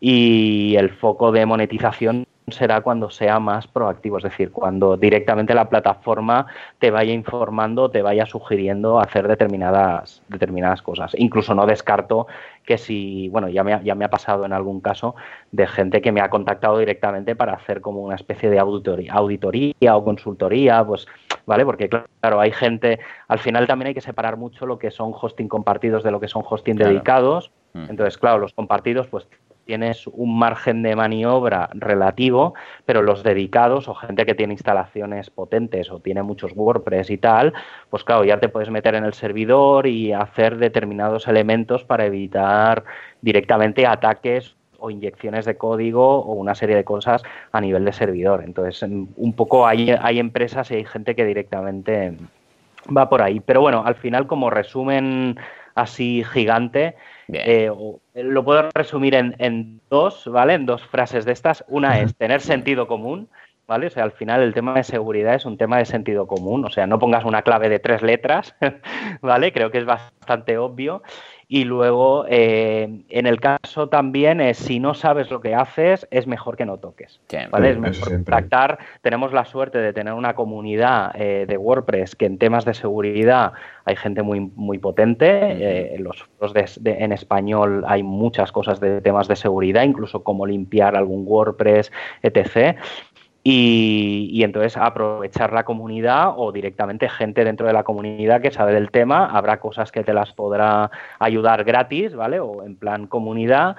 y 0.00 0.76
el 0.76 0.90
foco 0.90 1.32
de 1.32 1.44
monetización 1.46 2.26
será 2.50 2.80
cuando 2.80 3.10
sea 3.10 3.40
más 3.40 3.66
proactivo, 3.66 4.18
es 4.18 4.24
decir, 4.24 4.50
cuando 4.52 4.96
directamente 4.96 5.54
la 5.54 5.68
plataforma 5.68 6.46
te 6.78 6.90
vaya 6.90 7.12
informando, 7.12 7.90
te 7.90 8.02
vaya 8.02 8.26
sugiriendo 8.26 9.00
hacer 9.00 9.28
determinadas, 9.28 10.22
determinadas 10.28 10.82
cosas. 10.82 11.12
Incluso 11.16 11.54
no 11.54 11.66
descarto 11.66 12.26
que 12.68 12.76
si, 12.76 13.30
bueno, 13.30 13.48
ya 13.48 13.64
me, 13.64 13.72
ha, 13.72 13.82
ya 13.82 13.94
me 13.94 14.04
ha 14.04 14.10
pasado 14.10 14.44
en 14.44 14.52
algún 14.52 14.82
caso 14.82 15.14
de 15.52 15.66
gente 15.66 16.02
que 16.02 16.12
me 16.12 16.20
ha 16.20 16.28
contactado 16.28 16.76
directamente 16.76 17.34
para 17.34 17.54
hacer 17.54 17.80
como 17.80 18.02
una 18.02 18.14
especie 18.14 18.50
de 18.50 18.58
auditoría, 18.58 19.10
auditoría 19.14 19.96
o 19.96 20.04
consultoría, 20.04 20.84
pues, 20.84 21.06
¿vale? 21.46 21.64
Porque 21.64 21.88
claro, 21.88 22.40
hay 22.40 22.52
gente, 22.52 23.00
al 23.26 23.38
final 23.38 23.66
también 23.66 23.86
hay 23.86 23.94
que 23.94 24.02
separar 24.02 24.36
mucho 24.36 24.66
lo 24.66 24.78
que 24.78 24.90
son 24.90 25.14
hosting 25.18 25.48
compartidos 25.48 26.02
de 26.02 26.10
lo 26.10 26.20
que 26.20 26.28
son 26.28 26.42
hosting 26.46 26.76
dedicados. 26.76 27.50
Mm. 27.72 27.86
Entonces, 27.88 28.18
claro, 28.18 28.36
los 28.38 28.52
compartidos 28.52 29.06
pues 29.06 29.26
tienes 29.68 30.06
un 30.06 30.38
margen 30.38 30.82
de 30.82 30.96
maniobra 30.96 31.68
relativo, 31.74 32.54
pero 32.86 33.02
los 33.02 33.22
dedicados 33.22 33.86
o 33.86 33.94
gente 33.94 34.24
que 34.24 34.34
tiene 34.34 34.54
instalaciones 34.54 35.28
potentes 35.28 35.90
o 35.90 36.00
tiene 36.00 36.22
muchos 36.22 36.52
WordPress 36.56 37.10
y 37.10 37.18
tal, 37.18 37.52
pues 37.90 38.02
claro, 38.02 38.24
ya 38.24 38.40
te 38.40 38.48
puedes 38.48 38.70
meter 38.70 38.94
en 38.94 39.04
el 39.04 39.12
servidor 39.12 39.86
y 39.86 40.14
hacer 40.14 40.56
determinados 40.56 41.28
elementos 41.28 41.84
para 41.84 42.06
evitar 42.06 42.82
directamente 43.20 43.86
ataques 43.86 44.56
o 44.78 44.88
inyecciones 44.88 45.44
de 45.44 45.58
código 45.58 46.20
o 46.20 46.32
una 46.32 46.54
serie 46.54 46.74
de 46.74 46.84
cosas 46.84 47.22
a 47.52 47.60
nivel 47.60 47.84
de 47.84 47.92
servidor. 47.92 48.44
Entonces, 48.46 48.82
un 48.82 49.32
poco 49.34 49.66
hay, 49.66 49.90
hay 49.90 50.18
empresas 50.18 50.70
y 50.70 50.76
hay 50.76 50.86
gente 50.86 51.14
que 51.14 51.26
directamente 51.26 52.16
va 52.96 53.10
por 53.10 53.20
ahí. 53.20 53.40
Pero 53.40 53.60
bueno, 53.60 53.82
al 53.84 53.96
final, 53.96 54.26
como 54.26 54.48
resumen 54.48 55.38
así 55.74 56.24
gigante, 56.32 56.96
eh, 57.32 57.70
lo 58.14 58.44
puedo 58.44 58.68
resumir 58.74 59.14
en, 59.14 59.80
dos, 59.90 60.24
¿vale? 60.26 60.54
En 60.54 60.66
dos 60.66 60.82
frases 60.86 61.24
de 61.24 61.32
estas. 61.32 61.64
Una 61.68 62.00
es 62.00 62.16
tener 62.16 62.40
sentido 62.40 62.86
común, 62.86 63.28
¿vale? 63.66 63.88
O 63.88 63.90
sea, 63.90 64.04
al 64.04 64.12
final 64.12 64.42
el 64.42 64.54
tema 64.54 64.74
de 64.74 64.84
seguridad 64.84 65.34
es 65.34 65.44
un 65.44 65.58
tema 65.58 65.78
de 65.78 65.84
sentido 65.84 66.26
común. 66.26 66.64
O 66.64 66.70
sea, 66.70 66.86
no 66.86 66.98
pongas 66.98 67.24
una 67.24 67.42
clave 67.42 67.68
de 67.68 67.78
tres 67.78 68.02
letras, 68.02 68.54
¿vale? 69.20 69.52
Creo 69.52 69.70
que 69.70 69.78
es 69.78 69.84
bastante 69.84 70.58
obvio. 70.58 71.02
Y 71.50 71.64
luego, 71.64 72.26
eh, 72.28 73.04
en 73.08 73.26
el 73.26 73.40
caso 73.40 73.88
también, 73.88 74.42
es 74.42 74.58
si 74.58 74.80
no 74.80 74.92
sabes 74.92 75.30
lo 75.30 75.40
que 75.40 75.54
haces, 75.54 76.06
es 76.10 76.26
mejor 76.26 76.58
que 76.58 76.66
no 76.66 76.76
toques. 76.76 77.20
¿vale? 77.50 77.70
Es 77.70 77.78
mejor 77.78 78.12
contactar. 78.12 78.78
Tenemos 79.00 79.32
la 79.32 79.46
suerte 79.46 79.78
de 79.78 79.94
tener 79.94 80.12
una 80.12 80.34
comunidad 80.34 81.10
eh, 81.14 81.46
de 81.48 81.56
WordPress 81.56 82.16
que 82.16 82.26
en 82.26 82.36
temas 82.36 82.66
de 82.66 82.74
seguridad 82.74 83.54
hay 83.86 83.96
gente 83.96 84.20
muy, 84.22 84.40
muy 84.40 84.76
potente. 84.78 85.26
Eh, 85.26 85.94
en 85.94 86.04
los 86.04 86.22
en 86.84 87.12
español 87.12 87.82
hay 87.86 88.02
muchas 88.02 88.52
cosas 88.52 88.78
de 88.78 89.00
temas 89.00 89.26
de 89.26 89.36
seguridad, 89.36 89.84
incluso 89.84 90.22
cómo 90.22 90.46
limpiar 90.46 90.96
algún 90.96 91.24
WordPress, 91.26 91.90
etc. 92.22 92.76
Y, 93.44 94.42
entonces 94.42 94.76
aprovechar 94.76 95.52
la 95.52 95.64
comunidad 95.64 96.34
o 96.36 96.52
directamente 96.52 97.08
gente 97.08 97.44
dentro 97.44 97.66
de 97.66 97.72
la 97.72 97.82
comunidad 97.82 98.42
que 98.42 98.50
sabe 98.50 98.74
del 98.74 98.90
tema, 98.90 99.26
habrá 99.26 99.58
cosas 99.58 99.90
que 99.90 100.04
te 100.04 100.12
las 100.12 100.32
podrá 100.32 100.90
ayudar 101.18 101.64
gratis, 101.64 102.14
¿vale? 102.14 102.40
O 102.40 102.62
en 102.62 102.76
plan 102.76 103.06
comunidad 103.06 103.76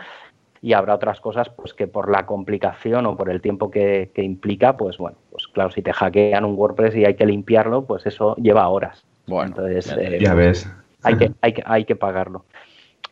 y 0.62 0.74
habrá 0.74 0.96
otras 0.96 1.22
cosas 1.22 1.50
pues 1.50 1.74
que 1.74 1.88
por 1.88 2.10
la 2.10 2.26
complicación 2.26 3.06
o 3.06 3.16
por 3.16 3.30
el 3.30 3.42
tiempo 3.42 3.70
que, 3.72 4.12
implica, 4.16 4.76
pues 4.76 4.98
bueno, 4.98 5.18
pues 5.32 5.48
claro, 5.48 5.72
si 5.72 5.82
te 5.82 5.94
hackean 5.94 6.46
un 6.46 6.56
WordPress 6.56 6.96
y 6.96 7.06
hay 7.06 7.16
que 7.16 7.26
limpiarlo, 7.26 7.86
pues 7.86 8.06
eso 8.06 8.36
lleva 8.38 8.68
horas. 8.68 9.06
Bueno, 9.28 9.50
entonces 9.50 9.96
ya, 10.20 10.32
eh, 10.32 10.36
ves. 10.36 10.70
Hay 11.04 11.16
que, 11.16 11.32
hay, 11.42 11.54
que, 11.54 11.64
hay 11.66 11.86
que 11.86 11.96
pagarlo. 11.96 12.46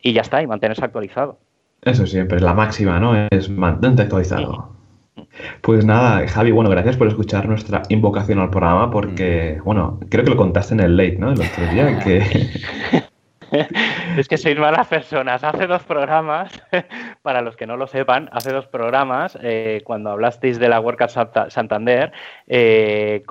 Y 0.02 0.12
ya 0.12 0.22
está, 0.22 0.42
y 0.42 0.46
mantenerse 0.46 0.84
actualizado. 0.84 1.38
Eso 1.82 2.06
siempre, 2.06 2.40
la 2.40 2.54
máxima, 2.54 2.98
¿no? 2.98 3.14
Es 3.30 3.48
mantente 3.48 4.02
actualizado. 4.02 4.77
Pues 5.62 5.84
nada, 5.84 6.26
Javi, 6.28 6.50
bueno, 6.50 6.70
gracias 6.70 6.96
por 6.96 7.08
escuchar 7.08 7.48
nuestra 7.48 7.82
invocación 7.88 8.38
al 8.38 8.50
programa 8.50 8.90
porque, 8.90 9.58
mm. 9.60 9.64
bueno, 9.64 10.00
creo 10.08 10.24
que 10.24 10.30
lo 10.30 10.36
contaste 10.36 10.74
en 10.74 10.80
el 10.80 10.96
late, 10.96 11.16
¿no? 11.18 11.32
El 11.32 11.40
otro 11.40 11.66
día, 11.72 11.98
que... 12.00 12.22
es 14.16 14.28
que 14.28 14.36
sois 14.36 14.58
malas 14.58 14.86
personas. 14.88 15.42
Hace 15.44 15.66
dos 15.66 15.82
programas, 15.82 16.52
para 17.22 17.42
los 17.42 17.56
que 17.56 17.66
no 17.66 17.76
lo 17.76 17.86
sepan, 17.86 18.28
hace 18.32 18.52
dos 18.52 18.66
programas, 18.66 19.38
eh, 19.42 19.82
cuando 19.84 20.10
hablasteis 20.10 20.58
de 20.58 20.68
la 20.68 20.80
WordCamp 20.80 21.50
Santander, 21.50 22.12
eh, 22.46 23.22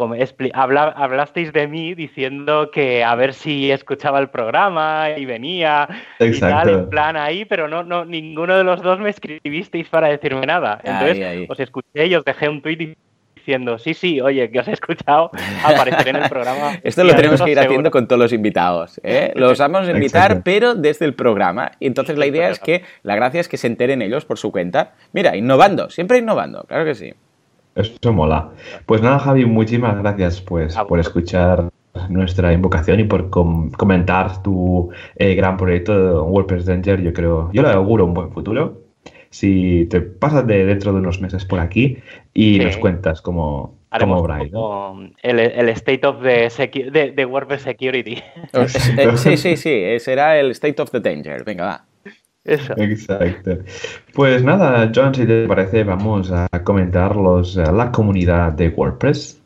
hablasteis 0.53 1.53
de 1.53 1.68
mí 1.68 1.93
diciendo 1.95 2.72
que 2.72 3.03
a 3.03 3.15
ver 3.15 3.34
si 3.34 3.72
escuchaba 3.72 4.20
el 4.20 4.30
programa 4.30 5.09
y 5.15 5.26
venía 5.26 5.88
y 6.20 6.39
tal, 6.39 6.70
en 6.70 6.89
plan 6.89 7.18
ahí, 7.18 7.45
pero 7.45 7.68
no, 7.68 7.84
no, 7.84 8.05
ninguno 8.05 8.57
de 8.57 8.63
los 8.63 8.82
dos 8.82 8.99
me 8.99 9.09
escribisteis 9.09 9.88
para 9.89 10.07
decirme 10.07 10.45
nada. 10.45 10.80
Entonces 10.84 11.47
os 11.49 11.59
escuché 11.59 12.07
y 12.07 12.15
os 12.15 12.26
dejé 12.26 12.49
un 12.49 12.61
tweet 12.61 12.95
diciendo, 13.48 13.80
sí, 13.80 13.93
sí, 13.93 14.20
oye, 14.20 14.52
que 14.52 14.60
os 14.60 14.68
he 14.68 14.74
escuchado, 14.74 15.32
aparecer 15.64 16.10
en 16.10 16.18
el 16.18 16.30
programa. 16.30 16.80
Esto 16.84 17.06
lo 17.06 17.16
tenemos 17.16 17.41
que 17.41 17.52
ir 17.52 17.60
haciendo 17.60 17.89
con 17.91 18.06
todos 18.06 18.20
los 18.20 18.34
invitados. 18.34 19.00
¿eh? 19.04 19.32
Los 19.36 19.58
vamos 19.58 19.88
a 19.88 19.91
invitar, 19.91 20.43
pero 20.43 20.76
desde 20.76 21.06
el 21.06 21.14
programa. 21.14 21.72
Y 21.80 21.88
entonces 21.88 22.18
la 22.18 22.26
idea 22.26 22.50
es 22.50 22.60
que, 22.60 22.84
la 23.04 23.16
gracia 23.16 23.39
es 23.39 23.48
que 23.48 23.56
se 23.56 23.68
enteren 23.68 24.02
ellos 24.02 24.26
por 24.26 24.38
su 24.38 24.52
cuenta. 24.52 24.95
Mira, 25.14 25.38
innovando, 25.38 25.89
siempre 25.89 26.18
innovando, 26.18 26.66
claro 26.68 26.84
que 26.84 26.93
sí. 26.93 27.14
Eso 27.74 28.12
mola. 28.12 28.50
Pues 28.86 29.02
nada, 29.02 29.20
Javi, 29.20 29.45
muchísimas 29.45 29.98
gracias 29.98 30.41
pues, 30.41 30.76
por 30.76 31.00
escuchar 31.00 31.70
nuestra 32.10 32.52
invocación 32.52 33.00
y 33.00 33.06
por 33.06 33.30
comentar 33.30 34.43
tu 34.43 34.89
eh, 35.16 35.36
gran 35.36 35.56
proyecto 35.56 36.26
WordPress 36.26 36.66
Danger. 36.66 37.02
Yo 37.02 37.14
creo, 37.14 37.50
yo 37.54 37.62
le 37.62 37.70
auguro 37.70 38.04
un 38.04 38.14
buen 38.14 38.30
futuro 38.32 38.86
si 39.38 39.85
te 39.85 40.01
pasas 40.01 40.47
de 40.47 40.65
dentro 40.65 40.91
de 40.93 40.99
unos 40.99 41.21
meses 41.21 41.45
por 41.45 41.59
aquí 41.59 41.97
y 42.33 42.57
nos 42.59 42.77
cuentas 42.77 43.21
cómo, 43.21 43.77
cómo 43.99 44.25
el, 45.21 45.69
State 45.69 46.07
of 46.07 46.23
the, 46.23 47.11
de, 47.15 47.25
WordPress 47.25 47.61
Security. 47.61 48.17
Eh, 48.97 49.17
sí, 49.17 49.38
sí, 49.38 49.55
sí, 49.55 49.69
eh, 49.69 49.99
será 49.99 50.39
el 50.39 50.51
State 50.51 50.81
of 50.81 50.89
the 50.89 50.99
Danger. 50.99 51.43
Venga, 51.43 51.65
va. 51.65 51.85
Eso. 52.43 52.73
Exacto. 52.77 53.59
Pues 54.13 54.41
nada, 54.43 54.89
John, 54.95 55.13
si 55.13 55.27
te 55.27 55.45
parece, 55.47 55.83
vamos 55.83 56.31
a 56.31 56.47
comentar 56.63 57.15
los, 57.15 57.57
eh, 57.57 57.63
la 57.71 57.91
comunidad 57.91 58.53
de 58.53 58.69
WordPress. 58.69 59.36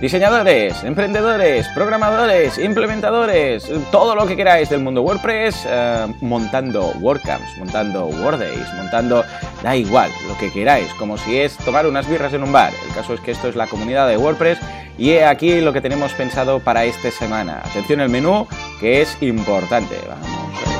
Diseñadores, 0.00 0.84
emprendedores, 0.84 1.66
programadores, 1.74 2.56
implementadores, 2.58 3.68
todo 3.90 4.14
lo 4.14 4.28
que 4.28 4.36
queráis 4.36 4.70
del 4.70 4.80
mundo 4.80 5.02
WordPress, 5.02 5.66
eh, 5.66 6.06
montando 6.20 6.92
WordCamps, 7.00 7.58
montando 7.58 8.06
WordDays, 8.06 8.72
montando, 8.76 9.24
da 9.60 9.74
igual, 9.74 10.12
lo 10.28 10.38
que 10.38 10.52
queráis, 10.52 10.86
como 10.94 11.18
si 11.18 11.40
es 11.40 11.56
tomar 11.56 11.84
unas 11.84 12.08
birras 12.08 12.32
en 12.32 12.44
un 12.44 12.52
bar. 12.52 12.72
El 12.86 12.94
caso 12.94 13.12
es 13.14 13.20
que 13.20 13.32
esto 13.32 13.48
es 13.48 13.56
la 13.56 13.66
comunidad 13.66 14.06
de 14.06 14.16
WordPress 14.16 14.60
y 14.98 15.16
aquí 15.16 15.60
lo 15.60 15.72
que 15.72 15.80
tenemos 15.80 16.12
pensado 16.12 16.60
para 16.60 16.84
esta 16.84 17.10
semana. 17.10 17.60
Atención 17.64 18.00
al 18.00 18.08
menú, 18.08 18.46
que 18.78 19.02
es 19.02 19.20
importante. 19.20 19.96
Vamos 20.08 20.77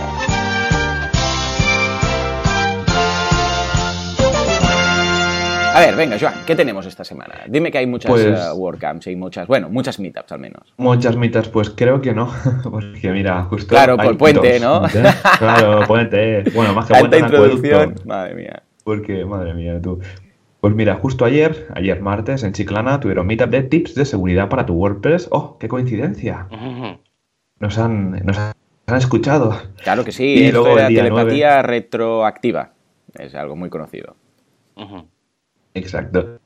A 5.79 5.81
ver, 5.81 5.95
venga, 5.95 6.16
Joan, 6.18 6.35
¿qué 6.45 6.57
tenemos 6.57 6.87
esta 6.87 7.05
semana? 7.05 7.43
Dime 7.47 7.70
que 7.70 7.79
hay 7.79 7.87
muchas 7.87 8.11
pues, 8.11 8.26
eh, 8.26 8.53
WordCamps 8.53 9.07
y 9.07 9.14
muchas, 9.14 9.47
bueno, 9.47 9.70
muchas 9.70 10.01
meetups 10.01 10.33
al 10.33 10.41
menos. 10.41 10.74
Muchas 10.76 11.16
meetups, 11.16 11.51
pues 11.51 11.70
creo 11.70 12.01
que 12.01 12.12
no, 12.12 12.33
porque 12.64 13.12
mira, 13.12 13.45
justo. 13.45 13.68
Claro, 13.68 13.97
por 13.97 14.18
puente, 14.18 14.59
¿no? 14.59 14.83
claro, 15.39 15.87
puente. 15.87 16.43
Bueno, 16.53 16.74
más 16.74 16.87
que 16.87 16.95
puente. 16.99 17.20
introducción, 17.20 17.95
madre 18.07 18.35
mía. 18.35 18.64
Porque, 18.83 19.24
madre 19.24 19.55
mía, 19.55 19.81
tú. 19.81 20.01
Pues 20.61 20.74
mira, 20.74 20.97
justo 20.97 21.24
ayer, 21.24 21.68
ayer 21.76 22.01
martes, 22.01 22.43
en 22.43 22.55
Chiclana, 22.55 22.99
tuvieron 22.99 23.29
meetup 23.29 23.51
de 23.51 23.62
tips 23.62 23.95
de 23.95 24.05
seguridad 24.05 24.49
para 24.49 24.66
tu 24.66 24.74
WordPress. 24.74 25.29
¡Oh, 25.31 25.59
qué 25.59 25.68
coincidencia! 25.68 26.49
Nos 27.61 27.79
han, 27.79 28.26
nos 28.26 28.37
han 28.37 28.97
escuchado. 28.97 29.57
Claro 29.85 30.05
que 30.05 30.11
sí, 30.11 30.24
y 30.24 30.51
luego 30.51 30.74
la 30.74 30.89
telepatía 30.89 31.62
retroactiva. 31.62 32.72
Es 33.16 33.37
algo 33.37 33.55
muy 33.55 33.70
conocido. 33.70 34.16
Exacto. 35.79 36.39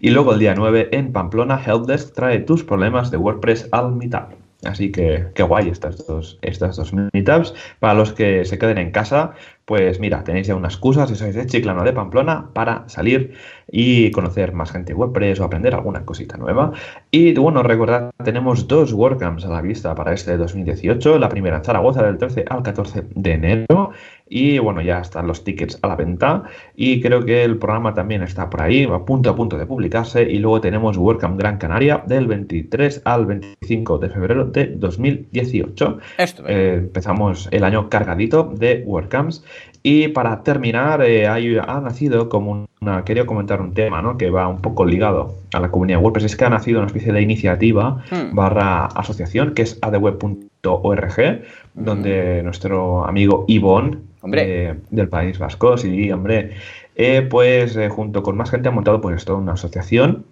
Y 0.00 0.10
luego 0.10 0.32
el 0.32 0.38
día 0.38 0.54
9 0.54 0.88
en 0.92 1.12
Pamplona, 1.12 1.60
Helpdesk 1.64 2.14
trae 2.14 2.40
tus 2.40 2.64
problemas 2.64 3.10
de 3.10 3.18
WordPress 3.18 3.68
al 3.72 3.92
Meetup. 3.92 4.32
Así 4.64 4.90
que 4.90 5.28
qué 5.34 5.44
guay 5.44 5.68
estas 5.68 6.04
dos, 6.06 6.38
estas 6.42 6.76
dos 6.76 6.92
meetups. 6.92 7.54
Para 7.78 7.94
los 7.94 8.12
que 8.12 8.44
se 8.44 8.58
queden 8.58 8.78
en 8.78 8.90
casa, 8.90 9.34
pues 9.66 10.00
mira, 10.00 10.24
tenéis 10.24 10.48
ya 10.48 10.56
una 10.56 10.66
excusa 10.66 11.06
si 11.06 11.14
sois 11.14 11.34
de 11.36 11.46
Chiclano 11.46 11.84
de 11.84 11.92
Pamplona 11.92 12.50
para 12.54 12.88
salir 12.88 13.34
y 13.70 14.10
conocer 14.10 14.52
más 14.52 14.72
gente 14.72 14.94
WordPress 14.94 15.38
o 15.38 15.44
aprender 15.44 15.74
alguna 15.74 16.04
cosita 16.04 16.36
nueva. 16.36 16.72
Y 17.12 17.34
bueno, 17.34 17.62
recordad, 17.62 18.10
tenemos 18.24 18.66
dos 18.66 18.92
WordCamps 18.92 19.44
a 19.44 19.50
la 19.50 19.62
vista 19.62 19.94
para 19.94 20.12
este 20.12 20.36
2018. 20.36 21.18
La 21.20 21.28
primera 21.28 21.58
en 21.58 21.64
Zaragoza 21.64 22.02
del 22.02 22.18
13 22.18 22.46
al 22.48 22.62
14 22.64 23.04
de 23.14 23.32
enero. 23.32 23.92
Y 24.30 24.58
bueno, 24.58 24.80
ya 24.82 25.00
están 25.00 25.26
los 25.26 25.44
tickets 25.44 25.78
a 25.82 25.88
la 25.88 25.96
venta. 25.96 26.44
Y 26.76 27.00
creo 27.00 27.24
que 27.24 27.44
el 27.44 27.58
programa 27.58 27.94
también 27.94 28.22
está 28.22 28.50
por 28.50 28.62
ahí, 28.62 28.84
a 28.84 29.04
punto 29.04 29.30
a 29.30 29.36
punto 29.36 29.58
de 29.58 29.66
publicarse. 29.66 30.22
Y 30.22 30.38
luego 30.38 30.60
tenemos 30.60 30.96
WordCamp 30.96 31.38
Gran 31.38 31.58
Canaria 31.58 32.02
del 32.06 32.26
23 32.26 33.02
al 33.04 33.26
25 33.26 33.98
de 33.98 34.10
febrero 34.10 34.44
de 34.44 34.66
2018. 34.76 35.98
Esto, 36.18 36.44
eh, 36.46 36.74
empezamos 36.78 37.48
el 37.50 37.64
año 37.64 37.88
cargadito 37.88 38.52
de 38.56 38.82
WordCamps. 38.86 39.44
Y 39.82 40.08
para 40.08 40.42
terminar, 40.42 41.02
eh, 41.02 41.26
ha 41.26 41.80
nacido 41.80 42.28
como 42.28 42.68
una. 42.80 43.04
Quería 43.04 43.26
comentar 43.26 43.60
un 43.60 43.74
tema 43.74 44.02
¿no? 44.02 44.18
que 44.18 44.30
va 44.30 44.48
un 44.48 44.60
poco 44.60 44.84
ligado 44.84 45.34
a 45.54 45.60
la 45.60 45.70
comunidad 45.70 46.00
WordPress. 46.00 46.24
Es 46.24 46.36
que 46.36 46.44
ha 46.44 46.50
nacido 46.50 46.80
una 46.80 46.88
especie 46.88 47.12
de 47.12 47.22
iniciativa 47.22 48.02
hmm. 48.10 48.34
barra 48.34 48.86
asociación 48.86 49.54
que 49.54 49.62
es 49.62 49.78
adweb.org, 49.80 51.42
donde 51.74 52.42
nuestro 52.42 53.06
amigo 53.06 53.44
Ivonne 53.48 53.98
eh, 54.32 54.74
del 54.90 55.08
País 55.08 55.38
Vasco, 55.38 55.76
sí, 55.76 56.10
hombre, 56.10 56.56
eh, 56.96 57.22
pues 57.22 57.78
junto 57.90 58.22
con 58.22 58.36
más 58.36 58.50
gente 58.50 58.68
ha 58.68 58.72
montado 58.72 59.00
pues 59.00 59.24
toda 59.24 59.38
una 59.38 59.52
asociación 59.52 60.26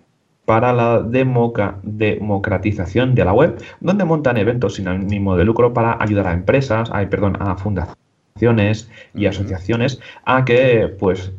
para 0.44 0.72
la 0.72 1.02
democratización 1.02 3.14
de 3.14 3.24
la 3.24 3.32
web, 3.32 3.62
donde 3.80 4.04
montan 4.04 4.36
eventos 4.36 4.74
sin 4.76 4.86
ánimo 4.88 5.36
de 5.36 5.44
lucro 5.44 5.72
para 5.74 5.96
ayudar 6.00 6.28
a 6.28 6.32
empresas, 6.32 6.90
ay, 6.92 7.06
perdón, 7.06 7.36
a 7.40 7.56
fundaciones 7.56 8.88
y 9.14 9.26
asociaciones 9.26 10.00
a 10.24 10.44
que 10.44 10.94
pues 10.98 11.32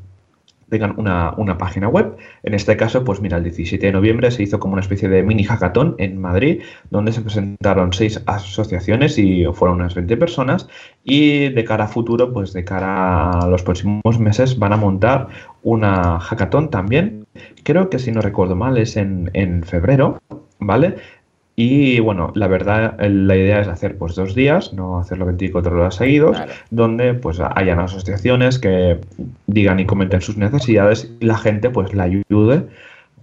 tengan 0.69 0.95
una, 0.97 1.57
página 1.57 1.87
web. 1.87 2.17
En 2.43 2.53
este 2.53 2.77
caso, 2.77 3.03
pues 3.03 3.21
mira, 3.21 3.37
el 3.37 3.43
17 3.43 3.85
de 3.85 3.91
noviembre 3.91 4.31
se 4.31 4.43
hizo 4.43 4.59
como 4.59 4.73
una 4.73 4.81
especie 4.81 5.09
de 5.09 5.23
mini 5.23 5.43
hackathon 5.43 5.95
en 5.97 6.19
Madrid, 6.19 6.61
donde 6.89 7.11
se 7.11 7.21
presentaron 7.21 7.93
seis 7.93 8.21
asociaciones 8.25 9.17
y 9.17 9.45
fueron 9.53 9.79
unas 9.81 9.95
20 9.95 10.17
personas. 10.17 10.67
Y 11.03 11.49
de 11.49 11.63
cara 11.63 11.85
a 11.85 11.87
futuro, 11.87 12.33
pues 12.33 12.53
de 12.53 12.63
cara 12.63 13.31
a 13.31 13.47
los 13.47 13.63
próximos 13.63 14.19
meses, 14.19 14.59
van 14.59 14.73
a 14.73 14.77
montar 14.77 15.27
una 15.63 16.19
hackathon 16.19 16.69
también. 16.69 17.25
Creo 17.63 17.89
que 17.89 17.99
si 17.99 18.11
no 18.11 18.21
recuerdo 18.21 18.55
mal 18.55 18.77
es 18.77 18.97
en, 18.97 19.29
en 19.33 19.63
febrero, 19.63 20.19
¿vale? 20.59 20.95
Y 21.59 21.99
bueno, 22.01 22.31
la 22.35 22.47
verdad, 22.47 22.99
la 22.99 23.35
idea 23.35 23.59
es 23.59 23.67
hacer 23.67 23.97
pues 23.97 24.13
dos 24.13 24.35
días, 24.35 24.73
no 24.73 24.99
hacerlo 24.99 25.25
24 25.25 25.75
horas 25.75 25.95
seguidos, 25.95 26.37
donde 26.69 27.15
pues 27.15 27.39
hayan 27.39 27.79
asociaciones 27.79 28.59
que 28.59 28.99
digan 29.47 29.79
y 29.79 29.87
comenten 29.87 30.21
sus 30.21 30.37
necesidades 30.37 31.11
y 31.19 31.25
la 31.25 31.35
gente 31.35 31.71
pues 31.71 31.95
la 31.95 32.03
ayude. 32.03 32.67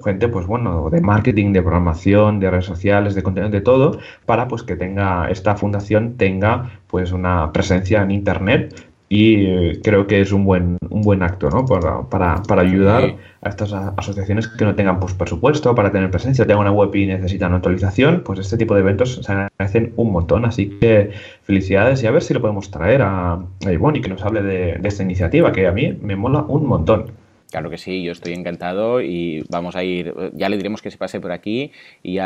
Gente, 0.04 0.26
pues 0.26 0.48
bueno, 0.48 0.90
de 0.90 1.00
marketing, 1.00 1.52
de 1.52 1.62
programación, 1.62 2.40
de 2.40 2.50
redes 2.50 2.64
sociales, 2.64 3.14
de 3.14 3.22
contenido, 3.22 3.52
de 3.52 3.60
todo, 3.60 4.00
para 4.26 4.48
pues 4.48 4.64
que 4.64 4.74
tenga, 4.74 5.30
esta 5.30 5.54
fundación 5.54 6.16
tenga 6.16 6.72
pues 6.88 7.12
una 7.12 7.52
presencia 7.52 8.02
en 8.02 8.10
internet 8.10 8.84
y 9.14 9.46
eh, 9.46 9.80
creo 9.80 10.08
que 10.08 10.20
es 10.20 10.32
un 10.32 10.44
buen, 10.44 10.76
un 10.90 11.02
buen 11.02 11.22
acto 11.22 11.48
¿no? 11.48 11.64
para, 11.64 12.02
para, 12.02 12.42
para 12.42 12.62
ayudar 12.62 13.14
a 13.42 13.48
estas 13.48 13.72
asociaciones 13.72 14.48
que 14.48 14.64
no 14.64 14.74
tengan 14.74 14.98
pues, 14.98 15.14
presupuesto 15.14 15.72
para 15.72 15.92
tener 15.92 16.10
presencia, 16.10 16.44
tengan 16.44 16.62
una 16.62 16.72
web 16.72 16.92
y 16.96 17.06
necesitan 17.06 17.54
actualización, 17.54 18.22
pues 18.24 18.40
este 18.40 18.56
tipo 18.56 18.74
de 18.74 18.80
eventos 18.80 19.20
se 19.22 19.32
agradecen 19.32 19.92
un 19.96 20.10
montón. 20.10 20.44
Así 20.44 20.68
que 20.80 21.12
felicidades 21.42 22.02
y 22.02 22.08
a 22.08 22.10
ver 22.10 22.22
si 22.22 22.34
lo 22.34 22.40
podemos 22.40 22.72
traer 22.72 23.02
a, 23.02 23.34
a 23.34 23.72
Ivonne 23.72 23.98
y 23.98 24.02
que 24.02 24.08
nos 24.08 24.24
hable 24.24 24.42
de, 24.42 24.78
de 24.80 24.88
esta 24.88 25.04
iniciativa 25.04 25.52
que 25.52 25.68
a 25.68 25.72
mí 25.72 25.96
me 26.02 26.16
mola 26.16 26.42
un 26.48 26.66
montón. 26.66 27.23
Claro 27.54 27.70
que 27.70 27.78
sí, 27.78 28.02
yo 28.02 28.10
estoy 28.10 28.32
encantado 28.32 29.00
y 29.00 29.44
vamos 29.48 29.76
a 29.76 29.84
ir, 29.84 30.12
ya 30.32 30.48
le 30.48 30.56
diremos 30.56 30.82
que 30.82 30.90
se 30.90 30.98
pase 30.98 31.20
por 31.20 31.30
aquí 31.30 31.70
y, 32.02 32.18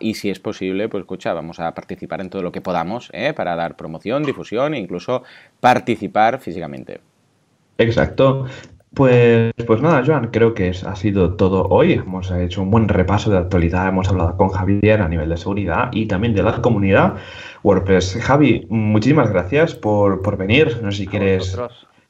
y 0.00 0.14
si 0.14 0.30
es 0.30 0.40
posible, 0.40 0.88
pues 0.88 1.02
escucha, 1.02 1.32
vamos 1.32 1.60
a 1.60 1.72
participar 1.74 2.20
en 2.20 2.28
todo 2.28 2.42
lo 2.42 2.50
que 2.50 2.60
podamos 2.60 3.08
¿eh? 3.12 3.32
para 3.34 3.54
dar 3.54 3.76
promoción, 3.76 4.24
difusión 4.24 4.74
e 4.74 4.80
incluso 4.80 5.22
participar 5.60 6.40
físicamente. 6.40 6.98
Exacto. 7.78 8.46
Pues, 8.92 9.52
pues 9.64 9.80
nada, 9.80 10.02
Joan, 10.04 10.32
creo 10.32 10.54
que 10.54 10.70
ha 10.70 10.96
sido 10.96 11.34
todo 11.34 11.68
hoy. 11.68 11.92
Hemos 11.92 12.32
hecho 12.32 12.60
un 12.60 12.72
buen 12.72 12.88
repaso 12.88 13.30
de 13.30 13.38
actualidad, 13.38 13.86
hemos 13.86 14.08
hablado 14.08 14.36
con 14.36 14.48
Javier 14.48 15.02
a 15.02 15.08
nivel 15.08 15.28
de 15.28 15.36
seguridad 15.36 15.90
y 15.92 16.06
también 16.06 16.34
de 16.34 16.42
la 16.42 16.60
comunidad 16.60 17.14
WordPress. 17.62 18.18
Javi, 18.20 18.66
muchísimas 18.70 19.30
gracias 19.30 19.76
por, 19.76 20.36
venir. 20.36 20.80
No 20.82 20.90
sé 20.90 20.98
si 20.98 21.06
quieres 21.06 21.56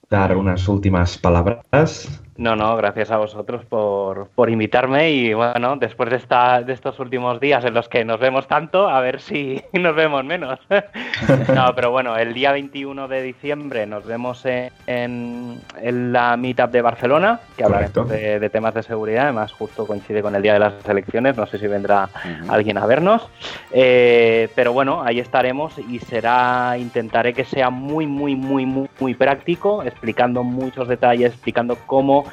dar 0.09 0.35
unas 0.35 0.67
últimas 0.67 1.19
palabras. 1.19 2.24
No, 2.37 2.57
no, 2.57 2.77
gracias 2.77 3.13
a 3.13 3.17
vosotros 3.17 3.65
por, 3.65 4.27
por, 4.35 4.51
invitarme 4.51 5.13
y 5.13 5.35
bueno, 5.35 5.77
después 5.77 6.11
de, 6.11 6.17
esta, 6.17 6.63
de 6.63 6.73
estos 6.73 6.99
últimos 6.99 7.39
días 7.39 7.65
en 7.65 7.75
los 7.75 7.89
que 7.89 8.05
nos 8.05 8.19
vemos 8.19 8.49
tanto, 8.49 8.89
a 8.89 9.01
ver 9.01 9.21
si 9.21 9.63
nos 9.73 9.95
vemos 9.95 10.25
menos. 10.25 10.59
no, 11.55 11.73
pero 11.77 11.93
bueno, 11.93 12.17
el 12.17 12.35
día 12.35 12.51
21 12.51 13.07
de 13.07 13.23
diciembre 13.23 13.87
nos 13.87 14.05
vemos 14.05 14.45
en, 14.47 14.73
en, 14.89 16.13
la 16.13 16.37
Meetup 16.37 16.73
de 16.73 16.83
Barcelona, 16.83 17.39
que 17.57 17.63
hablaremos 17.63 18.09
de, 18.09 18.51
temas 18.51 18.75
de 18.75 18.83
seguridad, 18.83 19.25
además 19.25 19.53
justo 19.53 19.87
coincide 19.87 20.21
con 20.21 20.35
el 20.35 20.43
día 20.43 20.55
de 20.55 20.59
las 20.59 20.89
elecciones, 20.89 21.37
no 21.37 21.47
sé 21.47 21.59
si 21.59 21.69
vendrá 21.69 22.09
alguien 22.49 22.79
a 22.79 22.87
vernos, 22.87 23.29
eh, 23.71 24.49
pero 24.57 24.73
bueno, 24.73 25.03
ahí 25.05 25.21
estaremos 25.21 25.79
y 25.79 26.01
será, 26.01 26.77
intentaré 26.79 27.33
que 27.33 27.45
sea 27.45 27.71
muy, 27.71 28.07
muy, 28.07 28.35
muy, 28.35 28.67
muy, 28.67 28.89
muy 28.99 29.15
práctico, 29.15 29.85
explicando 29.85 30.43
muchos 30.43 30.89
detalles, 30.89 31.33
explicando 31.33 31.77
cómo 31.87 32.24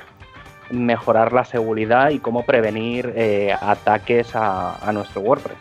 mejorar 0.71 1.33
la 1.33 1.45
seguridad 1.45 2.09
y 2.09 2.19
cómo 2.19 2.43
prevenir 2.43 3.13
eh, 3.15 3.53
ataques 3.59 4.31
a, 4.35 4.89
nuestro 4.93 5.21
WordPress. 5.21 5.57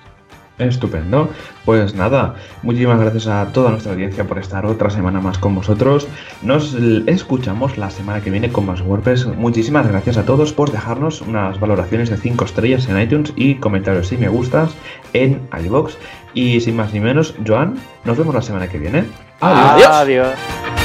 Estupendo. 0.59 1.31
Pues 1.65 1.95
nada, 1.95 2.35
muchísimas 2.63 3.01
gracias 3.01 3.27
a 3.29 3.47
toda 3.47 3.71
nuestra 3.71 3.93
audiencia 3.93 4.25
por 4.25 4.39
estar 4.39 4.67
otra 4.67 4.91
semana 4.91 5.21
más 5.21 5.39
con 5.39 5.55
vosotros. 5.55 6.07
Nos 6.43 6.75
escuchamos 7.07 7.79
la 7.79 7.89
semana 7.89 8.21
que 8.21 8.31
viene 8.31 8.53
con 8.53 8.67
más 8.67 8.83
WordPress. 8.83 9.27
Muchísimas 9.27 9.89
gracias 9.89 10.19
a 10.19 10.25
todos 10.25 10.53
por 10.53 10.71
dejarnos 10.71 11.23
unas 11.23 11.59
valoraciones 11.61 12.11
de 12.11 12.19
5 12.19 12.45
estrellas 12.45 12.89
en 12.89 13.01
iTunes 13.01 13.33
y 13.37 13.55
comentarios 13.55 14.13
y 14.13 14.19
me 14.19 14.29
gustas 14.29 14.75
en 15.15 15.49
iBox. 15.65 15.97
Y 16.35 16.61
sin 16.61 16.77
más 16.77 16.93
ni 16.93 17.01
menos, 17.01 17.35
Joan, 17.47 17.77
nos 18.05 18.19
vemos 18.19 18.35
la 18.35 18.43
semana 18.43 18.69
que 18.69 18.79
viene. 18.79 19.05
Adiós. 19.41 19.89
Adiós. 19.89 20.80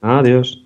Adiós. 0.00 0.58